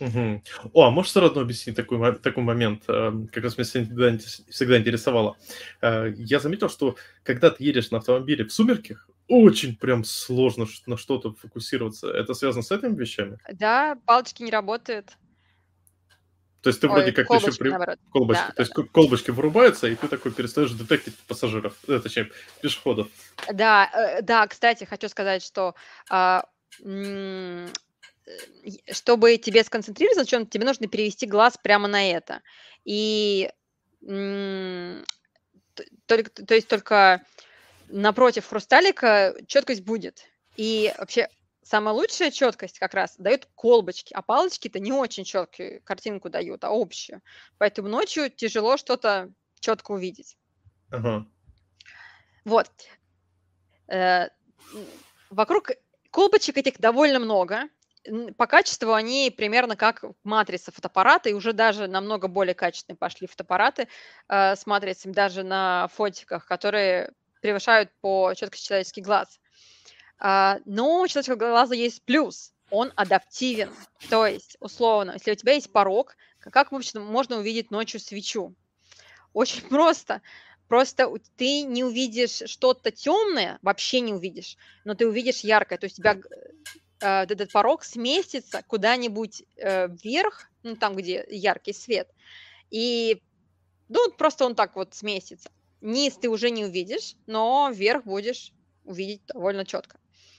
[0.00, 0.42] Угу.
[0.74, 4.18] О, а можешь сразу объяснить такой, такой момент, эм, как раз меня всегда,
[4.48, 5.36] всегда интересовало.
[5.80, 10.96] Э, я заметил, что когда ты едешь на автомобиле в сумерках, очень прям сложно на
[10.96, 12.10] что-то фокусироваться.
[12.10, 13.38] Это связано с этими вещами?
[13.52, 15.16] Да, палочки не работают.
[16.62, 17.96] То есть ты Ой, вроде как колбочки, еще при...
[18.10, 18.82] колбочки, да, то есть да.
[18.92, 22.30] колбочки вырубаются, и ты такой перестаешь детектить пассажиров, э, точнее,
[22.60, 23.06] пешеходов.
[23.52, 25.76] Да, э, да, кстати, хочу сказать, что
[26.10, 26.40] э,
[28.90, 32.42] чтобы тебе сконцентрироваться на чем-то, тебе нужно перевести глаз прямо на это.
[32.84, 33.50] И
[36.06, 37.22] только, то есть только
[37.88, 40.24] напротив хрусталика четкость будет.
[40.56, 41.28] И вообще
[41.62, 46.70] самая лучшая четкость как раз дают колбочки, а палочки-то не очень четкую картинку дают, а
[46.70, 47.22] общую.
[47.58, 50.36] Поэтому ночью тяжело что-то четко увидеть.
[50.90, 51.26] Ага.
[52.44, 52.70] Вот.
[53.88, 54.28] Э,
[55.30, 55.72] вокруг
[56.10, 57.68] колбочек этих довольно много.
[58.36, 63.88] По качеству они примерно как матрица фотоаппарата, и уже даже намного более качественные пошли фотоаппараты
[64.28, 69.40] э, с матрицами, даже на фотиках, которые превышают по четкости человеческий глаз.
[70.18, 72.52] А, но у человеческого глаза есть плюс.
[72.70, 73.70] Он адаптивен.
[74.10, 78.54] То есть, условно, если у тебя есть порог, как, в общем, можно увидеть ночью свечу?
[79.32, 80.22] Очень просто.
[80.68, 85.78] Просто ты не увидишь что-то темное, вообще не увидишь, но ты увидишь яркое.
[85.78, 86.18] То есть у тебя
[87.00, 92.08] э, этот порог сместится куда-нибудь э, вверх, ну, там, где яркий свет,
[92.70, 93.22] и
[93.88, 95.50] ну, просто он так вот сместится.
[95.80, 98.52] Низ ты уже не увидишь, но вверх будешь
[98.84, 99.98] увидеть довольно четко.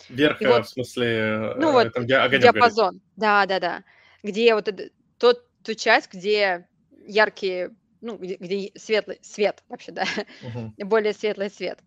[0.10, 2.90] Вверх, вот, в смысле, ну, вот, там, где огонек диапазон.
[2.90, 3.04] Горит.
[3.16, 3.84] Да, да, да.
[4.24, 6.68] Где вот это, тот, ту часть, где
[7.06, 10.06] яркие, ну, где, где светлый свет вообще, да,
[10.42, 10.74] угу.
[10.86, 11.80] более светлый свет.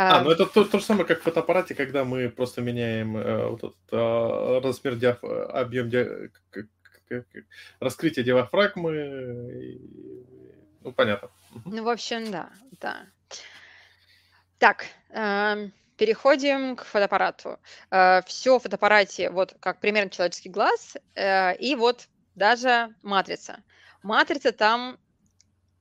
[0.00, 3.48] А, ну это то, то же самое, как в фотоаппарате, когда мы просто меняем э,
[3.48, 5.24] вот этот, э, размер диаф...
[5.24, 6.30] объем ди...
[7.80, 8.94] раскрытие диафрагмы.
[9.60, 9.80] И...
[10.82, 11.30] Ну, понятно.
[11.64, 12.48] Ну, в общем, да,
[12.80, 13.06] да.
[14.58, 17.58] Так, э, переходим к фотоаппарату.
[17.90, 23.64] Э, все в фотоаппарате, вот как примерно человеческий глаз, э, и вот даже матрица.
[24.04, 24.96] Матрица там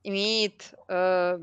[0.01, 1.39] имеет э,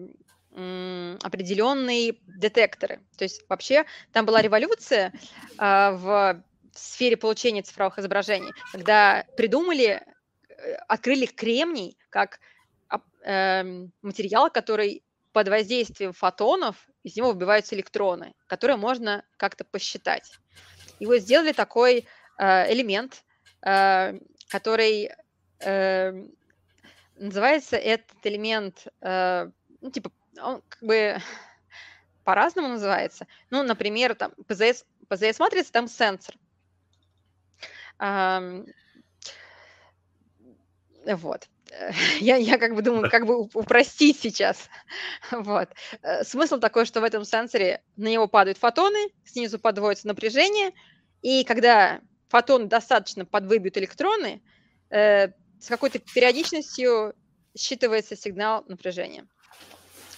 [0.55, 3.01] определенные детекторы.
[3.17, 5.13] То есть вообще там была революция
[5.59, 6.43] э, в
[6.73, 10.03] сфере получения цифровых изображений, когда придумали,
[10.49, 12.39] э, открыли кремний как
[13.25, 13.65] э,
[14.03, 15.03] материал, который
[15.33, 20.39] под воздействием фотонов из него выбиваются электроны, которые можно как-то посчитать.
[21.01, 22.07] И вот сделали такой
[22.39, 23.25] э, элемент,
[23.63, 25.11] э, который
[25.59, 26.25] э,
[27.17, 31.19] называется этот элемент, ну, типа он как бы
[32.25, 33.27] по-разному называется.
[33.51, 36.35] Ну, например, там PZS, PZS матрица, там сенсор.
[41.07, 41.49] вот.
[42.21, 44.69] Я, я как бы думаю, как бы упростить сейчас.
[45.31, 45.69] вот.
[46.03, 50.73] Э, смысл такой, что в этом сенсоре на него падают фотоны, снизу подводится напряжение,
[51.23, 54.43] и когда фотоны достаточно подвыбьют электроны,
[54.91, 55.29] э,
[55.59, 57.15] с какой-то периодичностью
[57.57, 59.27] считывается сигнал напряжения.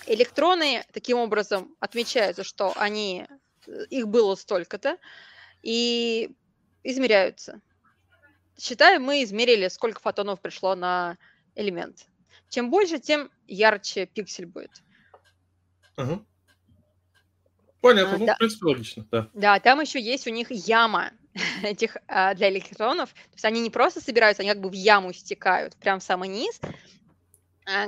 [0.07, 3.27] Электроны таким образом отмечаются, что они,
[3.67, 4.99] э, их было столько-то,
[5.63, 6.31] и
[6.85, 7.61] измеряются.
[8.59, 11.19] Считаем, мы измерили, сколько фотонов пришло на
[11.55, 12.07] элемент.
[12.49, 14.71] Чем больше, тем ярче пиксель будет.
[15.97, 16.25] Угу.
[17.81, 18.35] Понятно, а, ну, да.
[18.35, 19.31] в принципе, логично, да.
[19.35, 21.13] Да, там еще есть у них яма
[21.63, 23.11] этих а, для электронов.
[23.11, 26.29] То есть они не просто собираются, они как бы в яму стекают, прям в самый
[26.29, 26.61] низ,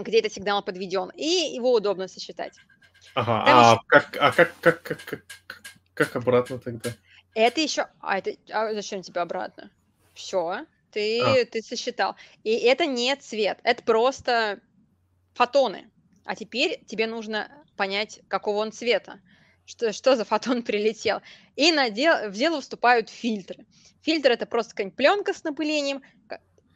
[0.00, 2.54] где этот сигнал подведен, и его удобно сосчитать.
[3.14, 3.82] Ага, а, еще...
[3.86, 5.62] как, а как, как, как, как,
[5.94, 6.90] как обратно тогда?
[7.34, 7.86] Это еще...
[8.00, 8.32] А, это...
[8.50, 9.70] а зачем тебе обратно?
[10.14, 11.44] Все, ты, а.
[11.44, 12.16] ты сосчитал.
[12.42, 14.60] И это не цвет, это просто
[15.34, 15.88] фотоны.
[16.24, 19.20] А теперь тебе нужно понять, какого он цвета,
[19.64, 21.22] что, что за фотон прилетел.
[21.56, 23.66] И на дел, в дело вступают фильтры.
[24.02, 26.02] Фильтр– это просто какая-нибудь пленка с напылением,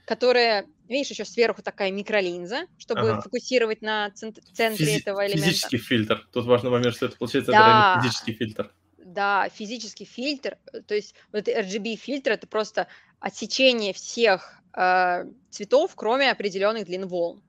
[0.04, 3.20] которая, видишь, еще сверху такая микролинза, чтобы ага.
[3.20, 5.46] фокусировать на центре Физи- этого элемента.
[5.48, 6.28] Физический фильтр.
[6.32, 7.94] Тут важный момент, что это получается да.
[7.96, 8.72] это физический фильтр.
[8.98, 10.58] Да, физический фильтр.
[10.86, 12.88] То есть вот этот RGB-фильтр– это просто
[13.20, 17.42] отсечение всех э, цветов, кроме определенных длин волн.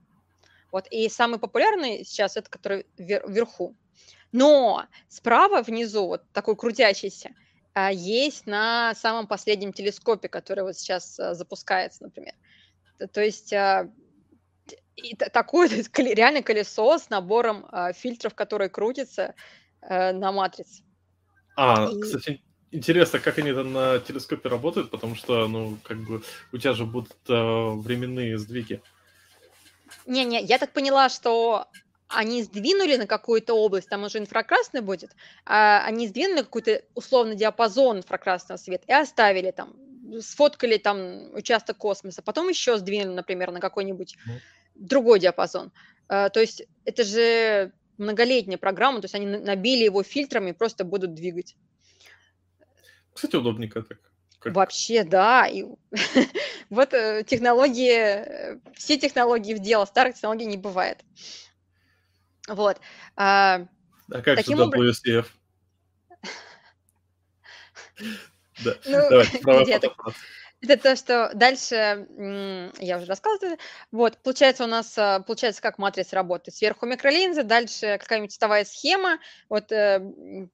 [0.71, 3.75] Вот, и самый популярный сейчас это, который вверху.
[4.31, 7.35] Но справа внизу, вот такой крутящийся,
[7.91, 12.33] есть на самом последнем телескопе, который вот сейчас а, запускается, например.
[13.11, 13.89] То есть а,
[14.95, 19.33] и такое реально колесо с набором фильтров, которые крутятся
[19.81, 20.83] на матрице.
[21.55, 21.99] А, и...
[21.99, 26.73] кстати, интересно, как они там на телескопе работают, потому что, ну, как бы у тебя
[26.73, 28.81] же будут временные сдвиги.
[30.05, 31.67] Не-не, я так поняла, что
[32.15, 35.15] они сдвинули на какую-то область, там уже инфракрасный будет,
[35.45, 39.75] а они сдвинули какой-то условный диапазон инфракрасного света и оставили там,
[40.21, 44.31] сфоткали там участок космоса, потом еще сдвинули, например, на какой-нибудь mm.
[44.75, 45.71] другой диапазон.
[46.07, 50.83] А, то есть это же многолетняя программа, то есть они набили его фильтрами и просто
[50.83, 51.55] будут двигать.
[53.13, 53.99] Кстати, удобненько так.
[54.39, 54.53] Как...
[54.53, 55.47] Вообще, да.
[55.47, 55.63] И
[56.69, 60.99] вот э, технологии, э, все технологии в дело, старых технологий не бывает.
[62.47, 62.79] Вот.
[63.15, 63.67] А,
[64.11, 65.25] а как таким же WCF?
[68.63, 69.65] Да, ну, давай,
[70.63, 72.07] это то, что дальше,
[72.79, 73.57] я уже рассказывала,
[73.91, 76.55] вот, получается у нас, а, получается, как матрица работает.
[76.55, 80.47] Сверху микролинза, дальше какая-нибудь цветовая схема, вот э,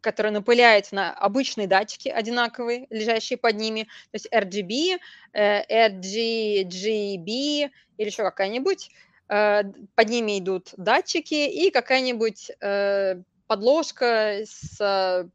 [0.00, 4.98] который напыляется на обычные датчики одинаковые, лежащие под ними, то есть RGB,
[5.32, 8.90] э, RGGB или еще какая-нибудь.
[9.30, 9.62] Э,
[9.94, 15.30] под ними идут датчики и какая-нибудь э, подложка с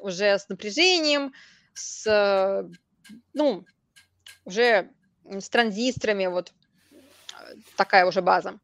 [0.00, 1.32] уже с напряжением,
[1.74, 2.68] с,
[3.32, 3.64] ну,
[4.44, 4.90] уже
[5.24, 6.52] с транзисторами, вот
[7.76, 8.58] такая уже база.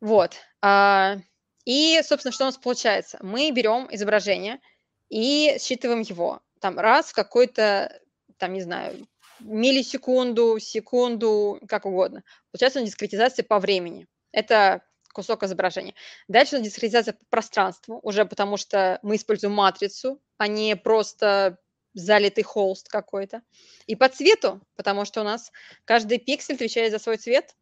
[0.00, 0.36] Вот.
[0.60, 1.18] А,
[1.64, 3.18] и, собственно, что у нас получается?
[3.22, 4.60] Мы берем изображение
[5.08, 6.40] и считываем его.
[6.60, 8.00] Там раз в какой-то,
[8.36, 9.06] там, не знаю,
[9.40, 12.22] миллисекунду, секунду, как угодно.
[12.50, 14.06] Получается дискретизация по времени.
[14.32, 15.94] Это кусок изображения.
[16.28, 21.58] Дальше дискретизация по пространству, уже потому что мы используем матрицу, а не просто
[21.94, 23.42] залитый холст какой-то.
[23.86, 25.50] И по цвету, потому что у нас
[25.84, 27.56] каждый пиксель отвечает за свой цвет.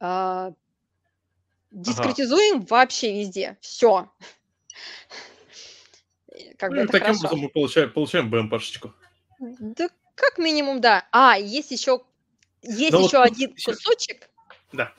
[0.00, 0.52] А,
[1.70, 2.66] дискретизуем ага.
[2.70, 3.58] вообще везде.
[3.60, 4.10] Все.
[6.56, 7.18] Как ну, таким хорошо.
[7.18, 8.92] образом мы получаем, получаем BMP-шечку.
[9.38, 11.06] Да, как минимум, да.
[11.12, 12.02] А, есть еще,
[12.62, 13.72] есть Но еще вот один еще...
[13.72, 14.28] кусочек.
[14.72, 14.92] Да.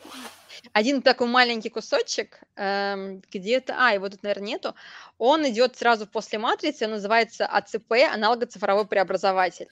[0.74, 4.76] Один такой маленький кусочек, эм, где-то, а, его тут, наверное, нету.
[5.18, 9.68] Он идет сразу после матрицы, он называется АЦП, аналого-цифровой преобразователь.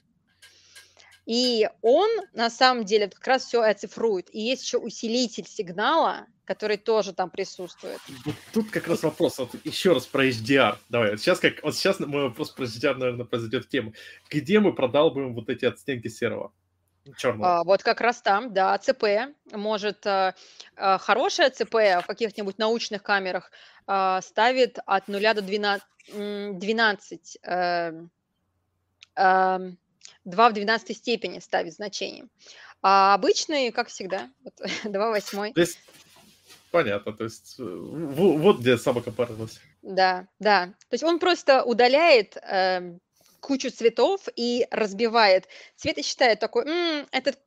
[1.28, 4.34] И он на самом деле как раз все оцифрует.
[4.34, 8.00] И есть еще усилитель сигнала, который тоже там присутствует.
[8.24, 10.78] Вот тут как раз вопрос, вот еще раз про HDR.
[10.88, 13.92] Давай, вот сейчас, как, вот сейчас мой вопрос про HDR, наверное, произойдет тему.
[14.30, 16.50] Где мы продалбываем вот эти оттенки серого?
[17.18, 17.58] Черного.
[17.58, 20.34] А, вот как раз там, да, АЦП может, а,
[20.76, 23.50] а, хорошее АЦП в каких-нибудь научных камерах
[23.86, 25.82] а, ставит от 0 до 12,
[26.58, 27.92] 12 а,
[29.14, 29.60] а,
[30.24, 32.26] 2 в 12 степени ставит значение.
[32.82, 34.54] А обычные, как всегда, вот,
[34.84, 35.52] 2 восьмой.
[35.52, 35.78] То есть,
[36.70, 39.60] понятно, то есть э, вот где собака порылась.
[39.82, 40.66] Да, да.
[40.66, 42.98] То есть он просто удаляет э,
[43.40, 45.48] кучу цветов и разбивает.
[45.76, 47.38] Цвет и считает такой, М, этот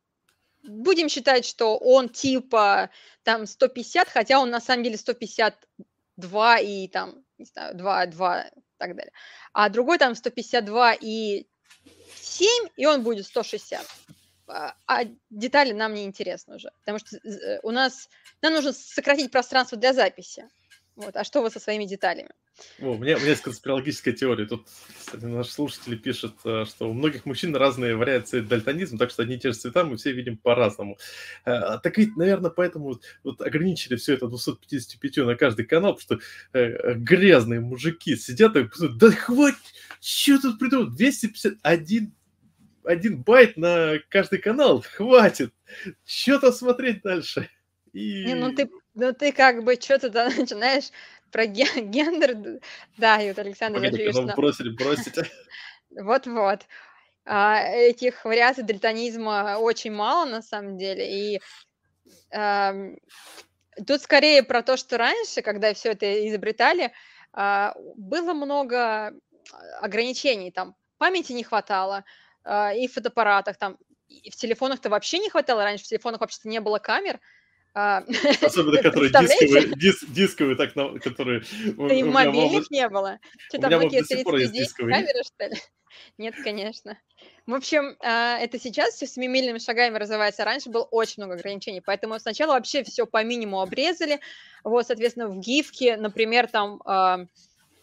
[0.63, 2.89] будем считать, что он типа
[3.23, 8.61] там 150, хотя он на самом деле 152 и там, не знаю, 2, 2 и
[8.77, 9.11] так далее.
[9.53, 11.47] А другой там 152 и
[12.32, 12.48] 7,
[12.78, 13.86] и он будет 160.
[14.48, 18.10] А, а детали нам не интересны уже, потому что э, у нас,
[18.41, 20.45] нам нужно сократить пространство для записи.
[20.98, 21.16] Вот.
[21.16, 22.30] А что вы со своими деталями?
[22.82, 24.45] О, у, меня, у меня есть конспирологическая теория.
[24.45, 24.68] Тут,
[24.99, 29.36] кстати, наш слушатель пишет, э, что у многих мужчин разные вариации дальтонизма, так что одни
[29.36, 30.98] и те же цвета мы все видим по-разному.
[31.45, 36.20] Э, так ведь, наверное, поэтому вот ограничили все это 255 на каждый канал, что
[36.53, 39.58] грязные мужики сидят и да хватит,
[40.02, 42.14] что тут придумал, 251
[42.84, 45.53] один байт на каждый канал, хватит,
[46.06, 47.49] что-то смотреть дальше.
[47.94, 48.26] И...
[48.26, 50.91] Не, ну ты ну ты как бы что то начинаешь
[51.32, 52.60] про гендер,
[52.98, 55.16] да, и вот Александр ну, бросили бросить.
[55.91, 56.62] Вот-вот.
[57.26, 61.41] А, этих вариаций дальтонизма очень мало на самом деле, и
[63.86, 66.91] тут скорее про то, что раньше, когда все это изобретали,
[67.34, 69.14] а, было много
[69.82, 72.03] ограничений, там памяти не хватало,
[72.43, 73.77] а, и в фотоаппаратах, там,
[74.07, 77.19] и в телефонах-то вообще не хватало, раньше в телефонах вообще-то не было камер,
[77.73, 78.03] а,
[78.41, 81.43] Особенно, которые дисковые, дис, дисковые, так, которые...
[81.77, 83.19] Да и мобильных не было.
[83.47, 85.55] Что там, Nokia 3310 камеры, что ли?
[86.18, 86.97] Нет, конечно.
[87.45, 90.43] В общем, а, это сейчас все семимильными шагами развивается.
[90.43, 94.19] Раньше было очень много ограничений, поэтому сначала вообще все по минимуму обрезали.
[94.63, 96.81] Вот, соответственно, в гифке, например, там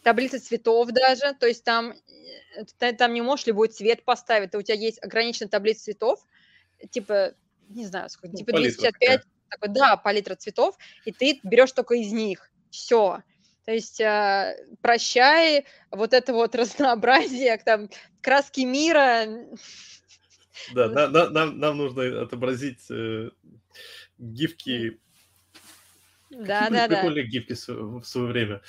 [0.09, 4.61] таблица цветов даже, то есть там, э, ты там не можешь любой цвет поставить, у
[4.61, 6.25] тебя есть ограниченная таблица цветов,
[6.89, 7.33] типа,
[7.69, 12.11] не знаю, сколько, ну, типа 255, такой, да, палитра цветов, и ты берешь только из
[12.11, 12.49] них.
[12.71, 13.21] Все.
[13.65, 17.87] То есть э, прощай вот это вот разнообразие, там,
[18.21, 19.27] краски мира.
[20.73, 23.29] Да, на, на, нам, нам нужно отобразить э,
[24.17, 24.99] гифки.
[26.31, 26.95] Да, да, да.
[26.95, 28.61] Прикольные гифки в свое время.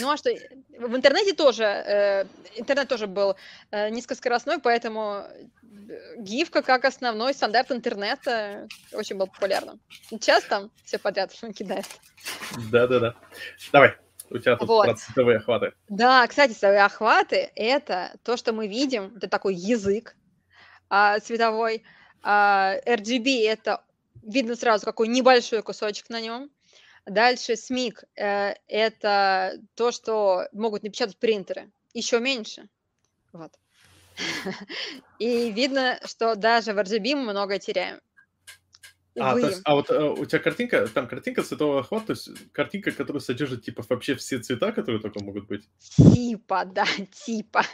[0.00, 2.24] Ну а что, в интернете тоже, э,
[2.56, 3.36] интернет тоже был
[3.70, 9.80] э, низкоскоростной, поэтому э, гифка как основной стандарт интернета очень был популярным.
[10.10, 11.86] Сейчас там все подряд кидает.
[12.70, 13.14] Да-да-да.
[13.72, 13.96] Давай,
[14.30, 14.84] у тебя тут вот.
[14.84, 15.72] про цветовые охваты.
[15.88, 20.16] Да, кстати, цветовые охваты– это то, что мы видим, это такой язык
[20.90, 21.82] а, цветовой.
[22.22, 23.82] А, RGB– это
[24.22, 26.50] видно сразу, какой небольшой кусочек на нем.
[27.08, 32.68] Дальше СМИК э,– это то, что могут напечатать принтеры, еще меньше.
[33.32, 33.52] Вот.
[35.18, 38.00] И видно, что даже в RGB мы много теряем.
[39.20, 42.52] А, то есть, а вот э, у тебя картинка, там картинка цветового охвата, то есть
[42.52, 45.68] картинка, которая содержит типа вообще все цвета, которые только могут быть.
[45.78, 46.86] Типа, да,
[47.26, 47.64] типа.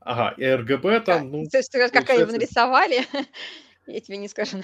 [0.00, 3.06] Ага, и RGB там, ну, то есть, как ее получается, нарисовали,
[3.86, 4.62] я тебе не скажу.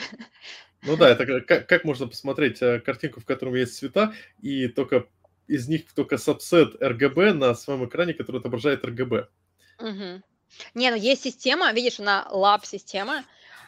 [0.83, 5.07] ну да, это как, как- можно посмотреть э, картинку, в котором есть цвета, и только
[5.47, 9.27] из них только сабсет RGB на своем экране, который отображает RGB.
[9.79, 10.23] Мгм.
[10.75, 13.25] Не, ну есть система, видишь, она лаб-система.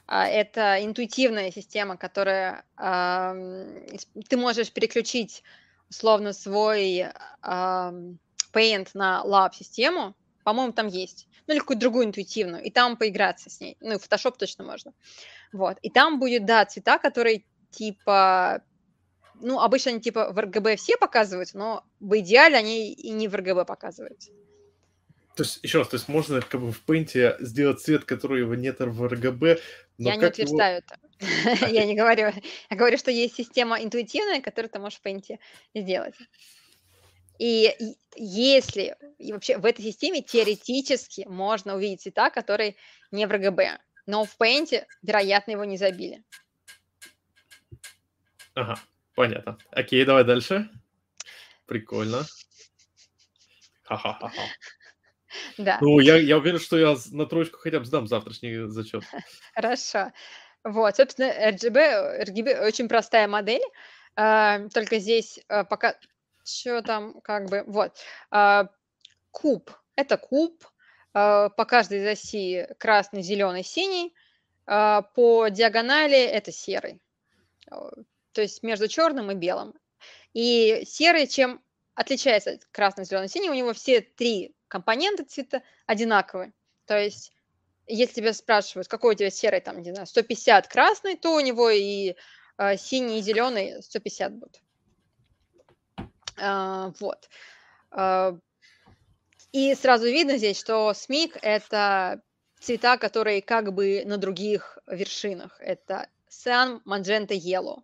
[0.06, 5.42] а, Это интуитивная система, которая ты можешь переключить
[5.88, 7.06] условно свой
[7.42, 10.14] Paint на лаб-систему.
[10.44, 11.26] По-моему, там есть.
[11.46, 12.62] Ну, или какую-то другую интуитивную.
[12.62, 13.76] И там поиграться с ней.
[13.80, 14.92] Ну, и Photoshop точно можно.
[15.52, 15.78] Вот.
[15.82, 18.62] И там будет, да, цвета, которые типа...
[19.40, 23.34] Ну, обычно они типа в RGB все показываются, но в идеале они и не в
[23.34, 24.30] RGB показываются.
[25.34, 28.54] То есть, еще раз, то есть можно как бы в Paint сделать цвет, который его
[28.54, 29.60] нет в RGB,
[29.98, 30.44] но Я не как его...
[30.44, 30.96] утверждаю это.
[31.60, 32.32] А, Я не говорю.
[32.70, 35.38] Я говорю, что есть система интуитивная, которую ты можешь в Paint
[35.74, 36.14] сделать.
[37.38, 37.74] И
[38.16, 42.76] если и вообще в этой системе теоретически можно увидеть цвета, которые
[43.10, 46.22] не в RGB, но в Paint, вероятно, его не забили.
[48.54, 48.78] Ага,
[49.14, 49.58] понятно.
[49.70, 50.68] Окей, давай дальше.
[51.66, 52.24] Прикольно.
[53.82, 54.42] Ха-ха-ха-ха.
[55.58, 59.02] Да, Ну, я, я уверен, что я на троечку хотя бы сдам завтрашний зачет.
[59.54, 60.12] хорошо.
[60.62, 63.62] Вот, собственно, RGB, RGB очень простая модель,
[64.16, 65.96] а, только здесь а, пока
[66.44, 67.96] что там как бы вот
[68.30, 68.68] а,
[69.30, 69.70] куб.
[69.96, 70.64] Это куб
[71.12, 74.14] а, по каждой из оси красный, зеленый, синий.
[74.66, 77.00] а, По диагонали это серый.
[77.68, 79.74] То есть между черным и белым.
[80.32, 81.62] И серый чем
[81.94, 86.52] отличается от красный, зеленый, синий, у него все три компонента цвета одинаковые.
[86.86, 87.32] То есть
[87.86, 91.70] если тебя спрашивают, какой у тебя серый, там, не знаю, 150 красный, то у него
[91.70, 92.14] и
[92.56, 94.63] а, синий, и зеленый 150 будут.
[96.36, 97.28] А, вот.
[97.90, 98.36] А,
[99.52, 102.20] и сразу видно здесь, что смик– это
[102.60, 105.56] цвета, которые как бы на других вершинах.
[105.60, 107.82] Это Cyan, Magenta, Yellow.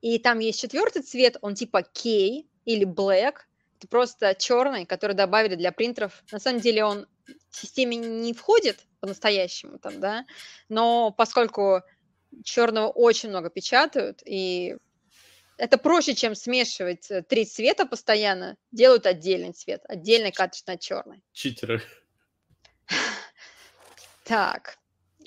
[0.00, 3.34] И там есть четвертый цвет, он типа K или Black.
[3.78, 6.22] Это просто черный, который добавили для принтеров.
[6.32, 7.06] На самом деле он
[7.50, 10.24] в системе не входит по-настоящему там, да,
[10.68, 11.82] но поскольку
[12.42, 14.76] черного очень много печатают, и
[15.58, 20.32] это проще, чем смешивать э, три цвета постоянно, делают отдельный цвет, отдельный
[20.66, 21.22] на черный.
[21.32, 21.82] Читеры.
[24.24, 24.78] Так,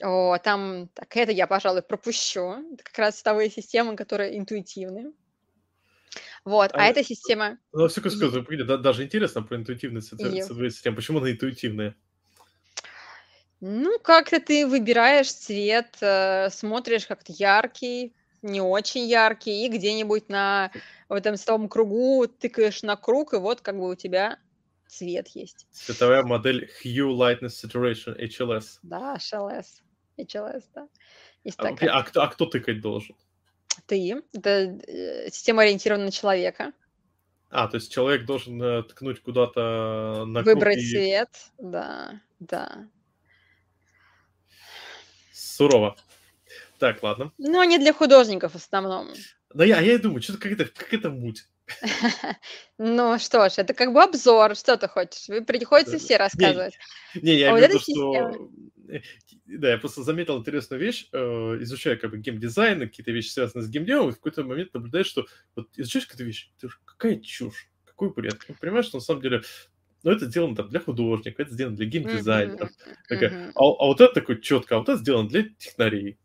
[0.01, 2.73] о, там, так, это я, пожалуй, пропущу.
[2.73, 5.13] Это как раз цветовые системы, которые интуитивны.
[6.45, 7.57] Вот, а А, эта система...
[7.73, 10.95] Ну, секунду, е- секунду, погоди, да- даже интересно про интуитивные цветовые системы.
[10.95, 11.95] Почему она интуитивная?
[13.59, 18.15] Ну, как-то ты выбираешь цвет, э, смотришь как-то яркий,
[18.47, 20.71] не очень яркий, и где-нибудь на
[21.09, 24.39] в этом цветовом кругу тыкаешь на круг, и вот как бы у тебя
[24.87, 25.67] цвет есть.
[25.71, 28.79] Цветовая модель Hue Lightness Saturation, HLS.
[28.83, 29.65] Да, HLS,
[30.17, 30.87] HLS, да.
[31.43, 31.91] Есть А, такая.
[31.91, 33.15] а кто, а кто тыкать должен?
[33.85, 36.73] Ты, это э, система ориентирована на человека.
[37.49, 42.89] А, то есть человек должен э, ткнуть куда-то на круг Выбрать и цвет, да, да.
[45.57, 45.95] сурово.
[46.79, 47.31] Так, ладно.
[47.37, 49.09] Но не для художников в основном.
[49.53, 51.47] Да я, а я и думаю, что-то какая-то какая муть.
[52.77, 55.27] Ну что ж, это как бы обзор, что ты хочешь?
[55.27, 55.99] Вы приходится Да.
[55.99, 56.77] все рассказывать.
[57.15, 58.49] не, я А имею что...
[58.89, 59.01] э,
[59.45, 61.17] Да, я просто заметил интересную вещь, э,
[61.61, 65.25] изучая как бы геймдизайн, какие-то вещи, связанные с геймдевом, и в какой-то момент наблюдаешь, что
[65.55, 68.39] вот изучаешь какую-то вещь, ты какая чушь, какой бред.
[68.45, 69.41] Ты понимаешь, что на самом деле
[70.03, 72.69] ну, это сделано там для художников, это сделано для геймдизайнеров.
[73.09, 73.51] Такая, мгм.
[73.55, 76.17] а, а вот это такой четко, а вот это сделано для технарей.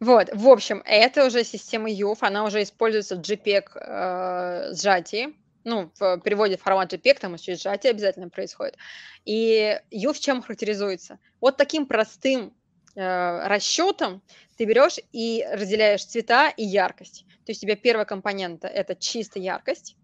[0.00, 5.34] Вот, в общем, это уже система UF, она уже используется в JPEG э, сжатии.
[5.62, 8.76] Ну, в переводе в формат JPEG, там еще и сжатие обязательно происходит.
[9.24, 11.20] И UF чем характеризуется?
[11.40, 12.52] Вот таким простым
[12.96, 14.22] э, расчетом
[14.56, 17.24] ты берешь и разделяешь цвета и яркость.
[17.44, 19.96] То есть у тебя первая компонента– это чисто яркость,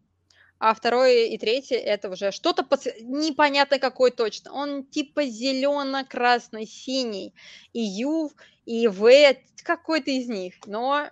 [0.58, 4.52] а второе и третье это уже что-то по цве- непонятно какой точно.
[4.52, 7.34] Он типа зелено-красный, синий,
[7.72, 8.32] и Ю,
[8.64, 10.54] и В какой-то из них.
[10.66, 11.08] Но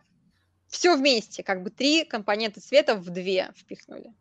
[0.69, 4.13] все вместе, как бы три компонента цвета в две впихнули.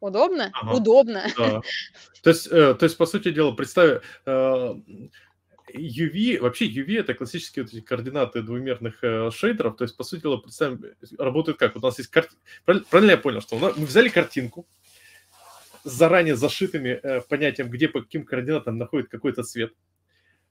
[0.00, 0.50] Удобно?
[0.52, 0.76] Ага.
[0.76, 1.26] Удобно.
[1.36, 1.60] Да.
[2.22, 4.74] То есть, э, то есть, по сути дела, представь, э,
[5.74, 10.22] UV, вообще UV это классические вот эти координаты двумерных э, шейдеров, то есть, по сути
[10.22, 10.84] дела, представим,
[11.18, 11.74] работает как?
[11.74, 14.66] Вот у нас есть картинка, правильно я понял, что нас- мы взяли картинку
[15.84, 19.72] с заранее зашитыми э, понятием, где по каким координатам находит какой-то цвет,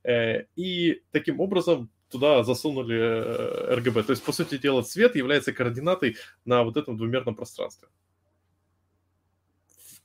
[0.03, 4.03] э, и таким образом туда засунули э, RGB.
[4.03, 7.89] То есть, по сути дела, цвет является координатой на вот этом двумерном пространстве.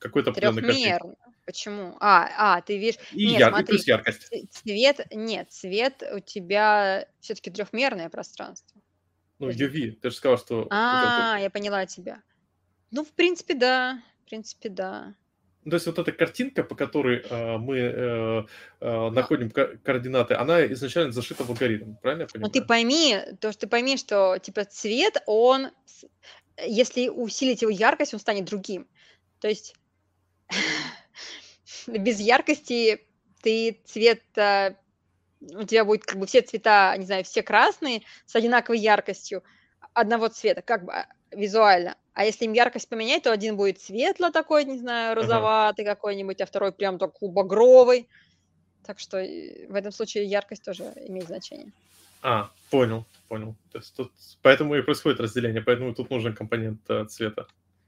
[0.02, 0.98] Какой-то картинке.
[1.44, 1.96] Почему?
[2.00, 3.00] А, а, ты видишь...
[3.12, 3.50] И, нет, яр...
[3.50, 4.32] смотри, и плюс яркость.
[4.50, 8.80] Цвет, нет, цвет у тебя все-таки трехмерное пространство.
[9.38, 10.68] Ну, UV, ты же сказал, что...
[10.70, 12.22] А, я поняла тебя.
[12.92, 14.00] Ну, в принципе, да.
[14.24, 15.14] В принципе, да.
[15.64, 18.44] Ну, то есть вот эта картинка, по которой э, мы э,
[18.80, 22.52] э, находим ко- координаты, она изначально зашита в алгоритм, правильно я понимаю?
[22.52, 25.70] Ну ты пойми, то, что ты пойми, что типа цвет, он,
[26.58, 28.88] если усилить его яркость, он станет другим.
[29.38, 29.76] То есть
[31.86, 33.06] без яркости
[33.42, 34.74] ты цвет, э,
[35.40, 39.42] у тебя будет как бы все цвета, не знаю, все красные с одинаковой яркостью
[39.92, 41.96] одного цвета, как бы а, визуально.
[42.14, 45.94] А если им яркость поменять, то один будет светло такой, не знаю, розоватый ага.
[45.94, 48.08] какой-нибудь, а второй прям такой багровый.
[48.84, 51.72] Так что э, в этом случае яркость тоже имеет значение.
[52.22, 53.56] А, понял, понял.
[53.72, 54.12] То есть тут
[54.42, 57.46] поэтому и происходит разделение, поэтому тут нужен компонент э, цвета,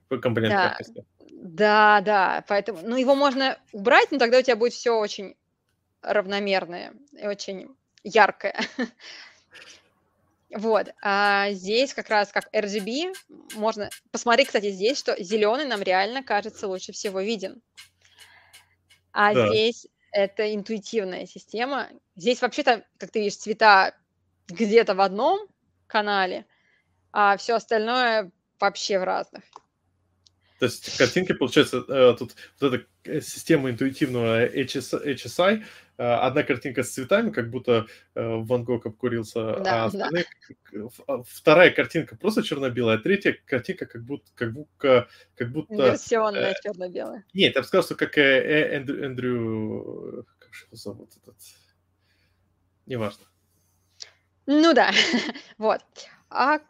[0.08, 0.64] компонент да.
[0.64, 1.04] яркости.
[1.44, 5.36] Да, да, поэтому, ну его можно убрать, но тогда у тебя будет все очень
[6.00, 8.58] равномерное и очень яркое.
[10.56, 13.12] Вот, а здесь как раз как RGB
[13.56, 13.90] можно...
[14.12, 17.60] Посмотри, кстати, здесь, что зеленый нам реально кажется лучше всего виден.
[19.12, 19.48] А да.
[19.48, 21.88] здесь это интуитивная система.
[22.14, 23.94] Здесь вообще-то, как ты видишь, цвета
[24.46, 25.46] где-то в одном
[25.88, 26.46] канале,
[27.12, 28.30] а все остальное
[28.60, 29.42] вообще в разных.
[30.58, 35.64] То есть картинки, получается, э, тут вот эта э, система интуитивного HSI,
[35.98, 40.24] э, одна картинка с цветами, как будто Ван Гог обкурился, да, а остальные,
[40.72, 40.88] да.
[41.08, 44.30] А, вторая картинка просто черно-белая, а третья картинка как будто...
[44.34, 47.24] Как будто, как будто Версионная э, черно-белая.
[47.34, 50.26] Нет, я бы сказал, что как э, Эндрю, Эндрю...
[50.38, 51.36] Как же его зовут этот?
[52.86, 53.24] Неважно.
[54.46, 54.92] Ну да,
[55.58, 55.80] вот.
[56.30, 56.60] А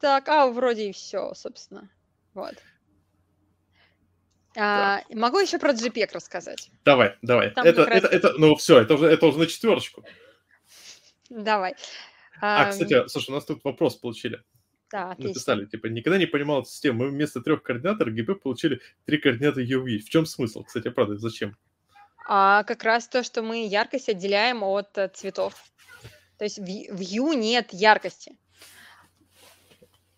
[0.00, 1.88] так, а вроде и все, собственно.
[2.34, 2.54] Вот.
[4.56, 6.70] А, могу еще про JPEG рассказать.
[6.84, 7.50] Давай, давай.
[7.50, 10.04] Там это, это, это, ну все, это уже, это уже на четверочку.
[11.28, 11.74] Давай.
[12.40, 14.42] А, а, кстати, слушай, у нас тут вопрос получили.
[14.90, 15.28] Да, отлично.
[15.28, 17.04] Написали, типа, никогда не понимал эту систему.
[17.04, 19.98] Мы вместо трех координат RGB получили три координаты UV.
[19.98, 20.64] В чем смысл?
[20.64, 21.56] Кстати, правда, зачем?
[22.26, 25.54] А как раз то, что мы яркость отделяем от э, цветов.
[26.38, 28.38] То есть в, в U нет яркости.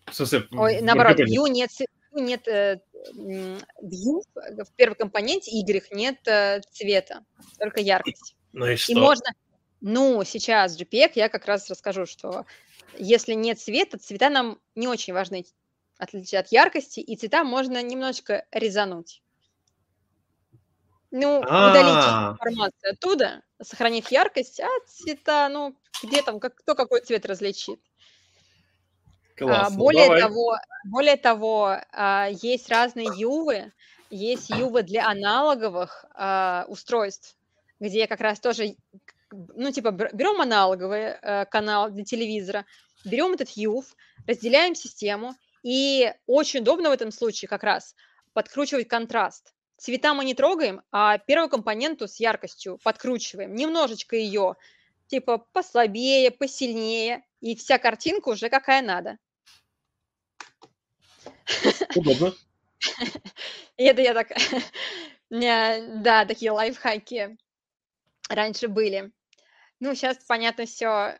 [0.05, 0.47] В смысле?
[0.51, 1.69] Ой, наоборот, в U нет,
[2.11, 2.81] нет э,
[3.13, 7.25] view, в первом компоненте Y нет э, цвета,
[7.59, 8.35] только яркость.
[8.53, 8.91] Ну и что?
[8.91, 9.31] И можно,
[9.79, 12.45] ну, сейчас JPEG я как раз расскажу, что
[12.97, 15.45] если нет цвета, цвета нам не очень важны,
[15.97, 19.21] отличие от яркости, и цвета можно немножечко резануть.
[21.11, 27.01] Ну, удалить А, информацию оттуда, сохранив яркость, а цвета, ну, где там, как, кто какой
[27.01, 27.81] цвет различит.
[29.41, 29.77] А, классно.
[29.77, 30.21] более Давай.
[30.21, 33.71] того, более того, а, есть разные ювы,
[34.09, 37.35] есть ювы для аналоговых а, устройств,
[37.79, 38.75] где как раз тоже,
[39.31, 42.65] ну, типа, берем аналоговый э, канал для телевизора,
[43.05, 43.85] берем этот юв,
[44.27, 47.95] разделяем систему, и очень удобно в этом случае как раз
[48.33, 49.53] подкручивать контраст.
[49.77, 54.55] Цвета мы не трогаем, а первую компоненту с яркостью подкручиваем, немножечко ее,
[55.07, 59.17] типа, послабее, посильнее, и вся картинка уже какая надо.
[61.95, 62.33] Удобно.
[63.77, 64.31] Это я так...
[65.29, 67.37] Да, такие лайфхаки
[68.27, 69.13] раньше были.
[69.79, 71.19] Ну, сейчас, понятно, все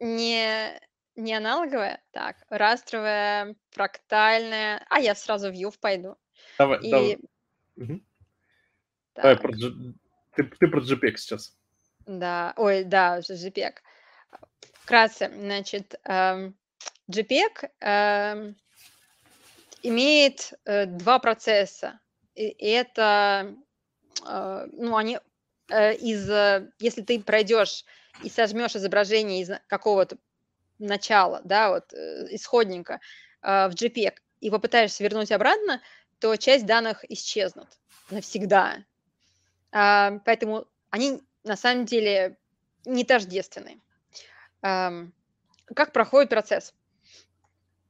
[0.00, 0.80] не,
[1.14, 2.02] не аналоговое.
[2.10, 4.84] Так, растровое, фрактальное.
[4.90, 6.16] А я сразу в Юв пойду.
[6.58, 6.90] Давай, И...
[6.90, 7.18] давай.
[7.76, 8.00] Угу.
[9.14, 11.56] Давай про, ты, ты про JPEG сейчас.
[12.06, 13.74] Да, ой, да, JPEG.
[14.72, 18.56] Вкратце, значит, JPEG эм,
[19.82, 22.00] имеет э, два процесса.
[22.34, 23.54] И это,
[24.26, 25.18] э, ну, они
[25.68, 26.28] э, из,
[26.78, 27.84] если ты пройдешь
[28.22, 30.18] и сожмешь изображение из какого-то
[30.78, 33.00] начала, да, вот исходника
[33.42, 35.82] в JPEG и попытаешься вернуть обратно,
[36.18, 37.68] то часть данных исчезнут
[38.10, 38.78] навсегда.
[39.72, 42.38] А, поэтому они на самом деле
[42.84, 43.80] не тождественны.
[44.60, 46.74] Как проходит процесс?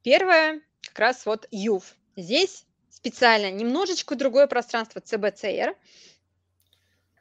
[0.03, 1.83] Первое, как раз вот UV.
[2.17, 5.77] Здесь специально немножечко другое пространство CBCR.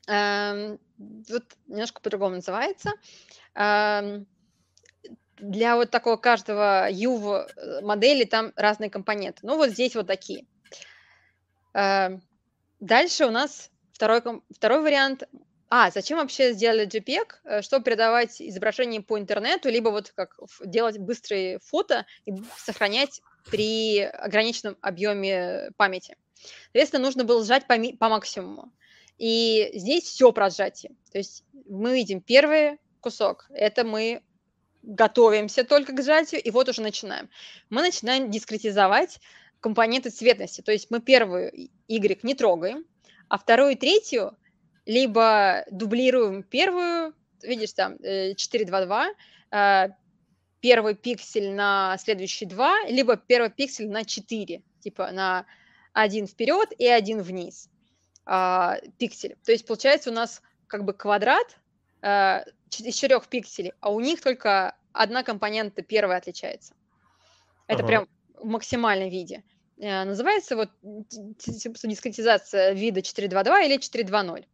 [0.08, 2.92] Вот немножко по-другому называется.
[5.40, 9.40] Для вот такого каждого UV э, модели там разные компоненты.
[9.44, 10.46] Ну вот здесь вот такие.
[12.80, 15.24] Дальше у нас второй, второй вариант
[15.70, 17.28] А, зачем вообще сделали JPEG?
[17.44, 24.02] Э, чтобы передавать изображение по интернету, либо вот как делать быстрые фото и сохранять при
[24.02, 26.16] ограниченном объеме памяти.
[26.66, 28.72] Соответственно, нужно было сжать по, по максимуму.
[29.18, 30.94] И здесь все про сжатие.
[31.12, 33.48] То есть мы видим первый кусок.
[33.50, 34.22] Это мы
[34.82, 37.30] готовимся только к сжатию, и вот уже начинаем.
[37.70, 39.20] Мы начинаем дискретизовать
[39.60, 40.62] компоненты цветности.
[40.62, 41.52] То есть мы первую
[41.88, 42.86] Y не трогаем,
[43.28, 44.38] а вторую и третью
[44.86, 47.14] либо дублируем первую,
[47.44, 49.10] видишь, там 422,
[49.52, 49.90] э,
[50.62, 55.46] первый пиксель на следующий 2, либо первый пиксель на 4, типа на
[55.94, 57.70] один вперед и один вниз
[58.26, 59.36] а, пиксель.
[59.44, 61.58] То есть получается у нас как бы квадрат
[62.02, 66.74] а, из четырех пикселей, а у них только одна компонента первая отличается.
[67.68, 67.88] Это ага.
[67.88, 69.44] прям в максимальном виде.
[69.82, 74.46] А, называется вот дискретизация вида 4.2.2 или 4.2.0.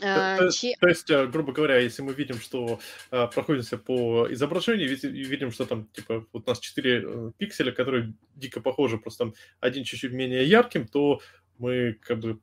[0.00, 0.74] То, то, Чи...
[0.80, 2.78] то есть, э, грубо говоря, если мы видим, что
[3.10, 8.14] э, проходимся по изображению, видим, что там, типа, вот у нас 4 э, пикселя, которые
[8.34, 11.20] дико похожи, просто там один чуть-чуть менее ярким, то
[11.58, 12.40] мы как бы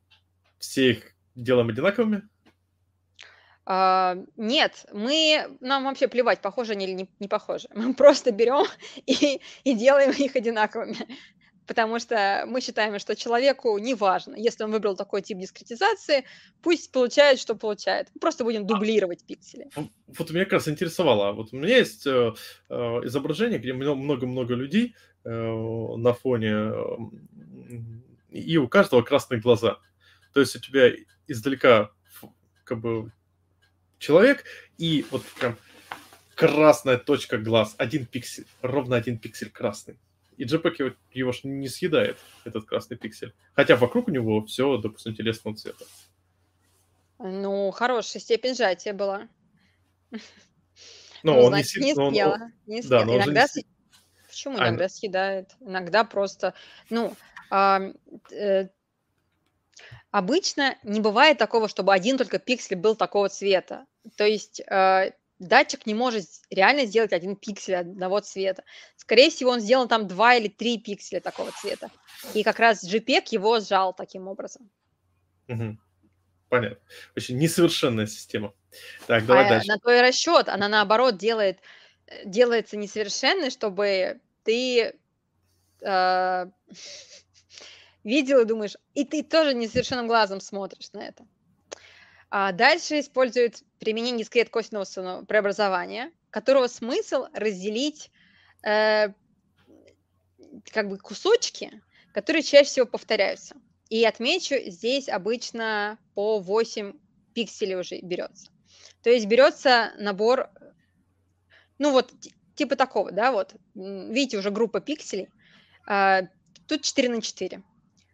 [0.58, 2.22] все их делаем одинаковыми?
[3.68, 7.68] А, нет, мы, нам вообще плевать, похожи они или не, не похожи.
[7.74, 8.64] Мы просто берем
[9.06, 10.96] и, и делаем их одинаковыми.
[11.66, 16.24] Потому что мы считаем, что человеку не важно, если он выбрал такой тип дискретизации,
[16.62, 18.08] пусть получает, что получает.
[18.14, 19.68] Мы просто будем а дублировать пиксели.
[20.06, 21.32] Вот меня как раз интересовало.
[21.32, 22.34] Вот у меня есть э,
[22.68, 22.74] э,
[23.04, 24.94] изображение, где много-много людей
[25.24, 26.72] э, на фоне
[28.30, 29.78] и у каждого красные глаза.
[30.32, 30.92] То есть у тебя
[31.26, 31.90] издалека
[32.64, 33.12] как бы
[33.98, 34.44] человек,
[34.76, 35.56] и вот прям
[36.34, 39.98] красная точка глаз, один пиксель, ровно один пиксель красный.
[40.36, 43.32] И JPEG его ж не съедает, этот красный пиксель.
[43.54, 45.84] Хотя вокруг него все, допустим, телесного цвета.
[47.18, 49.28] Ну, хорошая степень сжатия была.
[51.22, 52.34] Но ну, он значит, не, не съела.
[52.34, 53.04] Он, не съела.
[53.04, 53.46] Да, иногда...
[53.54, 53.64] Не...
[54.28, 55.56] Почему иногда а, съедает?
[55.60, 56.52] Иногда просто...
[56.90, 57.16] Ну,
[57.50, 58.68] Э,
[60.10, 63.86] обычно не бывает такого, чтобы один только пиксель был такого цвета.
[64.16, 68.64] То есть э, датчик не может реально сделать один пиксель одного цвета.
[68.96, 71.90] Скорее всего, он сделал там два или три пикселя такого цвета.
[72.34, 74.70] И как раз JPEG его сжал таким образом.
[75.48, 75.78] Угу.
[76.48, 76.78] Понятно.
[77.16, 78.52] Очень несовершенная система.
[79.06, 79.68] Так, давай а дальше.
[79.68, 81.60] На твой расчет она наоборот делает,
[82.06, 84.94] э, делается несовершенной, чтобы ты
[85.80, 86.46] э,
[88.04, 91.26] видел и думаешь, и ты тоже несовершенным глазом смотришь на это.
[92.38, 98.10] А дальше используют применение дискрет-косвенного преобразования, которого смысл разделить
[98.62, 99.08] э,
[100.70, 101.80] как бы кусочки,
[102.12, 103.56] которые чаще всего повторяются.
[103.88, 106.92] И отмечу, здесь обычно по 8
[107.32, 108.50] пикселей уже берется.
[109.02, 110.50] То есть берется набор,
[111.78, 112.12] ну вот,
[112.54, 115.30] типа такого, да, вот, видите, уже группа пикселей,
[115.86, 116.24] а,
[116.68, 117.62] тут 4 на 4.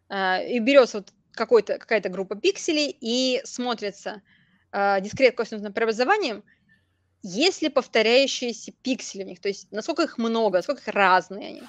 [0.08, 4.22] А, и берется вот какой-то, какая-то группа пикселей и смотрится
[4.72, 6.44] э, дискрет косвенным преобразованием,
[7.22, 11.62] есть ли повторяющиеся пиксели в них, то есть насколько их много, насколько разные они.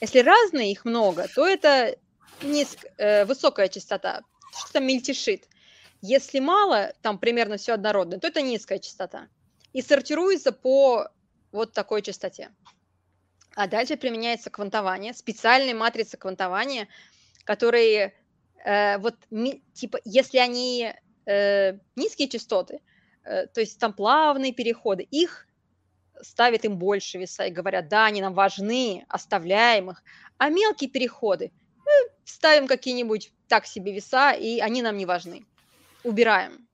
[0.00, 1.96] Если разные, их много, то это
[2.42, 4.22] низк, э, высокая частота,
[4.58, 5.48] что там мельтешит.
[6.02, 9.28] Если мало, там примерно все однородно, то это низкая частота.
[9.72, 11.08] И сортируется по
[11.52, 12.50] вот такой частоте.
[13.54, 16.88] А дальше применяется квантование, специальные матрицы квантования–
[17.46, 18.12] которые
[18.66, 19.14] э, вот
[19.72, 20.92] типа, если они
[21.26, 22.80] э, низкие частоты,
[23.24, 25.46] э, то есть там плавные переходы, их
[26.22, 30.02] ставят им больше веса и говорят, да, они нам важны, оставляем их,
[30.38, 31.92] а мелкие переходы ну,
[32.24, 35.46] ставим какие-нибудь так себе веса, и они нам не важны.
[36.02, 36.66] Убираем.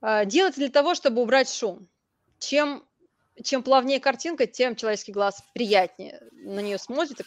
[0.00, 1.88] Э, делается для того, чтобы убрать шум.
[2.38, 2.84] Чем,
[3.42, 7.26] чем плавнее картинка, тем человеческий глаз приятнее на нее смотрит.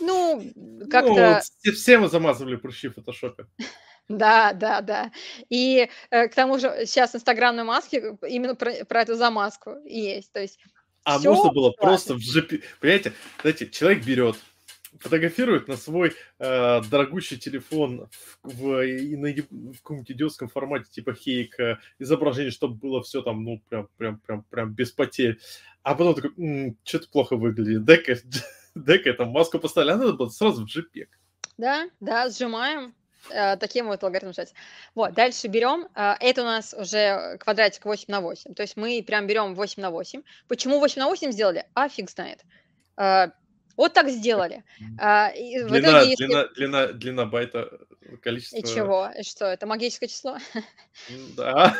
[0.00, 0.42] Ну,
[0.90, 1.42] как-то...
[1.64, 3.46] Ну, все мы замазывали прыщи в фотошопе.
[4.08, 5.10] Да, да, да.
[5.50, 10.30] И э, к тому же сейчас инстаграмные маски именно про, про эту замазку есть.
[10.30, 10.60] То есть
[11.02, 12.14] а можно было классно.
[12.14, 12.62] просто в GP...
[12.80, 14.36] Понимаете, знаете, человек берет,
[14.98, 18.08] фотографирует на свой э, дорогущий телефон
[18.42, 23.44] в, в, на, в каком-нибудь идиотском формате, типа хейк, э, изображение, чтобы было все там,
[23.44, 25.38] ну, прям, прям, прям, прям без потерь.
[25.82, 27.84] А потом такой, что-то плохо выглядит.
[27.84, 28.16] Дай-ка
[28.76, 31.08] дека там маску поставили, а надо было сразу в JPEG.
[31.58, 32.94] Да, да, сжимаем.
[33.30, 34.52] Э, таким вот алгоритмом жать.
[34.94, 35.88] Вот, дальше берем.
[35.94, 38.54] Э, это у нас уже квадратик 8 на 8.
[38.54, 40.22] То есть мы прям берем 8 на 8.
[40.48, 41.66] Почему 8 на 8 сделали?
[41.74, 42.44] А фиг знает.
[42.96, 43.28] Э,
[43.76, 44.64] вот так сделали.
[44.98, 46.26] А, длина, итоге, если...
[46.26, 47.68] длина, длина, длина байта
[48.22, 48.56] количество...
[48.56, 49.10] И чего?
[49.18, 50.38] И что, это магическое число?
[51.36, 51.76] Да.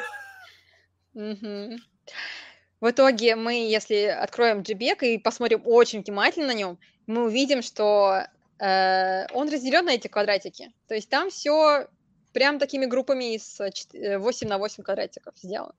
[2.86, 8.22] В итоге мы, если откроем JPEG и посмотрим очень внимательно на нем, мы увидим, что
[8.60, 10.70] э, он разделен на эти квадратики.
[10.86, 11.88] То есть там все
[12.32, 15.74] прям такими группами из 8 на 8 квадратиков сделано.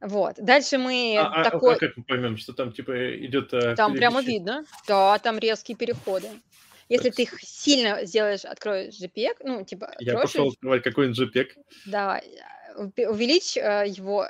[0.00, 0.36] Вот.
[0.38, 1.76] Дальше мы А, а- а такой...
[1.76, 3.52] как мы поймем, что там типа идет...
[3.52, 4.64] э, Там прямо видно.
[4.86, 6.28] Да, там резкие переходы.
[6.88, 11.46] Если Так, ты их сильно сделаешь, откроешь JPEG, ну, типа, Я пошел открывать какой-нибудь JPEG.
[11.86, 12.20] да,
[12.76, 14.28] уве- увеличь э, его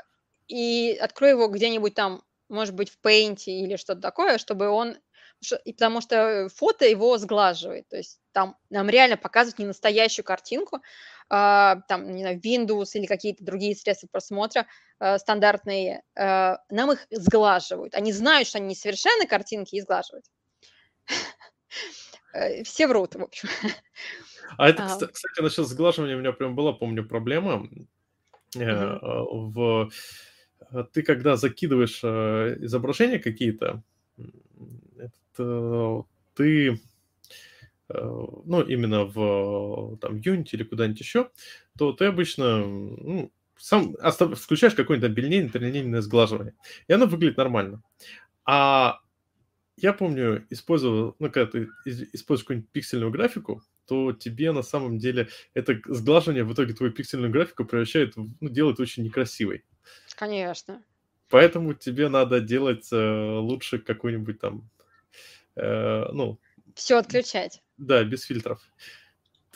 [0.49, 4.97] и открой его где-нибудь там, может быть, в Paint или что-то такое, чтобы он...
[5.65, 7.89] и Потому что фото его сглаживает.
[7.89, 10.81] То есть там нам реально показывают не настоящую картинку,
[11.31, 14.67] а, там, не знаю, Windows или какие-то другие средства просмотра
[15.01, 17.95] э, стандартные, э, нам их сглаживают.
[17.95, 20.27] Они знают, что они несовершенны картинки и сглаживают.
[22.35, 23.49] Э, Все врут, в общем.
[24.59, 24.87] А это, А.
[24.87, 27.69] кста- кстати, насчет сглаживания у меня прям была, помню, проблема.
[28.55, 29.91] В...
[30.73, 33.83] э, Ты когда закидываешь э, изображения какие-то,
[35.39, 36.03] э,
[36.35, 36.81] ты,
[37.89, 37.95] э,
[38.45, 41.31] ну, именно в там, Unity или куда-нибудь еще,
[41.79, 46.55] то ты обычно ну, сам остав- включаешь какое-нибудь там бельнейное, трилинейное сглаживание,
[46.89, 47.83] и оно выглядит нормально.
[48.47, 49.01] А
[49.79, 55.29] я помню, использовал, ну, когда ты используешь какую-нибудь пиксельную графику, то тебе на самом деле
[55.55, 59.65] это сглаживание в итоге твою пиксельную графику превращает, ну, делает очень некрасивой.
[60.17, 60.83] Конечно.
[61.29, 62.97] Поэтому тебе надо делать э,
[63.39, 64.69] лучше какой-нибудь там,
[65.57, 66.39] э, ну,
[66.75, 67.63] Все отключать.
[67.77, 68.63] да, без фильтров.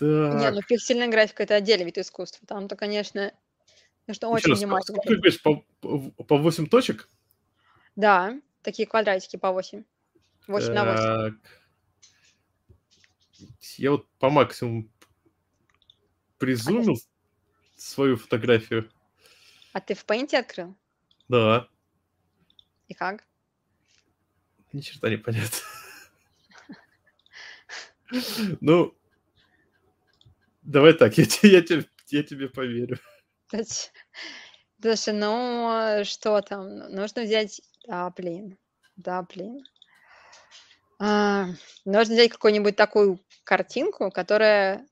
[0.00, 2.46] Не, Так, ну пиксельная графика это отдельный вид искусства.
[2.46, 3.32] Там-то, конечно,
[4.06, 4.96] нужно очень раз, внимательно.
[4.98, 7.08] сколько говоришь, по, по- по 8 точек?
[7.96, 9.84] Да, такие квадратики по 8.
[10.46, 11.02] 8 на 8.
[11.32, 11.34] Так.
[13.76, 14.88] Я вот по максимуму
[16.38, 16.96] призумил
[17.76, 18.90] свою фотографию.
[19.72, 20.76] А ты в Paint открыл?
[21.28, 21.68] Да,
[22.88, 23.24] И как?
[24.72, 25.58] ни черта не понятно.
[28.60, 28.94] Ну,
[30.62, 32.98] давай так, я, я, тебе, я тебе поверю.
[34.80, 36.76] Слушай, ну что там?
[36.78, 37.60] Ну, Нужно взять...
[37.86, 38.56] Да, блин.
[38.96, 39.62] Да, блин.
[40.98, 41.48] А,
[41.84, 44.86] нужно взять какую-нибудь такую картинку, которая...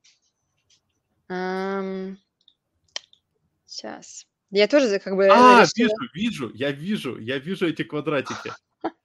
[3.67, 4.27] сейчас.
[4.51, 8.53] Я тоже как бы А, решила- вижу, вижу, я вижу, я вижу эти квадратики.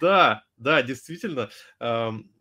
[0.00, 1.50] Да, да, действительно,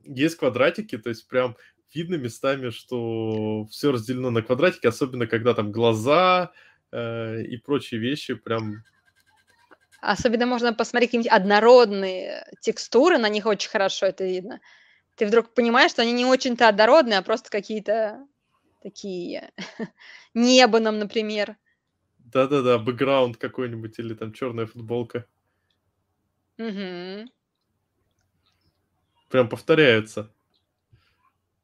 [0.04, 1.58] есть квадратики, то есть прям
[1.92, 6.52] видно местами, что все разделено на квадратики, особенно когда там глаза
[6.92, 8.84] э, и прочие вещи, прям
[10.02, 14.60] Особенно можно посмотреть какие-нибудь однородные текстуры, на них очень хорошо это видно.
[15.16, 18.26] Ты вдруг понимаешь, что они не очень-то однородные, а просто какие-то
[18.82, 19.52] такие
[20.34, 21.56] небо нам, например.
[22.32, 25.26] Да-да-да, бэкграунд какой-нибудь или там черная футболка.
[26.58, 27.30] Мгм.
[29.30, 30.32] Прям повторяются.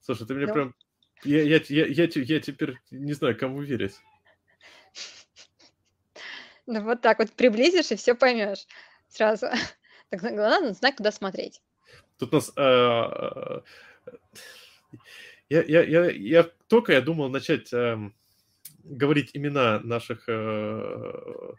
[0.02, 0.54] Слушай, ты мне Ну.
[0.54, 0.76] прям...
[1.24, 3.96] Я, я, я, я, я теперь не знаю, кому верить.
[6.68, 8.68] Ну вот так вот приблизишь и все поймешь
[9.08, 9.48] сразу.
[10.10, 11.62] Так главное знать, куда смотреть.
[12.18, 12.54] Тут нас...
[12.56, 12.64] а,
[13.04, 13.64] а,
[15.50, 18.14] Я, я, я, я только я думал начать ам,
[18.90, 21.54] говорить имена наших э,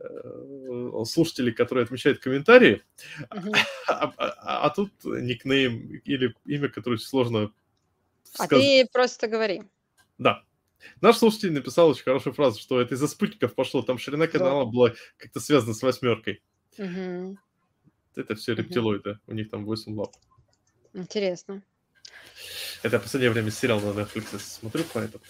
[0.00, 2.82] э, слушателей, которые отмечают комментарии,
[3.88, 7.52] а, а- а тут никнейм или имя, которое сложно
[8.38, 9.62] А ты просто говори.
[10.18, 10.42] Да.
[11.00, 13.82] Наш слушатель написал очень хорошую фразу, что это из-за спутников пошло.
[13.82, 16.42] Там ширина канала была как-то связана с восьмеркой.
[18.14, 19.18] Это все рептилоиды.
[19.26, 20.14] У них там 8 лап.
[20.92, 21.62] Интересно.
[22.82, 25.22] Это я в последнее время сериал на Netflix смотрю про этот.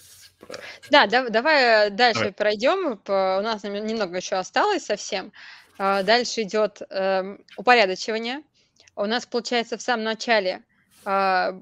[0.89, 2.33] Да, да, давай дальше Давай.
[2.33, 2.99] пройдем.
[3.07, 5.31] У нас нем- немного еще осталось совсем.
[5.77, 8.43] А, Дальше идет эм, упорядочивание.
[8.95, 10.63] У нас получается в самом начале
[11.05, 11.53] а,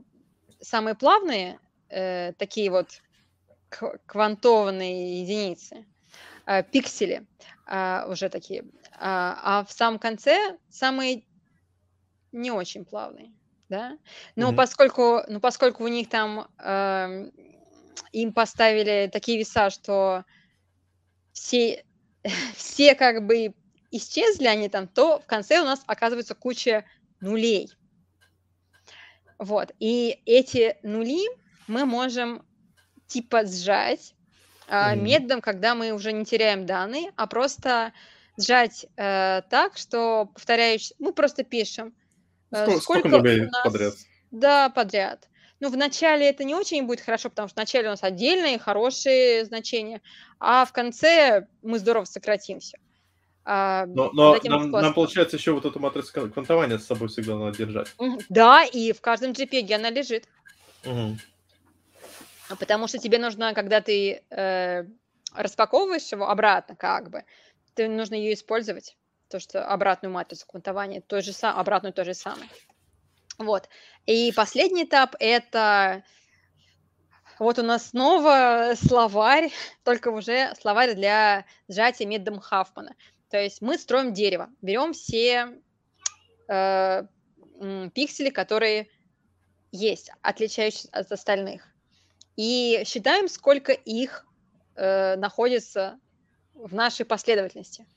[0.59, 2.87] самые плавные э, такие вот
[3.69, 5.85] кв- квантованные единицы,
[6.45, 7.25] а, пиксели
[7.65, 8.63] а, уже такие,
[8.99, 11.23] а в самом конце самые
[12.31, 13.33] не очень плавные,
[13.69, 13.97] да.
[14.35, 14.55] Но Мгм.
[14.57, 17.31] поскольку, ну поскольку у них там эм,
[18.11, 20.25] им поставили такие веса, что
[21.33, 21.83] все,
[22.55, 23.53] все как бы
[23.91, 26.85] исчезли они там, то в конце у нас оказывается куча
[27.19, 27.69] нулей.
[29.37, 29.71] Вот.
[29.79, 31.25] И эти нули
[31.67, 32.45] мы можем
[33.07, 34.13] типа сжать
[34.67, 35.03] Мгм.
[35.03, 37.91] методом, когда мы уже не теряем данные, а просто
[38.37, 41.93] сжать э, так, что повторяюсь, мы просто пишем,
[42.51, 43.93] э, Сколько, сколько нулей у нас- подряд?
[44.31, 45.27] Да, подряд.
[45.61, 50.01] Ну, вначале это не очень будет хорошо, потому что вначале у нас отдельные хорошие значения,
[50.39, 52.79] а в конце мы здорово сократимся.
[53.45, 57.57] А, но но нам, нам, получается, еще вот эту матрицу квантования с собой всегда надо
[57.57, 57.93] держать.
[58.29, 60.27] Да, и в каждом JPEG она лежит.
[60.83, 61.17] Угу.
[62.59, 64.83] Потому что тебе нужно, когда ты э,
[65.35, 67.23] распаковываешь его обратно, как бы,
[67.75, 68.97] ты нужно ее использовать.
[69.29, 72.49] То, что обратную матрицу квантования, то же самое, обратную то же самое.
[73.45, 73.69] Вот.
[74.05, 76.03] И последний этап– это
[77.39, 79.51] вот у нас снова словарь,
[79.83, 82.95] только уже словарь для сжатия методом Хафмана.
[83.29, 85.57] То есть мы строим дерево, берем все
[86.47, 87.03] э,
[87.93, 88.89] пиксели, которые
[89.71, 91.65] есть, отличающиеся от остальных,
[92.35, 94.25] и считаем, сколько их
[94.75, 95.99] э, находится
[96.53, 97.87] в нашей последовательности.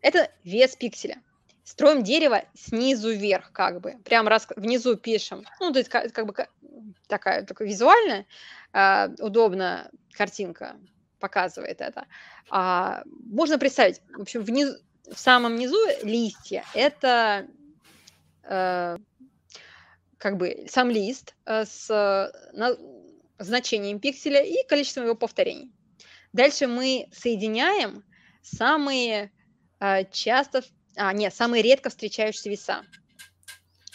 [0.00, 1.22] Это вес пикселя.
[1.68, 3.98] Строим дерево снизу вверх, как бы.
[4.02, 5.44] Прям раз внизу пишем.
[5.60, 6.34] Ну, то есть как, как бы
[7.06, 8.24] такая, такая визуальная,
[8.72, 10.76] э, удобно картинка
[11.20, 12.06] показывает это.
[12.48, 14.78] А, можно представить, в общем, внизу,
[15.12, 17.46] в самом низу листья это
[18.44, 18.96] э,
[20.16, 22.76] как бы сам лист э, с на,
[23.38, 25.70] значением пикселя и количеством его повторений.
[26.32, 28.04] Дальше мы соединяем
[28.40, 29.32] самые
[29.80, 30.62] э, часто,
[30.98, 32.84] а, нет, самые редко встречающиеся веса,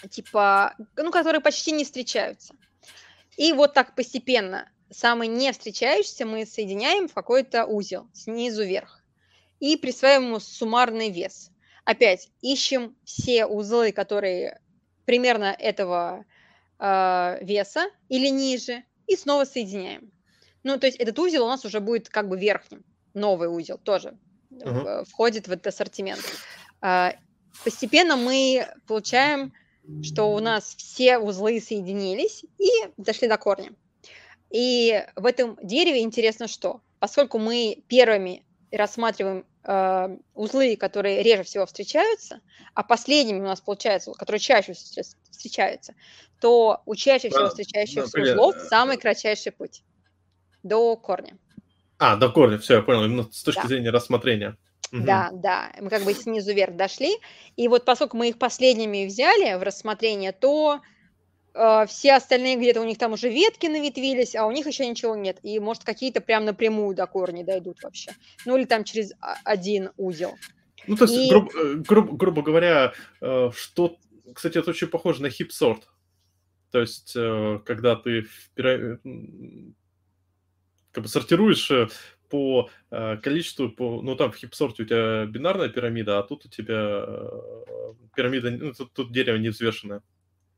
[0.10, 2.56] типа, ну, которые почти не встречаются.
[3.38, 9.02] И вот так постепенно самый не встречающийся мы соединяем в какой-то узел снизу вверх
[9.60, 11.52] и присваиваем ему суммарный вес.
[11.84, 14.62] Опять ищем все узлы, которые
[15.06, 16.26] примерно этого
[16.80, 20.12] э, веса или ниже, и снова соединяем.
[20.64, 22.86] Ну, то есть этот узел у нас уже будет как бы верхним.
[23.14, 24.18] Новый узел тоже
[24.50, 25.06] uh-huh.
[25.06, 26.22] входит в этот ассортимент.
[26.84, 27.14] Э,
[27.64, 29.54] постепенно мы получаем,
[30.04, 33.72] что у нас все узлы соединились и дошли до корня.
[34.50, 36.82] И в этом дереве интересно что?
[37.00, 42.40] Поскольку мы первыми рассматриваем э, узлы, которые реже всего встречаются,
[42.74, 45.96] а последними у нас получается, которые чаще встречаются,
[46.40, 49.84] то у чаще всего встречающихся да, узлов самый кратчайший путь
[50.62, 51.38] до корня.
[51.98, 53.68] А, до корня, все, я понял, именно с точки да.
[53.68, 54.58] зрения рассмотрения.
[54.94, 55.04] Угу.
[55.06, 57.18] Да, да, мы как бы снизу вверх дошли,
[57.56, 60.82] и вот поскольку мы их последними взяли в рассмотрение, то
[61.56, 65.16] э, все остальные где-то у них там уже ветки наветвились, а у них еще ничего
[65.16, 65.40] нет.
[65.42, 68.12] И, может, какие-то прям напрямую до корня дойдут вообще.
[68.46, 69.14] Ну, или там через
[69.44, 70.36] один узел.
[70.86, 71.30] Ну, то есть, и...
[71.30, 73.98] грубо, э, грубо, грубо говоря, э, что...
[74.36, 75.90] Кстати, это очень похоже на хип-сорт.
[76.70, 78.28] То есть, э, когда ты
[80.92, 81.72] как бы сортируешь
[82.34, 82.70] по
[83.22, 87.06] количеству, по, ну там в хипсорте у тебя бинарная пирамида, а тут у тебя
[88.16, 90.02] пирамида, ну, тут, тут дерево не взвешенное.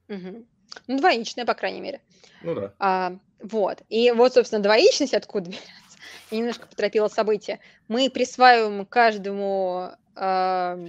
[0.08, 0.46] Угу.
[0.88, 2.02] Ну, двоичная, по крайней мере.
[2.44, 2.74] Ну да.
[2.80, 3.82] А, вот.
[3.90, 5.68] И вот, собственно, двоичность откуда берется.
[6.32, 7.60] Я немножко поторопила события.
[7.88, 10.88] Мы присваиваем каждому, э,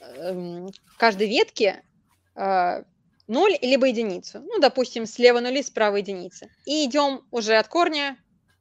[0.00, 0.68] э,
[0.98, 1.82] каждой ветке
[2.34, 2.82] э,
[3.26, 4.40] 0 либо единицу.
[4.40, 6.50] Ну, допустим, слева нули, справа единицы.
[6.66, 8.16] И идем уже от корня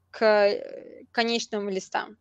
[0.10, 0.49] к
[1.14, 2.18] конечным листам.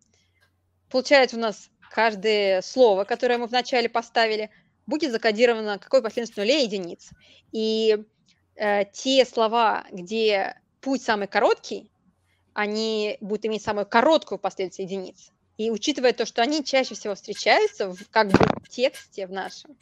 [0.89, 4.51] Получается у нас каждое слово, которое мы вначале поставили,
[4.87, 7.11] будет закодировано какой последовательность нулей и единиц.
[7.51, 8.05] И
[8.55, 11.91] э, те слова, где путь самый короткий,
[12.55, 15.33] они будут иметь самую короткую последовательность единиц.
[15.59, 19.77] И учитывая то, что они чаще всего встречаются в, как бы в тексте в нашем,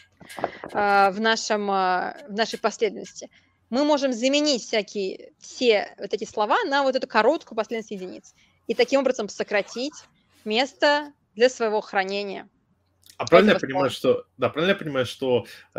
[0.73, 3.31] э, в, нашем э, в нашей последовательности,
[3.71, 8.35] мы можем заменить всякие, все вот эти слова на вот эту короткую последовательность единиц.
[8.71, 10.05] И таким образом сократить
[10.45, 12.49] место для своего хранения.
[13.17, 15.45] А правильно я понимаю, что да, правильно я понимаю, что
[15.75, 15.79] э,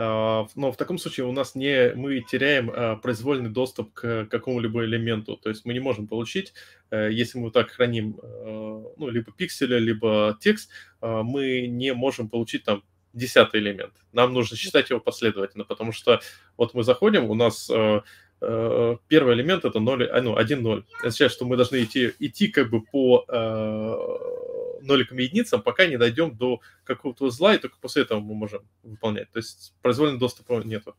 [0.55, 5.37] но в таком случае у нас не мы теряем э, произвольный доступ к какому-либо элементу,
[5.37, 6.53] то есть мы не можем получить,
[6.89, 10.69] э, если мы так храним, э, ну либо пиксели, либо текст,
[11.01, 13.93] э, мы не можем получить там десятый элемент.
[14.11, 16.19] Нам нужно считать его последовательно, потому что
[16.57, 18.01] вот мы заходим, у нас э, э,
[18.41, 20.79] первый элемент это 0, а, ну, 1, 0.
[20.79, 25.85] Это означает, что мы должны идти, идти как бы по э, ноликам и единицам, пока
[25.85, 29.29] не дойдем до какого-то узла, и только после этого мы можем выполнять.
[29.31, 30.95] То есть произвольного доступа нету.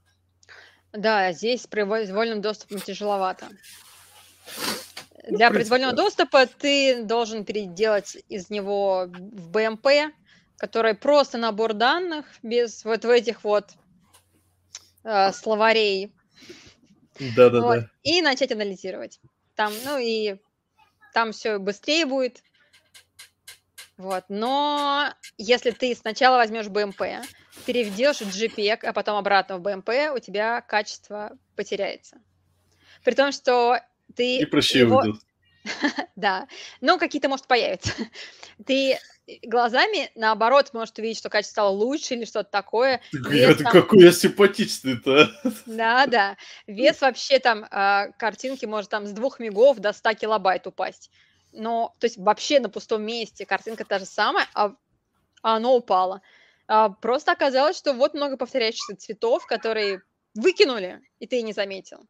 [0.93, 3.49] Да, здесь произвольным доступом тяжеловато.
[5.29, 10.11] Ну, Для произвольного доступа ты должен переделать из него в BMP,
[10.59, 13.71] который просто набор данных без вот этих вот
[15.05, 16.13] э, словарей.
[17.37, 17.67] Да-да-да.
[17.67, 19.21] Вот, и начать анализировать.
[19.55, 20.37] Там, ну и
[21.13, 22.43] там все быстрее будет,
[23.97, 24.25] вот.
[24.29, 27.23] Но если ты сначала возьмешь BMP,
[27.67, 32.21] переведешь в JPEG, а потом обратно в BMP, у тебя качество потеряется.
[33.05, 33.79] При том, что
[34.17, 34.99] ты И прыщи его...
[34.99, 35.21] уйдут.
[36.17, 36.49] Да,
[36.81, 37.93] но какие-то, может, появятся.
[38.67, 38.99] Ты
[39.43, 43.01] глазами, наоборот, можешь увидеть, что качество стало лучше или что-то такое.
[43.13, 43.73] Вес там...
[43.73, 45.31] какой я симпатичный-то.
[45.67, 46.37] Да, да.
[46.67, 51.11] Вес вообще там а, картинки может там с двух мегов до 100 килобайт упасть.
[51.53, 54.75] Но, то есть вообще на пустом месте картинка та же самая, а
[55.43, 56.23] а оно упало.
[56.69, 60.03] А, просто оказалось, что вот много повторяющихся цветов, которые
[60.35, 62.07] выкинули, и ты не заметил.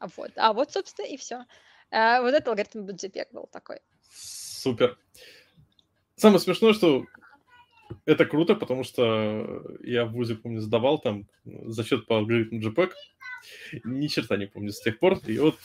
[0.00, 1.44] А вот, а вот, собственно, и все.
[1.90, 3.80] А, вот этот алгоритм JPEG был такой.
[4.10, 4.98] Супер.
[6.16, 7.04] Самое смешное, что
[8.06, 12.92] это круто, потому что я в ВУЗе, помню, сдавал там зачет по алгоритму JPEG.
[13.84, 15.18] Ни черта не помню с тех пор.
[15.26, 15.56] И вот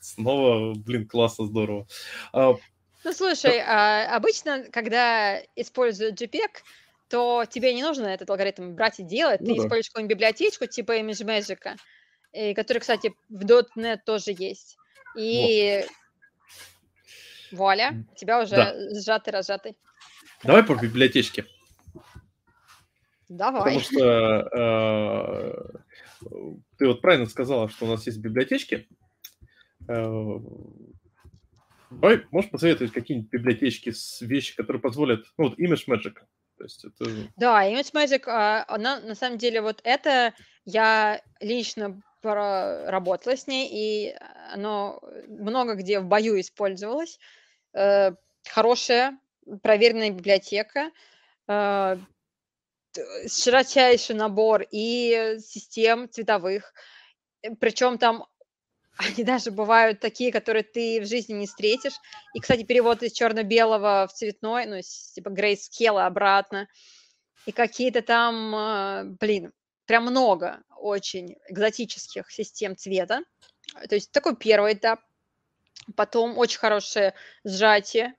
[0.00, 1.86] снова, блин, классно, здорово.
[2.32, 2.54] А,
[3.04, 6.62] ну, слушай, а, обычно, когда используют JPEG,
[7.08, 9.40] то тебе не нужно этот алгоритм брать и делать.
[9.40, 9.62] Ну, Ты да.
[9.62, 11.76] используешь какую-нибудь библиотечку типа ImageMagick,
[12.32, 14.76] и которая, кстати, в .NET тоже есть.
[15.16, 15.84] И
[17.52, 18.74] вуаля, у тебя уже Да.
[19.00, 19.76] сжатый-разжатый.
[20.44, 21.46] Давай по библиотечке.
[23.28, 23.62] Давай.
[23.62, 26.28] Потому что э,
[26.78, 28.88] ты вот правильно сказала, что у нас есть библиотечки.
[29.88, 30.38] Э,
[31.90, 36.14] Давай, можешь посоветовать какие-нибудь библиотечки с вещи, которые позволят, ну вот Image Magic.
[36.56, 37.04] То есть это...
[37.36, 40.34] Да, ImageMagick, а, она на самом деле вот это
[40.64, 44.16] я лично работала с ней, и
[44.52, 47.18] оно много где в бою использовалось.
[47.72, 48.12] Э,
[48.48, 49.18] хорошая,
[49.62, 50.90] проверенная библиотека,
[51.48, 51.96] э,
[53.28, 56.72] широчайший набор и систем цветовых.
[57.60, 58.26] Причем там
[58.96, 61.94] они даже бывают такие, которые ты в жизни не встретишь.
[62.34, 64.80] И, кстати, перевод из черно-белого в цветной, ну,
[65.14, 66.68] типа грейскела обратно.
[67.46, 69.52] И какие-то там, э, блин,
[69.90, 73.24] прям много очень экзотических систем цвета.
[73.88, 75.00] То есть такой первый этап.
[75.96, 78.14] Потом очень хорошее сжатие.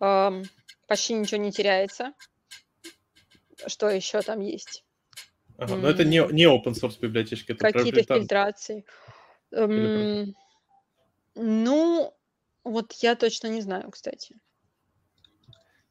[0.00, 0.44] Эм,
[0.86, 2.12] почти ничего не теряется.
[3.66, 4.84] Что еще там есть?
[5.58, 7.50] Ага, но это не, не open source библиотечки.
[7.50, 8.84] Это Какие-то фильтрации.
[9.50, 10.32] Эм,
[11.34, 12.14] ну,
[12.62, 14.36] вот я точно не знаю, кстати.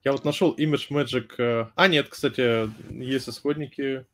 [0.05, 1.33] Я вот нашел Image Magic.
[1.39, 2.71] э, А, нет, кстати,
[3.03, 4.05] есть исходники.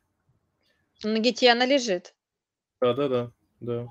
[1.02, 2.14] На гите она лежит.
[2.80, 3.32] Да-да-да.
[3.60, 3.88] Да.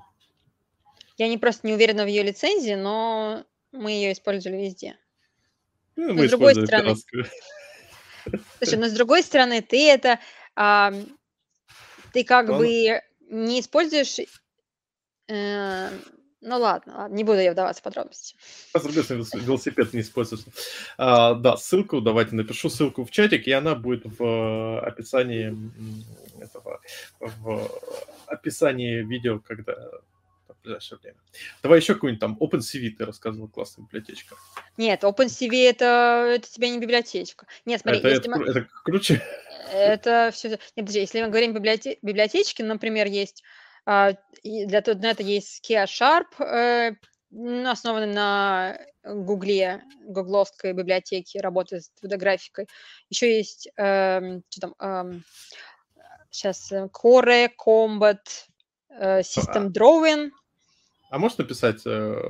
[1.18, 4.98] Я не просто не уверена в ее лицензии, но мы ее использовали везде.
[5.96, 7.26] Ну, Но мы с другой стороны- пиратскую.
[8.58, 10.18] Слушай, но с другой стороны, ты это,
[10.54, 11.06] ам,
[12.12, 12.58] ты как Ладно.
[12.66, 13.00] бы
[13.30, 14.18] не используешь,
[15.28, 15.90] э,
[16.46, 18.36] ну ладно, ладно, не буду я вдаваться в подробности.
[18.74, 20.48] С другой стороны, велос- велосипед не используется.
[20.96, 25.54] А, да, ссылку давайте напишу ссылку в чатик, и она будет в э, описании
[26.40, 26.80] этого,
[27.20, 27.70] в
[28.26, 29.74] описании видео, когда
[30.48, 31.18] в ближайшее время.
[31.62, 34.36] Давай еще какую-нибудь там OpenCV ты рассказывал, классная библиотечка.
[34.76, 37.46] Нет, OpenCV это, это тебе не библиотечка.
[37.64, 38.46] Нет, смотри, это, если это, мы...
[38.46, 39.22] это круче.
[39.72, 40.50] Это все...
[40.50, 41.98] Нет, подожди, если мы говорим библиоте...
[42.02, 43.42] библиотечки, например, есть
[43.86, 46.96] для .NET есть Kia Sharp, э,
[47.68, 52.66] основанный на Гугле, гугловской библиотеке, работает с 2D-графикой.
[53.08, 55.24] Еще есть, эм, что там,
[56.30, 58.18] сейчас, Core, Combat,
[58.90, 60.30] э, System Drawing.
[61.10, 62.20] А можешь написать э,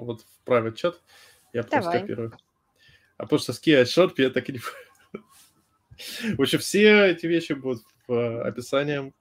[0.00, 1.00] вот в private чат?
[1.52, 1.98] Я Давай.
[1.98, 2.36] скопирую.
[3.16, 4.58] А потому что с Kia Sharp я так и не...
[6.36, 9.12] В общем, все эти вещи будут в э, описании.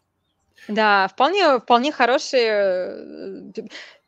[0.67, 2.51] Да, вполне, вполне хорошие.
[2.51, 3.51] э,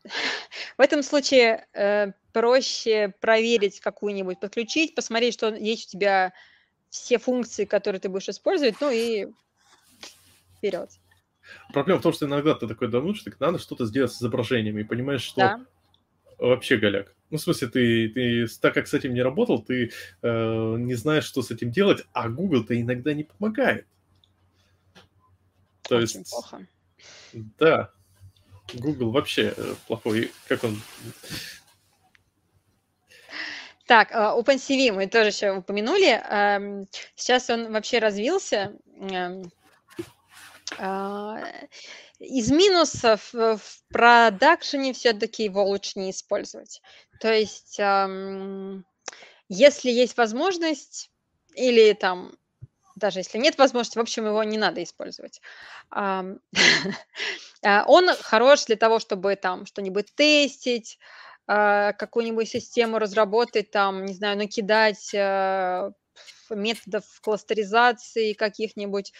[0.77, 6.33] В этом случае э, проще проверить какую-нибудь, подключить, посмотреть, что есть у тебя
[6.89, 9.27] все функции, которые ты будешь использовать, ну и
[10.57, 10.89] вперед.
[11.73, 14.85] Проблема в том, что иногда ты такой думаешь, так надо что-то сделать с изображениями, и
[14.85, 15.59] понимаешь, что Да.
[16.37, 17.15] вообще голяк.
[17.29, 19.91] Ну, в смысле, ты, ты так как с этим не работал, ты
[20.21, 23.85] э, не знаешь, что с этим делать, а Google-то иногда не помогает.
[25.87, 26.67] То Очень есть, плохо.
[27.33, 27.91] да,
[28.73, 30.31] Google вообще э, плохой.
[30.47, 30.81] Как он?
[33.85, 36.21] Так, а, OpenCV мы тоже еще упомянули.
[36.29, 38.73] Эм, Сейчас он вообще развился.
[38.99, 39.49] Эм,
[40.77, 41.41] а,
[42.19, 46.81] Из минусов э, в продакшене все-таки его лучше не использовать.
[47.21, 48.83] То есть, ам,
[49.47, 51.09] если есть возможность,
[51.55, 52.37] или там,
[52.97, 55.41] даже если нет возможности, в общем, его не надо использовать.
[57.63, 60.99] А, Он хорош для того, чтобы там что-нибудь тестить,
[61.47, 65.91] а, какую-нибудь систему разработать, там, не знаю, накидать а,
[66.49, 69.13] методов кластеризации каких-нибудь,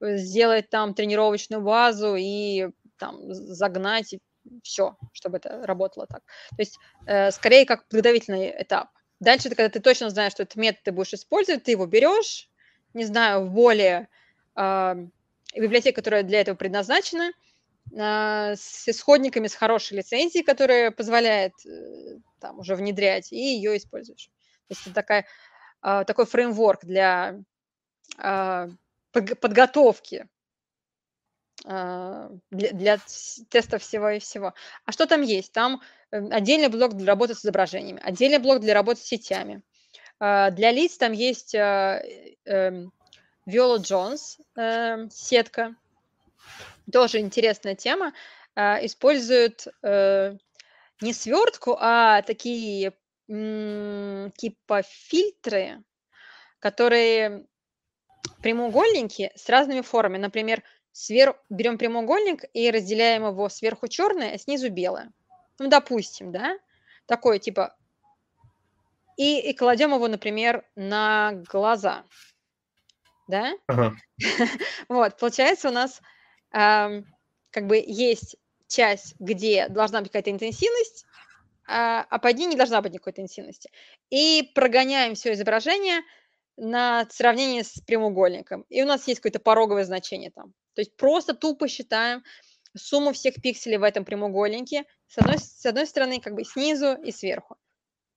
[0.00, 4.14] э, сделать там тренировочную базу и там загнать
[4.62, 6.22] все, чтобы это работало так.
[6.50, 8.90] То есть э, скорее как подготовительный этап.
[9.20, 12.49] Дальше, когда ты точно знаешь, что этот метод ты будешь использовать, ты его берешь,
[12.94, 14.08] не знаю, в более
[14.56, 15.06] э,
[15.54, 17.32] библиотеке, которая для этого предназначена,
[17.92, 24.26] э, с исходниками, с хорошей лицензией, которая позволяет э, там уже внедрять, и ее используешь.
[24.68, 25.26] То есть это такая,
[25.82, 27.40] э, такой фреймворк для
[28.18, 28.68] э,
[29.12, 30.28] подготовки
[31.64, 32.98] а, для, для
[33.50, 34.54] теста всего и всего.
[34.86, 35.52] А что там есть?
[35.52, 39.62] Там эм, отдельный блок для работы с изображениями, отдельный блок для работы с сетями.
[40.20, 42.02] А, для лиц там есть а,
[42.44, 42.92] эм,
[43.48, 45.74] Viola Jones эм, сетка.
[46.92, 48.12] Тоже интересная тема.
[48.56, 50.36] Используют э,
[51.00, 52.92] не свертку, а такие
[53.28, 55.84] типа фильтры,
[56.58, 57.46] которые
[58.42, 60.18] прямоугольники с разными формами.
[60.18, 61.40] Например, свер...
[61.48, 65.12] берем прямоугольник и разделяем его сверху черное, а снизу белое.
[65.60, 66.58] Ну, допустим, да?
[67.06, 67.76] Такое типа...
[69.20, 72.04] И, и кладем его, например, на глаза.
[73.28, 73.52] Да?
[73.66, 73.94] Ага.
[74.88, 76.00] вот, получается у нас
[76.54, 77.02] э,
[77.50, 78.36] как бы есть
[78.66, 81.04] часть, где должна быть какая-то интенсивность,
[81.68, 83.70] а, а под ней не должна быть никакой интенсивности.
[84.08, 86.00] И прогоняем все изображение
[86.56, 88.62] на сравнение с прямоугольником.
[88.70, 90.54] И у нас есть какое-то пороговое значение там.
[90.72, 92.24] То есть просто тупо считаем
[92.74, 97.12] сумму всех пикселей в этом прямоугольнике с одной, с одной стороны как бы снизу и
[97.12, 97.58] сверху.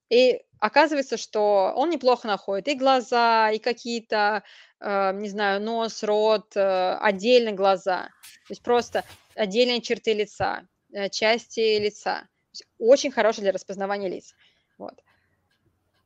[0.10, 4.44] И оказывается, что он неплохо находит и глаза, и какие-то,
[4.80, 8.04] э, не знаю, нос, рот, э, отдельно глаза.
[8.48, 9.04] То есть просто
[9.36, 12.30] отдельные черты лица, э, части лица.
[12.78, 14.36] очень хороший для распознавания лиц.
[14.78, 14.94] Вот.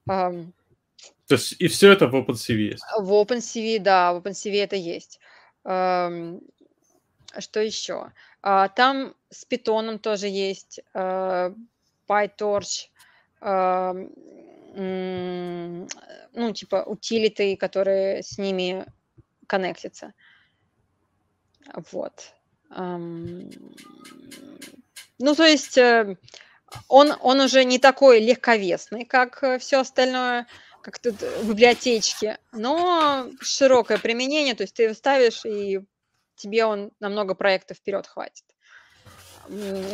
[0.10, 0.54] Um,
[1.28, 2.84] То есть и все это в OpenCV есть?
[2.98, 5.20] В OpenCV, да, в OpenCV это есть.
[5.64, 8.14] Что еще?
[8.42, 11.54] А, там с питоном тоже есть э,
[12.08, 12.90] PyTorch,
[13.42, 14.28] ну,
[16.54, 18.86] типа утилиты, которые с ними
[19.48, 20.14] коннектятся.
[21.92, 22.34] Вот.
[25.20, 26.16] Ну, то есть э,
[26.88, 30.48] он, он уже не такой легковесный, как э, все остальное
[30.82, 35.82] как тут в библиотечке, но широкое применение, то есть ты его ставишь, и
[36.36, 38.46] тебе он на много проектов вперед хватит.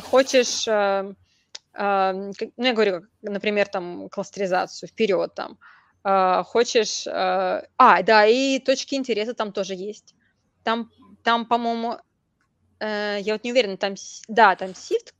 [0.03, 1.13] Хочешь, э,
[1.75, 5.57] ну, я говорю, например, там, кластеризацию вперед там,
[6.03, 10.15] э, хочешь, а, да, и точки интереса там тоже есть.
[10.63, 10.91] Там,
[11.23, 11.97] там по-моему,
[12.79, 13.95] я вот не уверена, там,
[14.27, 15.13] да, там сифт,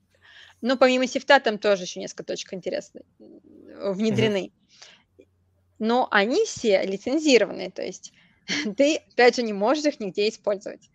[0.62, 4.48] но помимо сифта там тоже еще несколько точек интересных внедрены.
[4.48, 4.64] Mm-hmm
[5.84, 8.14] но они все лицензированные, то есть
[8.78, 10.90] ты, опять же, не можешь их нигде использовать.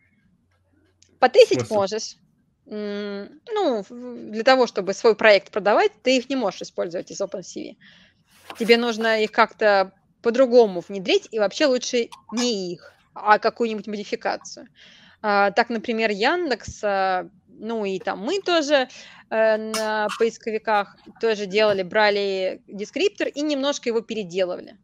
[1.18, 2.16] Потестить можешь.
[2.70, 7.76] Ну, для того, чтобы свой проект продавать, ты их не можешь использовать из OpenCV.
[8.58, 9.92] Тебе нужно их как-то
[10.22, 14.66] по-другому внедрить, и вообще лучше не их, а какую-нибудь модификацию.
[15.22, 18.88] А, так, например, Яндекс, а, ну и там мы тоже
[19.30, 24.76] э, на поисковиках тоже делали, брали дескриптор и немножко его переделывали.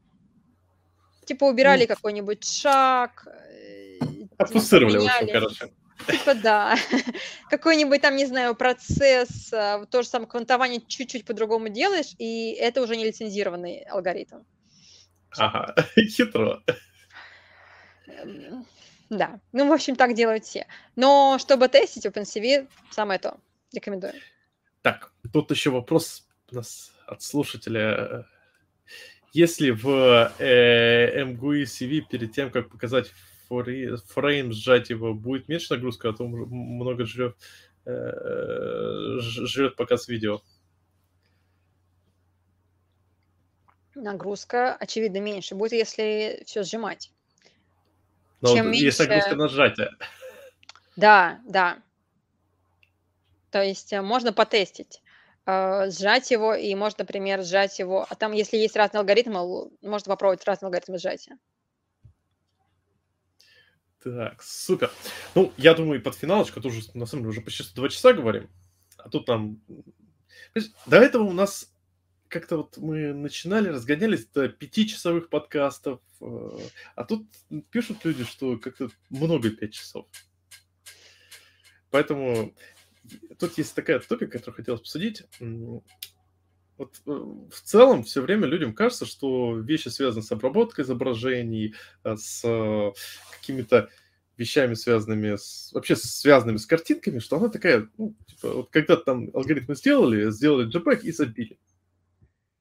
[1.25, 3.27] Типа убирали ну, какой-нибудь шаг.
[3.27, 3.99] Э,
[4.39, 5.71] Отпустировали, в общем, короче.
[6.07, 6.77] Типа да.
[7.51, 12.83] Какой-нибудь там, не знаю, процесс, а, то же самое квантование чуть-чуть по-другому делаешь, и это
[12.83, 14.43] уже не лицензированный алгоритм.
[15.37, 16.63] Ага, хитро.
[18.07, 18.67] Эм,
[19.11, 20.67] да, ну, в общем, так делают все.
[20.97, 23.39] Но чтобы тестить OpenCV, самое то.
[23.73, 24.15] Рекомендую.
[24.83, 28.27] Так, тут еще вопрос у нас от слушателя.
[29.33, 33.11] Если в э, MGUI CV перед тем, как показать
[33.49, 37.37] фрейм, сжать его, будет меньше нагрузка, а то много жрет,
[37.85, 40.41] э, жрет показ видео.
[43.95, 47.13] Нагрузка, очевидно, меньше будет, если все сжимать.
[48.41, 48.85] Но Чем меньше...
[48.87, 49.91] Есть нагрузка на сжатие.
[50.97, 51.79] Да, да.
[53.51, 55.01] То есть э, можно потестить,
[55.47, 58.07] э, сжать его, и можно, например, сжать его.
[58.09, 61.39] А там, если есть разные алгоритмы, можно попробовать разные алгоритмы сжатия.
[64.05, 64.91] Так, супер.
[65.35, 68.51] Ну, я думаю, под финалочку, тоже, на самом деле, уже почти два часа говорим.
[68.99, 69.63] А тут там...
[70.87, 71.73] До этого у нас
[72.29, 76.59] как-то вот мы начинали, разгонялись до пятичасовых подкастов, э,
[76.97, 77.27] а тут
[77.71, 80.07] пишут люди, что как-то много пять часов.
[81.91, 82.55] Поэтому
[83.39, 85.23] тут есть такая топик, которую хотелось обсудить.
[86.77, 91.75] Вот э, в целом все время людям кажется, что вещи связаны с обработкой изображений,
[92.05, 92.43] э, с
[93.33, 93.89] какими-то
[94.37, 99.31] вещами, связанными с, вообще связанными с картинками, что она такая, ну, типа, вот когда там
[99.33, 101.59] алгоритмы сделали, сделали JPEG и забили.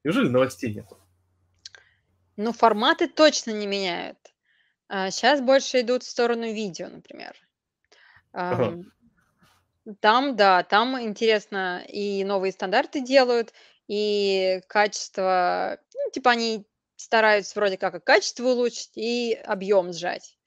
[0.04, 0.86] Неужели новостей нет?
[2.36, 4.18] Ну, форматы точно не меняют.
[4.88, 7.34] А сейчас больше идут в сторону видео, например.
[8.32, 8.82] Ага.
[10.00, 13.52] там, да, там интересно, и новые стандарты делают,
[13.88, 16.66] и качество, ну, типа они
[16.96, 20.38] стараются вроде как и качество улучшить, и объем сжать.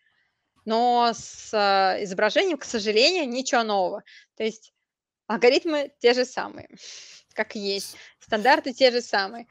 [0.66, 4.04] Но с а, изображением, к сожалению, ничего нового.
[4.36, 4.74] То есть
[5.28, 6.70] алгоритмы те же самые,
[7.34, 7.96] как есть.
[8.20, 9.48] Стандарты те же самые.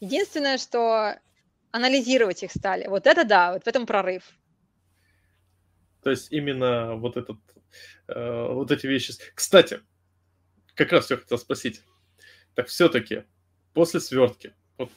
[0.00, 1.16] Единственное, что
[1.70, 2.86] анализировать их стали.
[2.86, 4.24] Вот это да, вот в этом прорыв.
[6.02, 7.38] То есть именно вот этот,
[8.08, 9.14] э, вот эти вещи.
[9.34, 9.80] Кстати,
[10.74, 11.82] как раз все хотел спросить.
[12.54, 13.24] Так все-таки
[13.72, 14.90] после свертки, вот,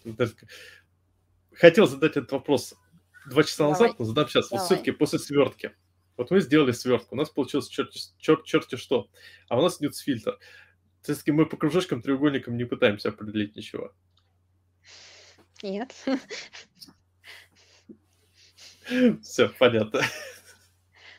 [1.53, 2.75] хотел задать этот вопрос
[3.27, 3.71] два часа Давай.
[3.71, 4.49] назад, но задам сейчас.
[4.49, 4.59] Давай.
[4.59, 5.75] Вот все-таки после свертки.
[6.17, 9.09] Вот мы сделали свертку, у нас получилось черти, черт, черти что,
[9.49, 10.39] а у нас идет фильтр.
[11.01, 13.93] Все-таки мы по кружочкам, треугольникам не пытаемся определить ничего.
[15.61, 15.93] Нет.
[19.21, 20.01] Все, понятно.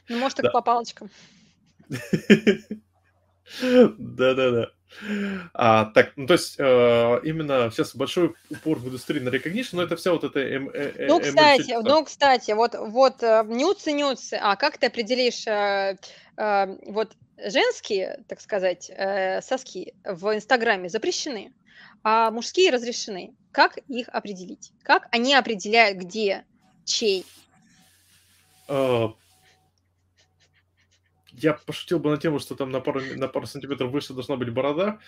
[0.09, 1.11] Ну, может, только по палочкам.
[3.99, 4.73] Да-да-да.
[5.55, 9.83] А, так, ну то есть э, именно сейчас большой упор в индустрии на recognition, но
[9.83, 13.45] это вся вот эта M, э, э, Ну, кстати, ML ну, кстати, вот, вот э,
[13.47, 15.97] нюцы, нюцы, а как ты определишь э,
[16.37, 21.53] э, вот женские, так сказать, э, соски в Инстаграме запрещены,
[22.03, 23.35] а мужские разрешены.
[23.53, 24.73] Как их определить?
[24.83, 26.45] Как они определяют, где,
[26.85, 27.25] чей?
[31.39, 34.51] Я пошутил бы на тему, что там на пару, на пару сантиметров выше должна быть
[34.51, 34.99] борода.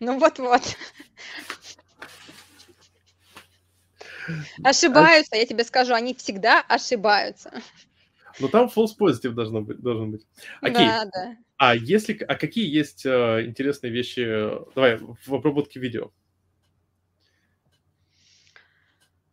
[0.00, 0.62] Ну вот-вот.
[4.64, 7.52] Ошибаются, я тебе скажу, они всегда ошибаются.
[8.40, 10.26] Но там false positive должно быть, должен быть.
[10.60, 10.88] Окей.
[10.88, 11.36] Да, да.
[11.58, 14.22] А если, а какие есть э, интересные вещи,
[14.74, 16.10] давай, в обработке видео?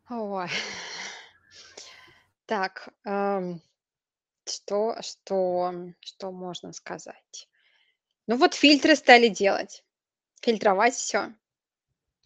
[0.09, 0.47] Ой.
[2.45, 3.61] Так, эм,
[4.49, 7.47] что что что можно сказать?
[8.27, 9.83] Ну, вот фильтры стали делать,
[10.41, 11.33] фильтровать все,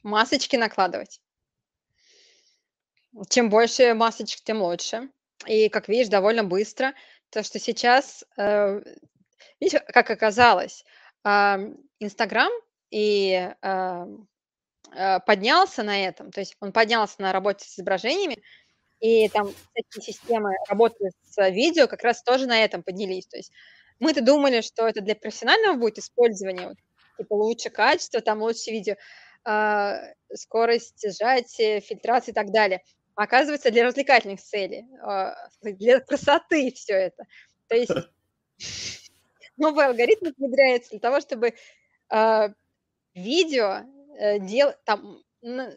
[0.04, 1.22] масочки накладывать.
[3.30, 5.10] Чем больше масочек, тем лучше.
[5.48, 6.94] И, как видишь, довольно быстро.
[7.30, 8.82] То, что сейчас, э,
[9.60, 10.86] видишь, как оказалось,
[12.00, 12.52] Инстаграм
[12.90, 14.28] и, ам,
[14.94, 18.42] э, поднялся на этом, то есть он поднялся на работе с изображениями,
[19.00, 23.28] и там всякие системы работы с видео как раз тоже на этом поднялись.
[23.28, 23.52] То есть
[24.00, 26.78] мы-то думали, что это для профессионального будет использования, вот,
[27.18, 28.96] типа лучше качество, там лучше видео,
[29.44, 30.00] а,
[30.34, 32.82] скорость сжатия, фильтрации и так далее.
[33.16, 37.24] А оказывается, для развлекательных целей, а, для красоты все это.
[37.68, 37.92] То есть
[39.58, 41.54] новый алгоритм внедряется для того, чтобы
[42.10, 42.50] а,
[43.14, 43.84] видео
[44.20, 45.24] э, дел, там,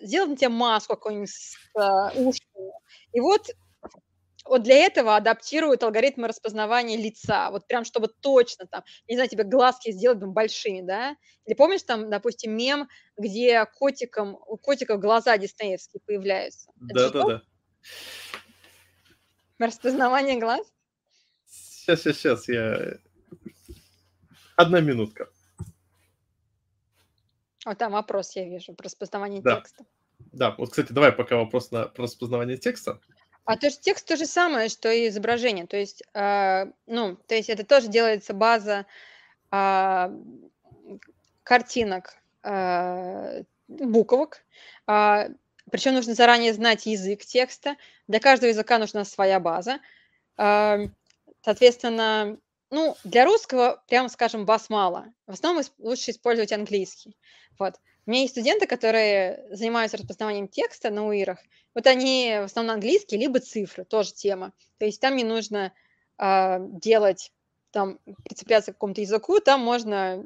[0.00, 1.56] сделать тебе маску какую-нибудь с
[2.16, 2.72] ушками,
[3.12, 3.50] и вот
[4.44, 9.44] вот для этого адаптируют алгоритмы распознавания лица, вот прям чтобы точно там, не знаю, тебе
[9.44, 11.16] глазки сделать там большими, да?
[11.46, 16.70] Или помнишь там, допустим, мем, где котиком, у котиков глаза диснеевские появляются?
[16.76, 17.42] Да-да-да.
[19.58, 20.66] Распознавание глаз?
[21.48, 22.98] Сейчас, сейчас, сейчас, я...
[24.56, 25.28] Одна минутка.
[27.70, 29.60] Вот там вопрос я вижу про распознавание да.
[29.60, 29.84] текста.
[30.32, 32.98] Да, вот, кстати, давай пока вопрос на про распознавание текста.
[33.44, 35.68] А то есть текст то же самое, что и изображение.
[35.68, 38.86] То есть, э, ну, то есть это тоже делается база
[39.52, 40.10] э,
[41.44, 44.38] картинок, э, буквок.
[44.38, 44.40] Э,
[44.88, 45.28] а,
[45.70, 47.76] причем нужно заранее знать язык текста.
[48.08, 49.78] Для каждого языка нужна своя база.
[50.36, 50.88] Э,
[51.44, 52.36] соответственно,
[52.70, 55.12] ну, для русского, прямо скажем, баз мало.
[55.26, 57.16] В основном лучше использовать английский.
[57.58, 57.74] Вот.
[58.06, 61.38] У меня есть студенты, которые занимаются распознаванием текста на УИРах.
[61.74, 64.52] Вот они в основном английский, либо цифры, тоже тема.
[64.78, 65.72] То есть там не нужно
[66.18, 67.32] э, делать,
[67.70, 70.24] там, прицепляться к какому-то языку, там можно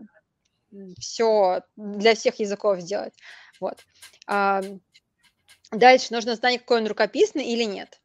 [0.99, 3.15] все для всех языков сделать.
[3.61, 3.85] Вот.
[4.27, 4.63] А,
[5.71, 8.01] дальше нужно знать, какой он рукописный или нет.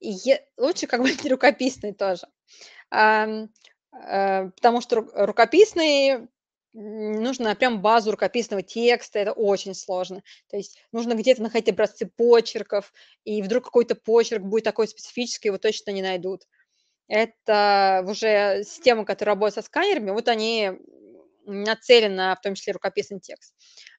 [0.00, 0.16] И
[0.56, 2.26] лучше как бы не рукописный тоже.
[2.90, 3.46] А,
[4.00, 6.28] потому что рукописный
[6.76, 10.22] нужно прям базу рукописного текста, это очень сложно.
[10.50, 12.92] То есть нужно где-то находить образцы почерков,
[13.24, 16.42] и вдруг какой-то почерк будет такой специфический, его точно не найдут.
[17.08, 20.72] Это уже система, которая работает со сканерами, вот они
[21.46, 23.54] нацелены на в том числе рукописный текст.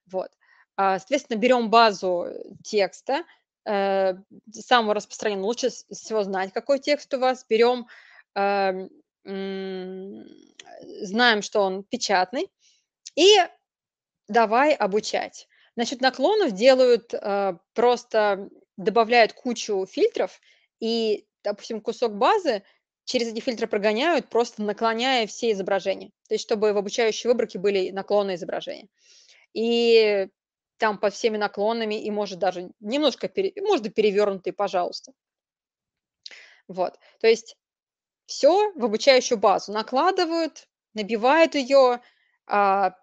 [0.05, 0.29] Вот.
[0.75, 2.27] А, соответственно, берем базу
[2.63, 3.23] текста,
[3.65, 4.13] э,
[4.51, 7.87] самого распространенного, лучше всего знать, какой текст у вас, берем
[8.35, 8.87] э,
[9.27, 12.49] знаем, что он печатный,
[13.15, 13.35] и
[14.27, 15.47] давай обучать.
[15.75, 20.39] Насчет наклонов делают э, просто добавляют кучу фильтров
[20.79, 22.63] и, допустим, кусок базы
[23.05, 26.11] через эти фильтры прогоняют, просто наклоняя все изображения.
[26.27, 28.87] То есть, чтобы в обучающей выборке были наклонные изображения.
[29.53, 30.27] И
[30.77, 35.13] там под всеми наклонами, и может даже немножко, пере, может и перевернутые, пожалуйста.
[36.67, 37.55] Вот, то есть
[38.27, 42.01] все в обучающую базу накладывают, набивают ее,
[42.45, 42.93] а,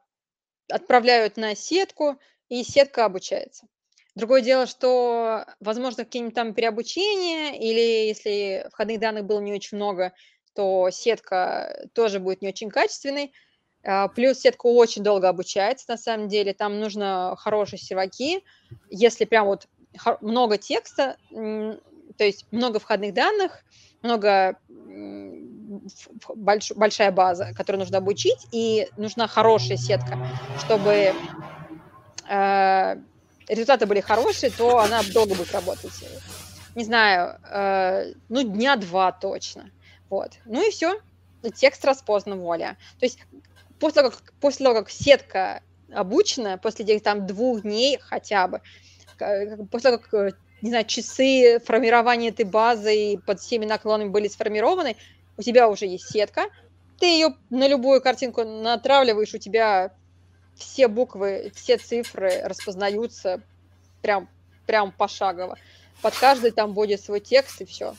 [0.70, 2.18] отправляют на сетку,
[2.48, 3.66] и сетка обучается.
[4.14, 10.12] Другое дело, что, возможно, какие-нибудь там переобучения, или если входных данных было не очень много,
[10.54, 13.32] то сетка тоже будет не очень качественной.
[13.82, 16.54] А, плюс сетка очень долго обучается, на самом деле.
[16.54, 18.44] Там нужно хорошие серваки.
[18.88, 19.66] Если прям вот
[20.20, 21.16] много текста,
[22.16, 23.64] то есть много входных данных,
[24.02, 24.56] много
[26.34, 30.18] больш, большая база, которую нужно обучить, и нужна хорошая сетка,
[30.64, 31.14] чтобы
[32.28, 32.96] э,
[33.48, 35.92] результаты были хорошие, то она долго будет работать.
[36.74, 39.70] Не знаю, э, ну, дня два точно.
[40.10, 40.32] Вот.
[40.44, 41.00] Ну и все.
[41.54, 42.76] Текст распознан, воля.
[42.98, 43.18] То есть
[43.78, 45.62] после того, как, после того, как сетка
[45.92, 48.60] обучена, после там двух дней хотя бы,
[49.70, 50.32] после того, как, э,
[50.64, 54.96] не знаю, часы формирования этой базы и под всеми наклонами были сформированы,
[55.36, 56.46] у тебя уже есть сетка,
[56.98, 59.92] ты ее на любую картинку натравливаешь, у тебя
[60.56, 63.42] все буквы, все цифры распознаются
[64.00, 64.26] прям,
[64.66, 65.58] прям пошагово.
[66.00, 67.94] Под каждый там будет свой текст и все.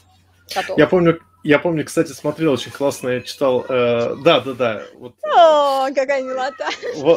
[0.55, 0.79] Готово.
[0.79, 3.63] Я помню, я помню, кстати, смотрел очень классно, я читал.
[3.69, 4.81] Э, да, да, да.
[4.95, 6.67] Вот, О, какая милота.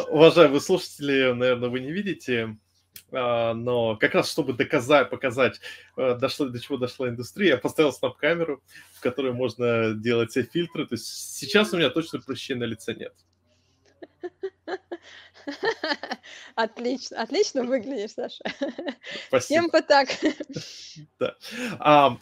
[0.09, 2.55] Уважаемые слушатели, наверное, вы не видите,
[3.11, 5.59] но как раз чтобы доказать, показать,
[5.97, 8.61] э, дошло, до чего дошла индустрия, я поставил снап-камеру,
[8.93, 10.85] в которой можно делать все фильтры.
[10.85, 13.13] То есть сейчас у меня точно прыщей на лице нет.
[16.55, 18.43] Отлично, отлично выглядишь, Саша.
[19.27, 19.39] Спасибо.
[19.39, 20.09] Всем бы так.
[21.19, 21.35] Да.
[21.79, 22.17] А,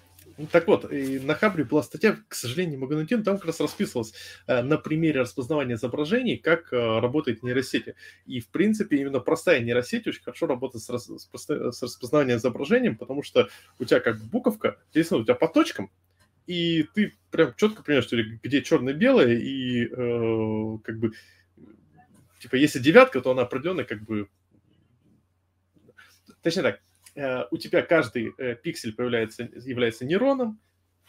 [0.45, 4.13] так вот, на Хабре была статья, к сожалению, но там как раз расписывалось
[4.45, 7.95] э, на примере распознавания изображений, как э, работает нейросети.
[8.27, 13.23] И, в принципе, именно простая нейросеть очень хорошо работает с, рас, с распознаванием изображением, потому
[13.23, 13.49] что
[13.79, 15.89] у тебя как буковка, здесь у тебя по точкам,
[16.45, 18.09] и ты прям четко понимаешь,
[18.43, 21.11] где черное-белое, и э, как бы,
[22.39, 24.29] типа, если девятка, то она определенно как бы...
[26.43, 26.81] Точнее так,
[27.51, 30.59] у тебя каждый э, пиксель появляется, является нейроном,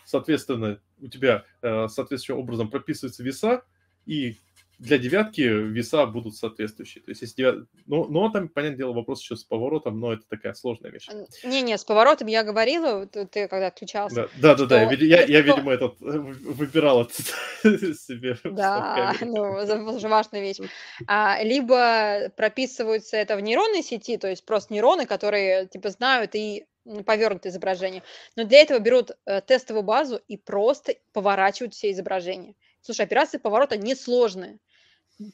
[0.05, 3.63] соответственно, у тебя э, соответствующим образом прописываются веса,
[4.07, 4.39] и
[4.79, 7.03] для девятки веса будут соответствующие.
[7.03, 7.67] То есть, если девят...
[7.87, 11.09] ну, ну, там, понятное дело, вопрос еще с поворотом, но это такая сложная вещь.
[11.43, 14.29] Не-не, с поворотом я говорила, ты когда отключался.
[14.37, 14.95] Да, да, да, что...
[14.95, 17.17] я, я, я, видимо, этот выбирал этот
[17.99, 18.37] себе.
[18.45, 20.59] Да, ну, это уже важная вещь.
[21.07, 26.67] А, либо прописываются это в нейронной сети, то есть просто нейроны, которые, типа, знают и
[27.05, 28.03] повернутое изображение.
[28.37, 32.55] Но для этого берут э, тестовую базу и просто поворачивают все изображения.
[32.81, 34.59] Слушай, операции поворота несложные.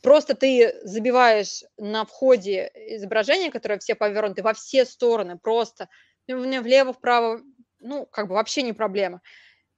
[0.02, 5.88] Просто ты забиваешь на входе изображение, которое все повернуты во все стороны, просто
[6.26, 7.42] влево, вправо,
[7.80, 9.20] ну, как бы вообще не проблема.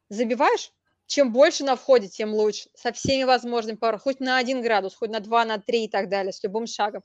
[0.09, 0.73] Забиваешь,
[1.07, 2.69] чем больше на входе, тем лучше.
[2.75, 6.09] Со всеми возможными поворотами, хоть на один градус, хоть на два, на три и так
[6.09, 7.03] далее, с любым шагом.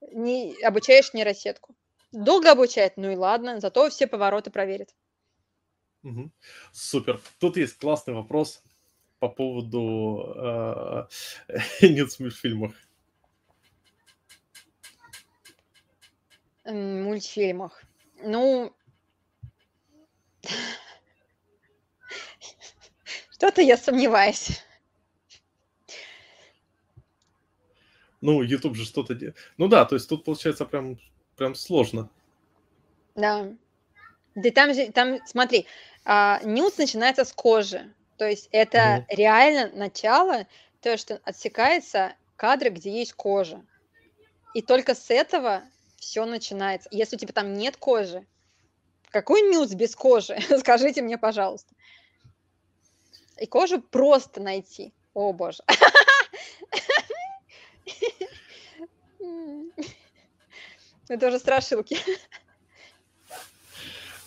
[0.00, 1.74] Не, обучаешь нейросетку.
[2.10, 4.94] Долго обучает, ну и ладно, зато все повороты проверит.
[6.02, 6.30] Угу.
[6.72, 7.20] Супер.
[7.38, 8.62] Тут есть классный вопрос
[9.22, 11.06] по поводу э,
[11.82, 12.74] нет в мультфильмах.
[16.64, 17.84] Мультфильмах.
[18.24, 18.74] Ну,
[23.30, 24.64] что-то я сомневаюсь.
[28.20, 29.36] Ну, YouTube же что-то делает.
[29.56, 30.98] Ну да, то есть тут получается прям,
[31.36, 32.10] прям сложно.
[33.14, 33.52] Да.
[34.34, 35.66] Да там же, там, смотри,
[36.04, 37.94] а, нюц начинается с кожи.
[38.22, 40.46] То есть это mm реально начало,
[40.80, 43.66] то, что отсекается кадры, где есть кожа.
[44.54, 45.64] И только с этого
[45.96, 46.88] все начинается.
[46.92, 48.24] Если у тебя там нет кожи,
[49.10, 50.38] какой нюц без кожи?
[50.60, 51.74] Скажите мне, пожалуйста.
[53.38, 54.94] И кожу просто найти.
[55.14, 55.64] О, боже.
[61.08, 61.98] Это уже страшилки.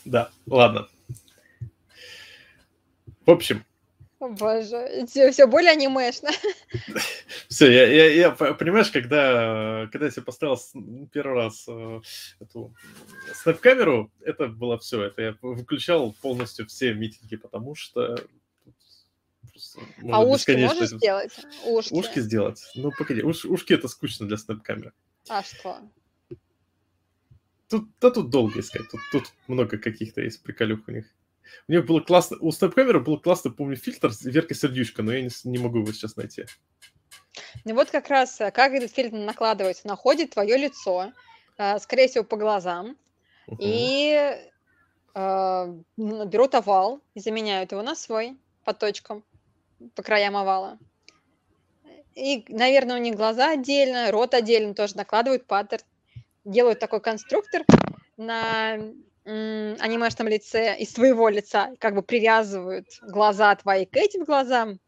[0.04, 0.90] Да, ладно.
[3.26, 3.66] В общем,
[4.26, 6.30] о, боже, все, все более анимешно.
[7.50, 10.58] Все, я, я, я, понимаешь, когда, когда я себе поставил
[11.12, 12.02] первый раз э,
[12.40, 12.74] эту
[13.34, 18.18] снэп-камеру, это было все, это я выключал полностью все митинги, потому что
[20.10, 21.34] А ушки можешь этим- сделать?
[21.66, 21.94] Ушки.
[21.94, 22.62] Ушки сделать?
[22.76, 24.92] Ну, погоди, уш- ушки это скучно для снэп-камеры.
[25.30, 25.80] А что?
[27.70, 31.06] Тут, да тут долго искать, тут, тут много каких-то есть приколюх у них.
[31.68, 35.30] У них было классно, у снэп-камеры был классно, помню, фильтр Верка Сердючка, но я не,
[35.44, 36.46] не могу его сейчас найти.
[37.66, 41.12] Ну вот как раз, э, как этот фильтр накладывается, находит твое лицо,
[41.58, 42.98] э, скорее всего, по глазам,
[43.48, 43.58] Мгм.
[43.60, 44.38] и
[45.14, 49.24] э, берут овал и заменяют его на свой по точкам,
[49.96, 50.78] по краям овала.
[52.16, 55.84] И, наверное, у них глаза отдельно, рот отдельно тоже накладывают паттерн,
[56.46, 57.64] делают такой конструктор
[58.18, 58.78] на
[59.26, 64.80] анимешном лице из твоего лица, как бы привязывают глаза твои к этим глазам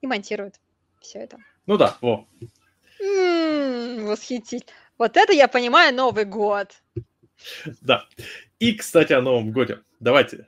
[0.00, 0.56] и монтируют
[1.00, 1.38] все это.
[1.66, 2.26] Ну да, во.
[3.00, 4.72] М, Восхитительно.
[4.98, 6.82] Вот это я понимаю Новый год.
[7.80, 8.06] Да.
[8.58, 9.80] И, кстати, о Новом годе.
[9.98, 10.44] Давайте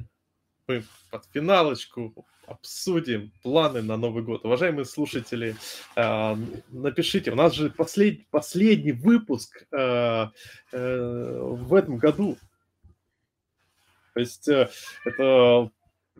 [0.68, 4.44] мы под финалочку обсудим планы на Новый год.
[4.44, 5.56] Уважаемые слушатели,
[5.96, 6.36] э,
[6.70, 10.26] напишите, у нас же послед- последний выпуск э,
[10.72, 12.36] э, в этом году.
[14.14, 14.68] То есть э,
[15.04, 15.70] это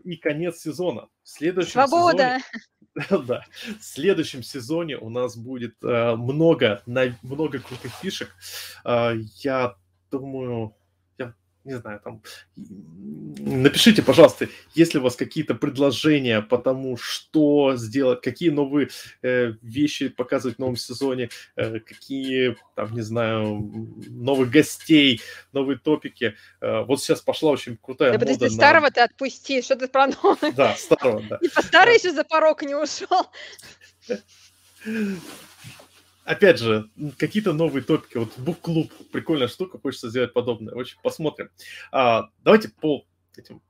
[0.03, 1.09] и конец сезона.
[1.23, 2.39] В следующем Свобода.
[2.39, 2.43] сезоне-
[3.25, 3.45] да,
[3.79, 8.35] в следующем сезоне у нас будет э, много, много крутых фишек.
[8.85, 9.13] Э,
[9.43, 9.75] я
[10.11, 10.75] думаю,
[11.63, 12.21] не знаю, там
[12.55, 18.89] напишите, пожалуйста, если у вас какие-то предложения по тому, что сделать, какие новые
[19.21, 25.21] э, вещи показывать в новом сезоне, э, какие, там, не знаю, новых гостей,
[25.51, 26.35] новые топики.
[26.61, 29.87] Э, вот сейчас пошла очень крутая Да мода подожди, на- старого ты отпусти, что ты
[29.87, 30.51] про новый?
[30.51, 31.37] Да, старого, да.
[31.41, 33.27] Типа старый еще за порог не ушел.
[36.25, 38.17] Опять же, какие-то новые топики.
[38.17, 40.73] Вот бук-клуб, прикольная штука, хочется сделать подобное.
[40.73, 41.49] Очень посмотрим.
[41.91, 43.05] А, давайте по
[43.35, 43.61] этим,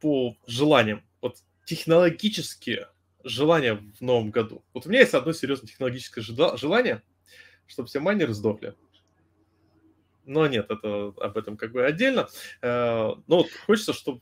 [0.00, 1.02] по желаниям.
[1.22, 2.88] Вот технологические
[3.24, 4.62] желания в новом году.
[4.74, 7.02] Вот у меня есть одно серьезное технологическое жела- желание,
[7.66, 8.74] чтобы все майнеры сдохли.
[10.26, 12.28] Но нет, это об этом как бы отдельно.
[12.60, 14.20] Э, Но вот хочется, чтобы...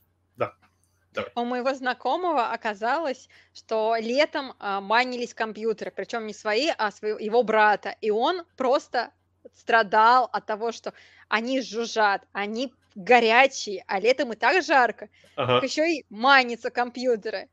[1.35, 7.43] У моего знакомого оказалось, что летом а, майнились компьютеры, причем не свои, а своего, его
[7.43, 7.97] брата.
[8.01, 9.11] И он просто
[9.55, 10.93] страдал от того, что
[11.29, 15.09] они жужжат, они горячие, а летом и так жарко.
[15.37, 15.61] Ага.
[15.61, 17.49] Так еще и майнятся компьютеры.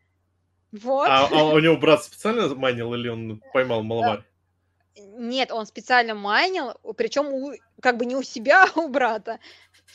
[0.71, 1.07] Вот.
[1.09, 4.23] А, а у него брат специально майнил или он поймал маловарь?
[4.95, 9.39] Нет, он специально майнил, причем как бы не у себя, а у брата,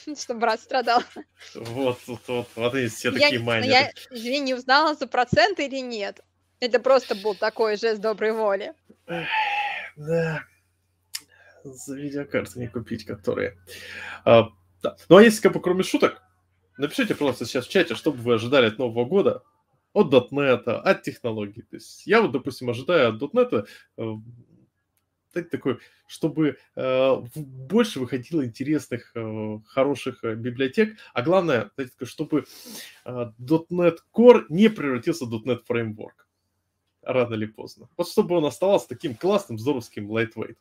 [0.18, 1.02] чтобы брат страдал.
[1.54, 3.72] Вот, вот, вот, вот они все Я, такие но майнеры.
[3.72, 6.20] я, извини, не узнала, за проценты или нет.
[6.60, 8.72] Это просто был такой жест доброй воли.
[9.96, 10.42] Да.
[11.64, 13.58] За видеокарты не купить, которые.
[14.24, 14.48] А,
[14.82, 14.96] да.
[15.08, 16.22] Ну а если как бы кроме шуток,
[16.78, 19.42] напишите, пожалуйста, сейчас в чате, что бы вы ожидали от Нового года,
[19.92, 21.62] от .NET, от технологий.
[21.62, 23.66] То есть я вот, допустим, ожидаю от .NET
[25.36, 31.70] так- такой, чтобы э, больше выходило интересных, э, хороших э, библиотек, а главное,
[32.02, 32.44] чтобы
[33.04, 36.24] .NET Core не превратился в .NET Framework
[37.02, 37.88] рано или поздно.
[37.96, 40.56] Вот чтобы он оставался таким классным, здоровским lightweight.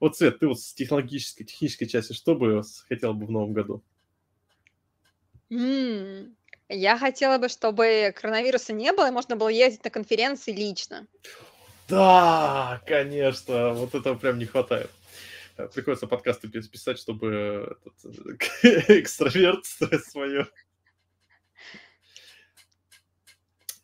[0.00, 3.82] Вот, Свет, ты вот с технологической, технической части что бы хотел бы в новом году?
[5.50, 6.36] М,
[6.68, 11.06] Я хотела бы, чтобы коронавируса не было, и можно было ездить на конференции лично.
[11.88, 14.90] Да, конечно, вот этого прям не хватает.
[15.74, 18.14] Приходится подкасты пис- писать, чтобы этот,
[18.90, 19.64] экстраверт
[20.06, 20.46] свое.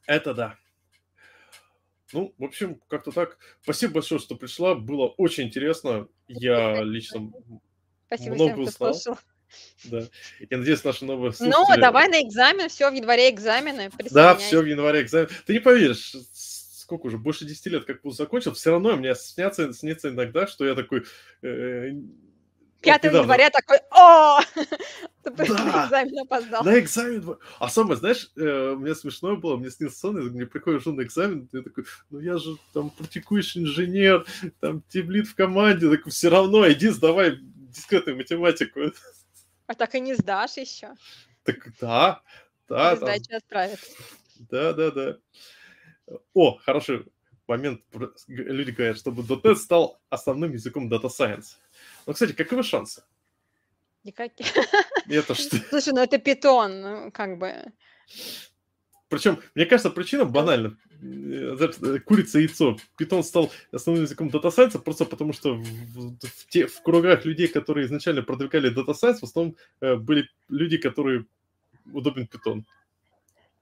[0.07, 0.59] Это да.
[2.12, 3.39] Ну, в общем, как-то так.
[3.62, 4.74] Спасибо большое, что пришла.
[4.74, 6.09] Было очень интересно.
[6.29, 7.31] Я лично
[8.07, 8.95] Спасибо много всем, узнал.
[8.95, 9.19] слушал.
[9.85, 10.01] Да.
[10.51, 11.81] Я надеюсь, наши новые Ну, слушатели...
[11.81, 13.91] давай на экзамен, все, в январе экзамены.
[14.11, 15.29] Да, все в январе экзамен.
[15.47, 16.15] Ты не поверишь,
[16.93, 20.66] сколько уже, больше 10 лет как вуз закончил, все равно меня снятся, снится иногда, что
[20.66, 21.05] я такой...
[21.40, 22.02] э, вот
[22.82, 24.40] 5 недавно января такой, о,
[25.23, 26.64] ты на экзамен опоздал.
[26.64, 27.39] На экзамен...
[27.59, 31.48] А самое, знаешь, э, меня смешное было, мне снился сон, я мне приходишь на экзамен,
[31.52, 34.27] я такой, ну я же там практикующий инженер,
[34.60, 38.81] там тимлит в команде, такой, все равно, иди сдавай дискретную математику.
[39.69, 40.89] А так и не сдашь еще.
[41.44, 42.20] Так да,
[42.69, 43.81] да, там, Сдачу отправят.
[44.51, 45.19] Да, да, да.
[46.34, 47.05] О, хороший
[47.47, 47.80] момент.
[48.28, 51.56] Люди говорят, чтобы .NET стал основным языком Data Science.
[52.06, 53.02] Ну, кстати, каковы шансы?
[54.05, 54.47] Никаких.
[55.09, 55.56] Это что?
[55.70, 57.72] Слушай, ну это питон, ну, как бы.
[59.09, 60.76] Причем, мне кажется, причина банальна.
[61.02, 62.78] Э, э, Курица и яйцо.
[62.98, 67.48] Python стал основным языком Data Science просто потому, что в, в- те, в кругах людей,
[67.48, 71.26] которые изначально продвигали Data Science, в основном э, были люди, которые
[71.93, 72.62] удобен Python.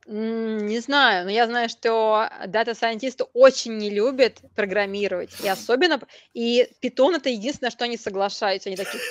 [0.07, 6.01] Не знаю, но я знаю, что дата-сайентисты очень не любят программировать, и особенно
[6.33, 8.71] и Python- это единственное, что они соглашаются.
[8.71, 9.03] Они такие: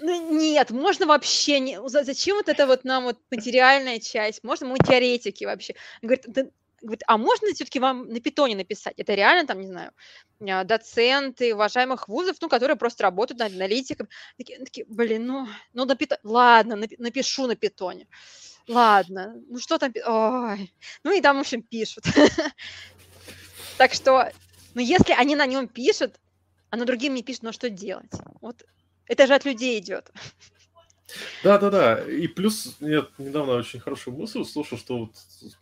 [0.00, 4.42] "Ну нет, можно вообще не зачем вот это вот нам вот материальная часть?
[4.42, 6.44] Можно мы теоретики вообще?" Говорит: "Да
[6.82, 8.94] говорит, а можно все-таки вам на питоне написать?
[8.98, 9.92] Это реально там, не знаю,
[10.40, 14.08] а, доценты уважаемых вузов, ну, которые просто работают над аналитиком.
[14.38, 18.06] Такие, такие блин, ну, ну на питоне, ладно, напишу на питоне.
[18.68, 20.72] Ладно, ну что там, ой.
[21.04, 22.04] Ну и там, в общем, пишут.
[23.78, 24.30] Так что,
[24.74, 26.20] ну если они на нем пишут,
[26.68, 28.12] а на другим не пишут, ну что делать?
[28.42, 28.62] Вот
[29.06, 30.12] это же от людей идет.
[31.42, 35.14] Да-да-да, и плюс я недавно очень хорошую мысль услышал, что вот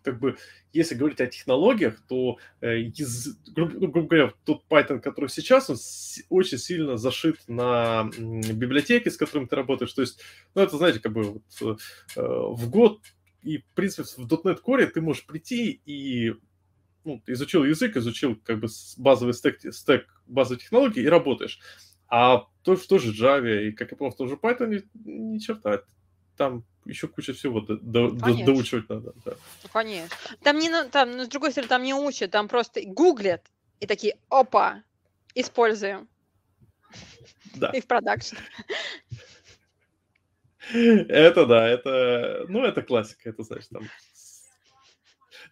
[0.02, 0.36] как бы
[0.72, 5.70] если говорить о технологиях, то э, из, грубо, ну, грубо говоря, тот Python, который сейчас,
[5.70, 9.92] он с, очень сильно зашит на библиотеки, с которыми ты работаешь.
[9.92, 10.20] То есть,
[10.54, 11.80] ну это, знаете, как бы вот,
[12.16, 13.00] э, в год
[13.42, 16.34] и, в принципе, в .NET Core ты можешь прийти и
[17.04, 18.68] ну, изучил язык, изучил как бы
[18.98, 21.58] базовый стек, стек базовой технологии и работаешь.
[22.08, 25.38] А то, в той же Java и, как я понял, в том же Python ни,
[25.38, 25.82] черта.
[26.36, 29.14] Там еще куча всего до, до, до, доучивать надо.
[29.24, 29.32] Да.
[29.62, 30.16] Ну, конечно.
[30.42, 33.42] Там, не, там, ну, с другой стороны, там не учат, там просто гуглят
[33.80, 34.82] и такие, опа,
[35.34, 36.08] используем.
[37.54, 37.70] Да.
[37.70, 38.36] И в продакшн.
[40.70, 43.88] Это да, это, ну, это классика, это значит там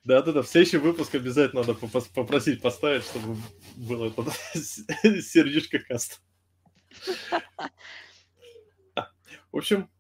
[0.04, 0.42] да, да, да.
[0.42, 3.38] В следующий выпуск обязательно надо попросить поставить, чтобы
[3.74, 4.30] было это
[5.22, 6.20] сердечко каст.
[9.52, 9.90] В общем,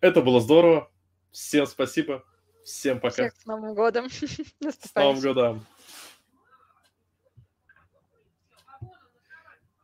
[0.00, 0.90] это было здорово.
[1.32, 2.24] Всем спасибо.
[2.64, 3.14] Всем пока.
[3.14, 4.08] Всех с Новым годом.
[4.10, 5.66] С Новым годом.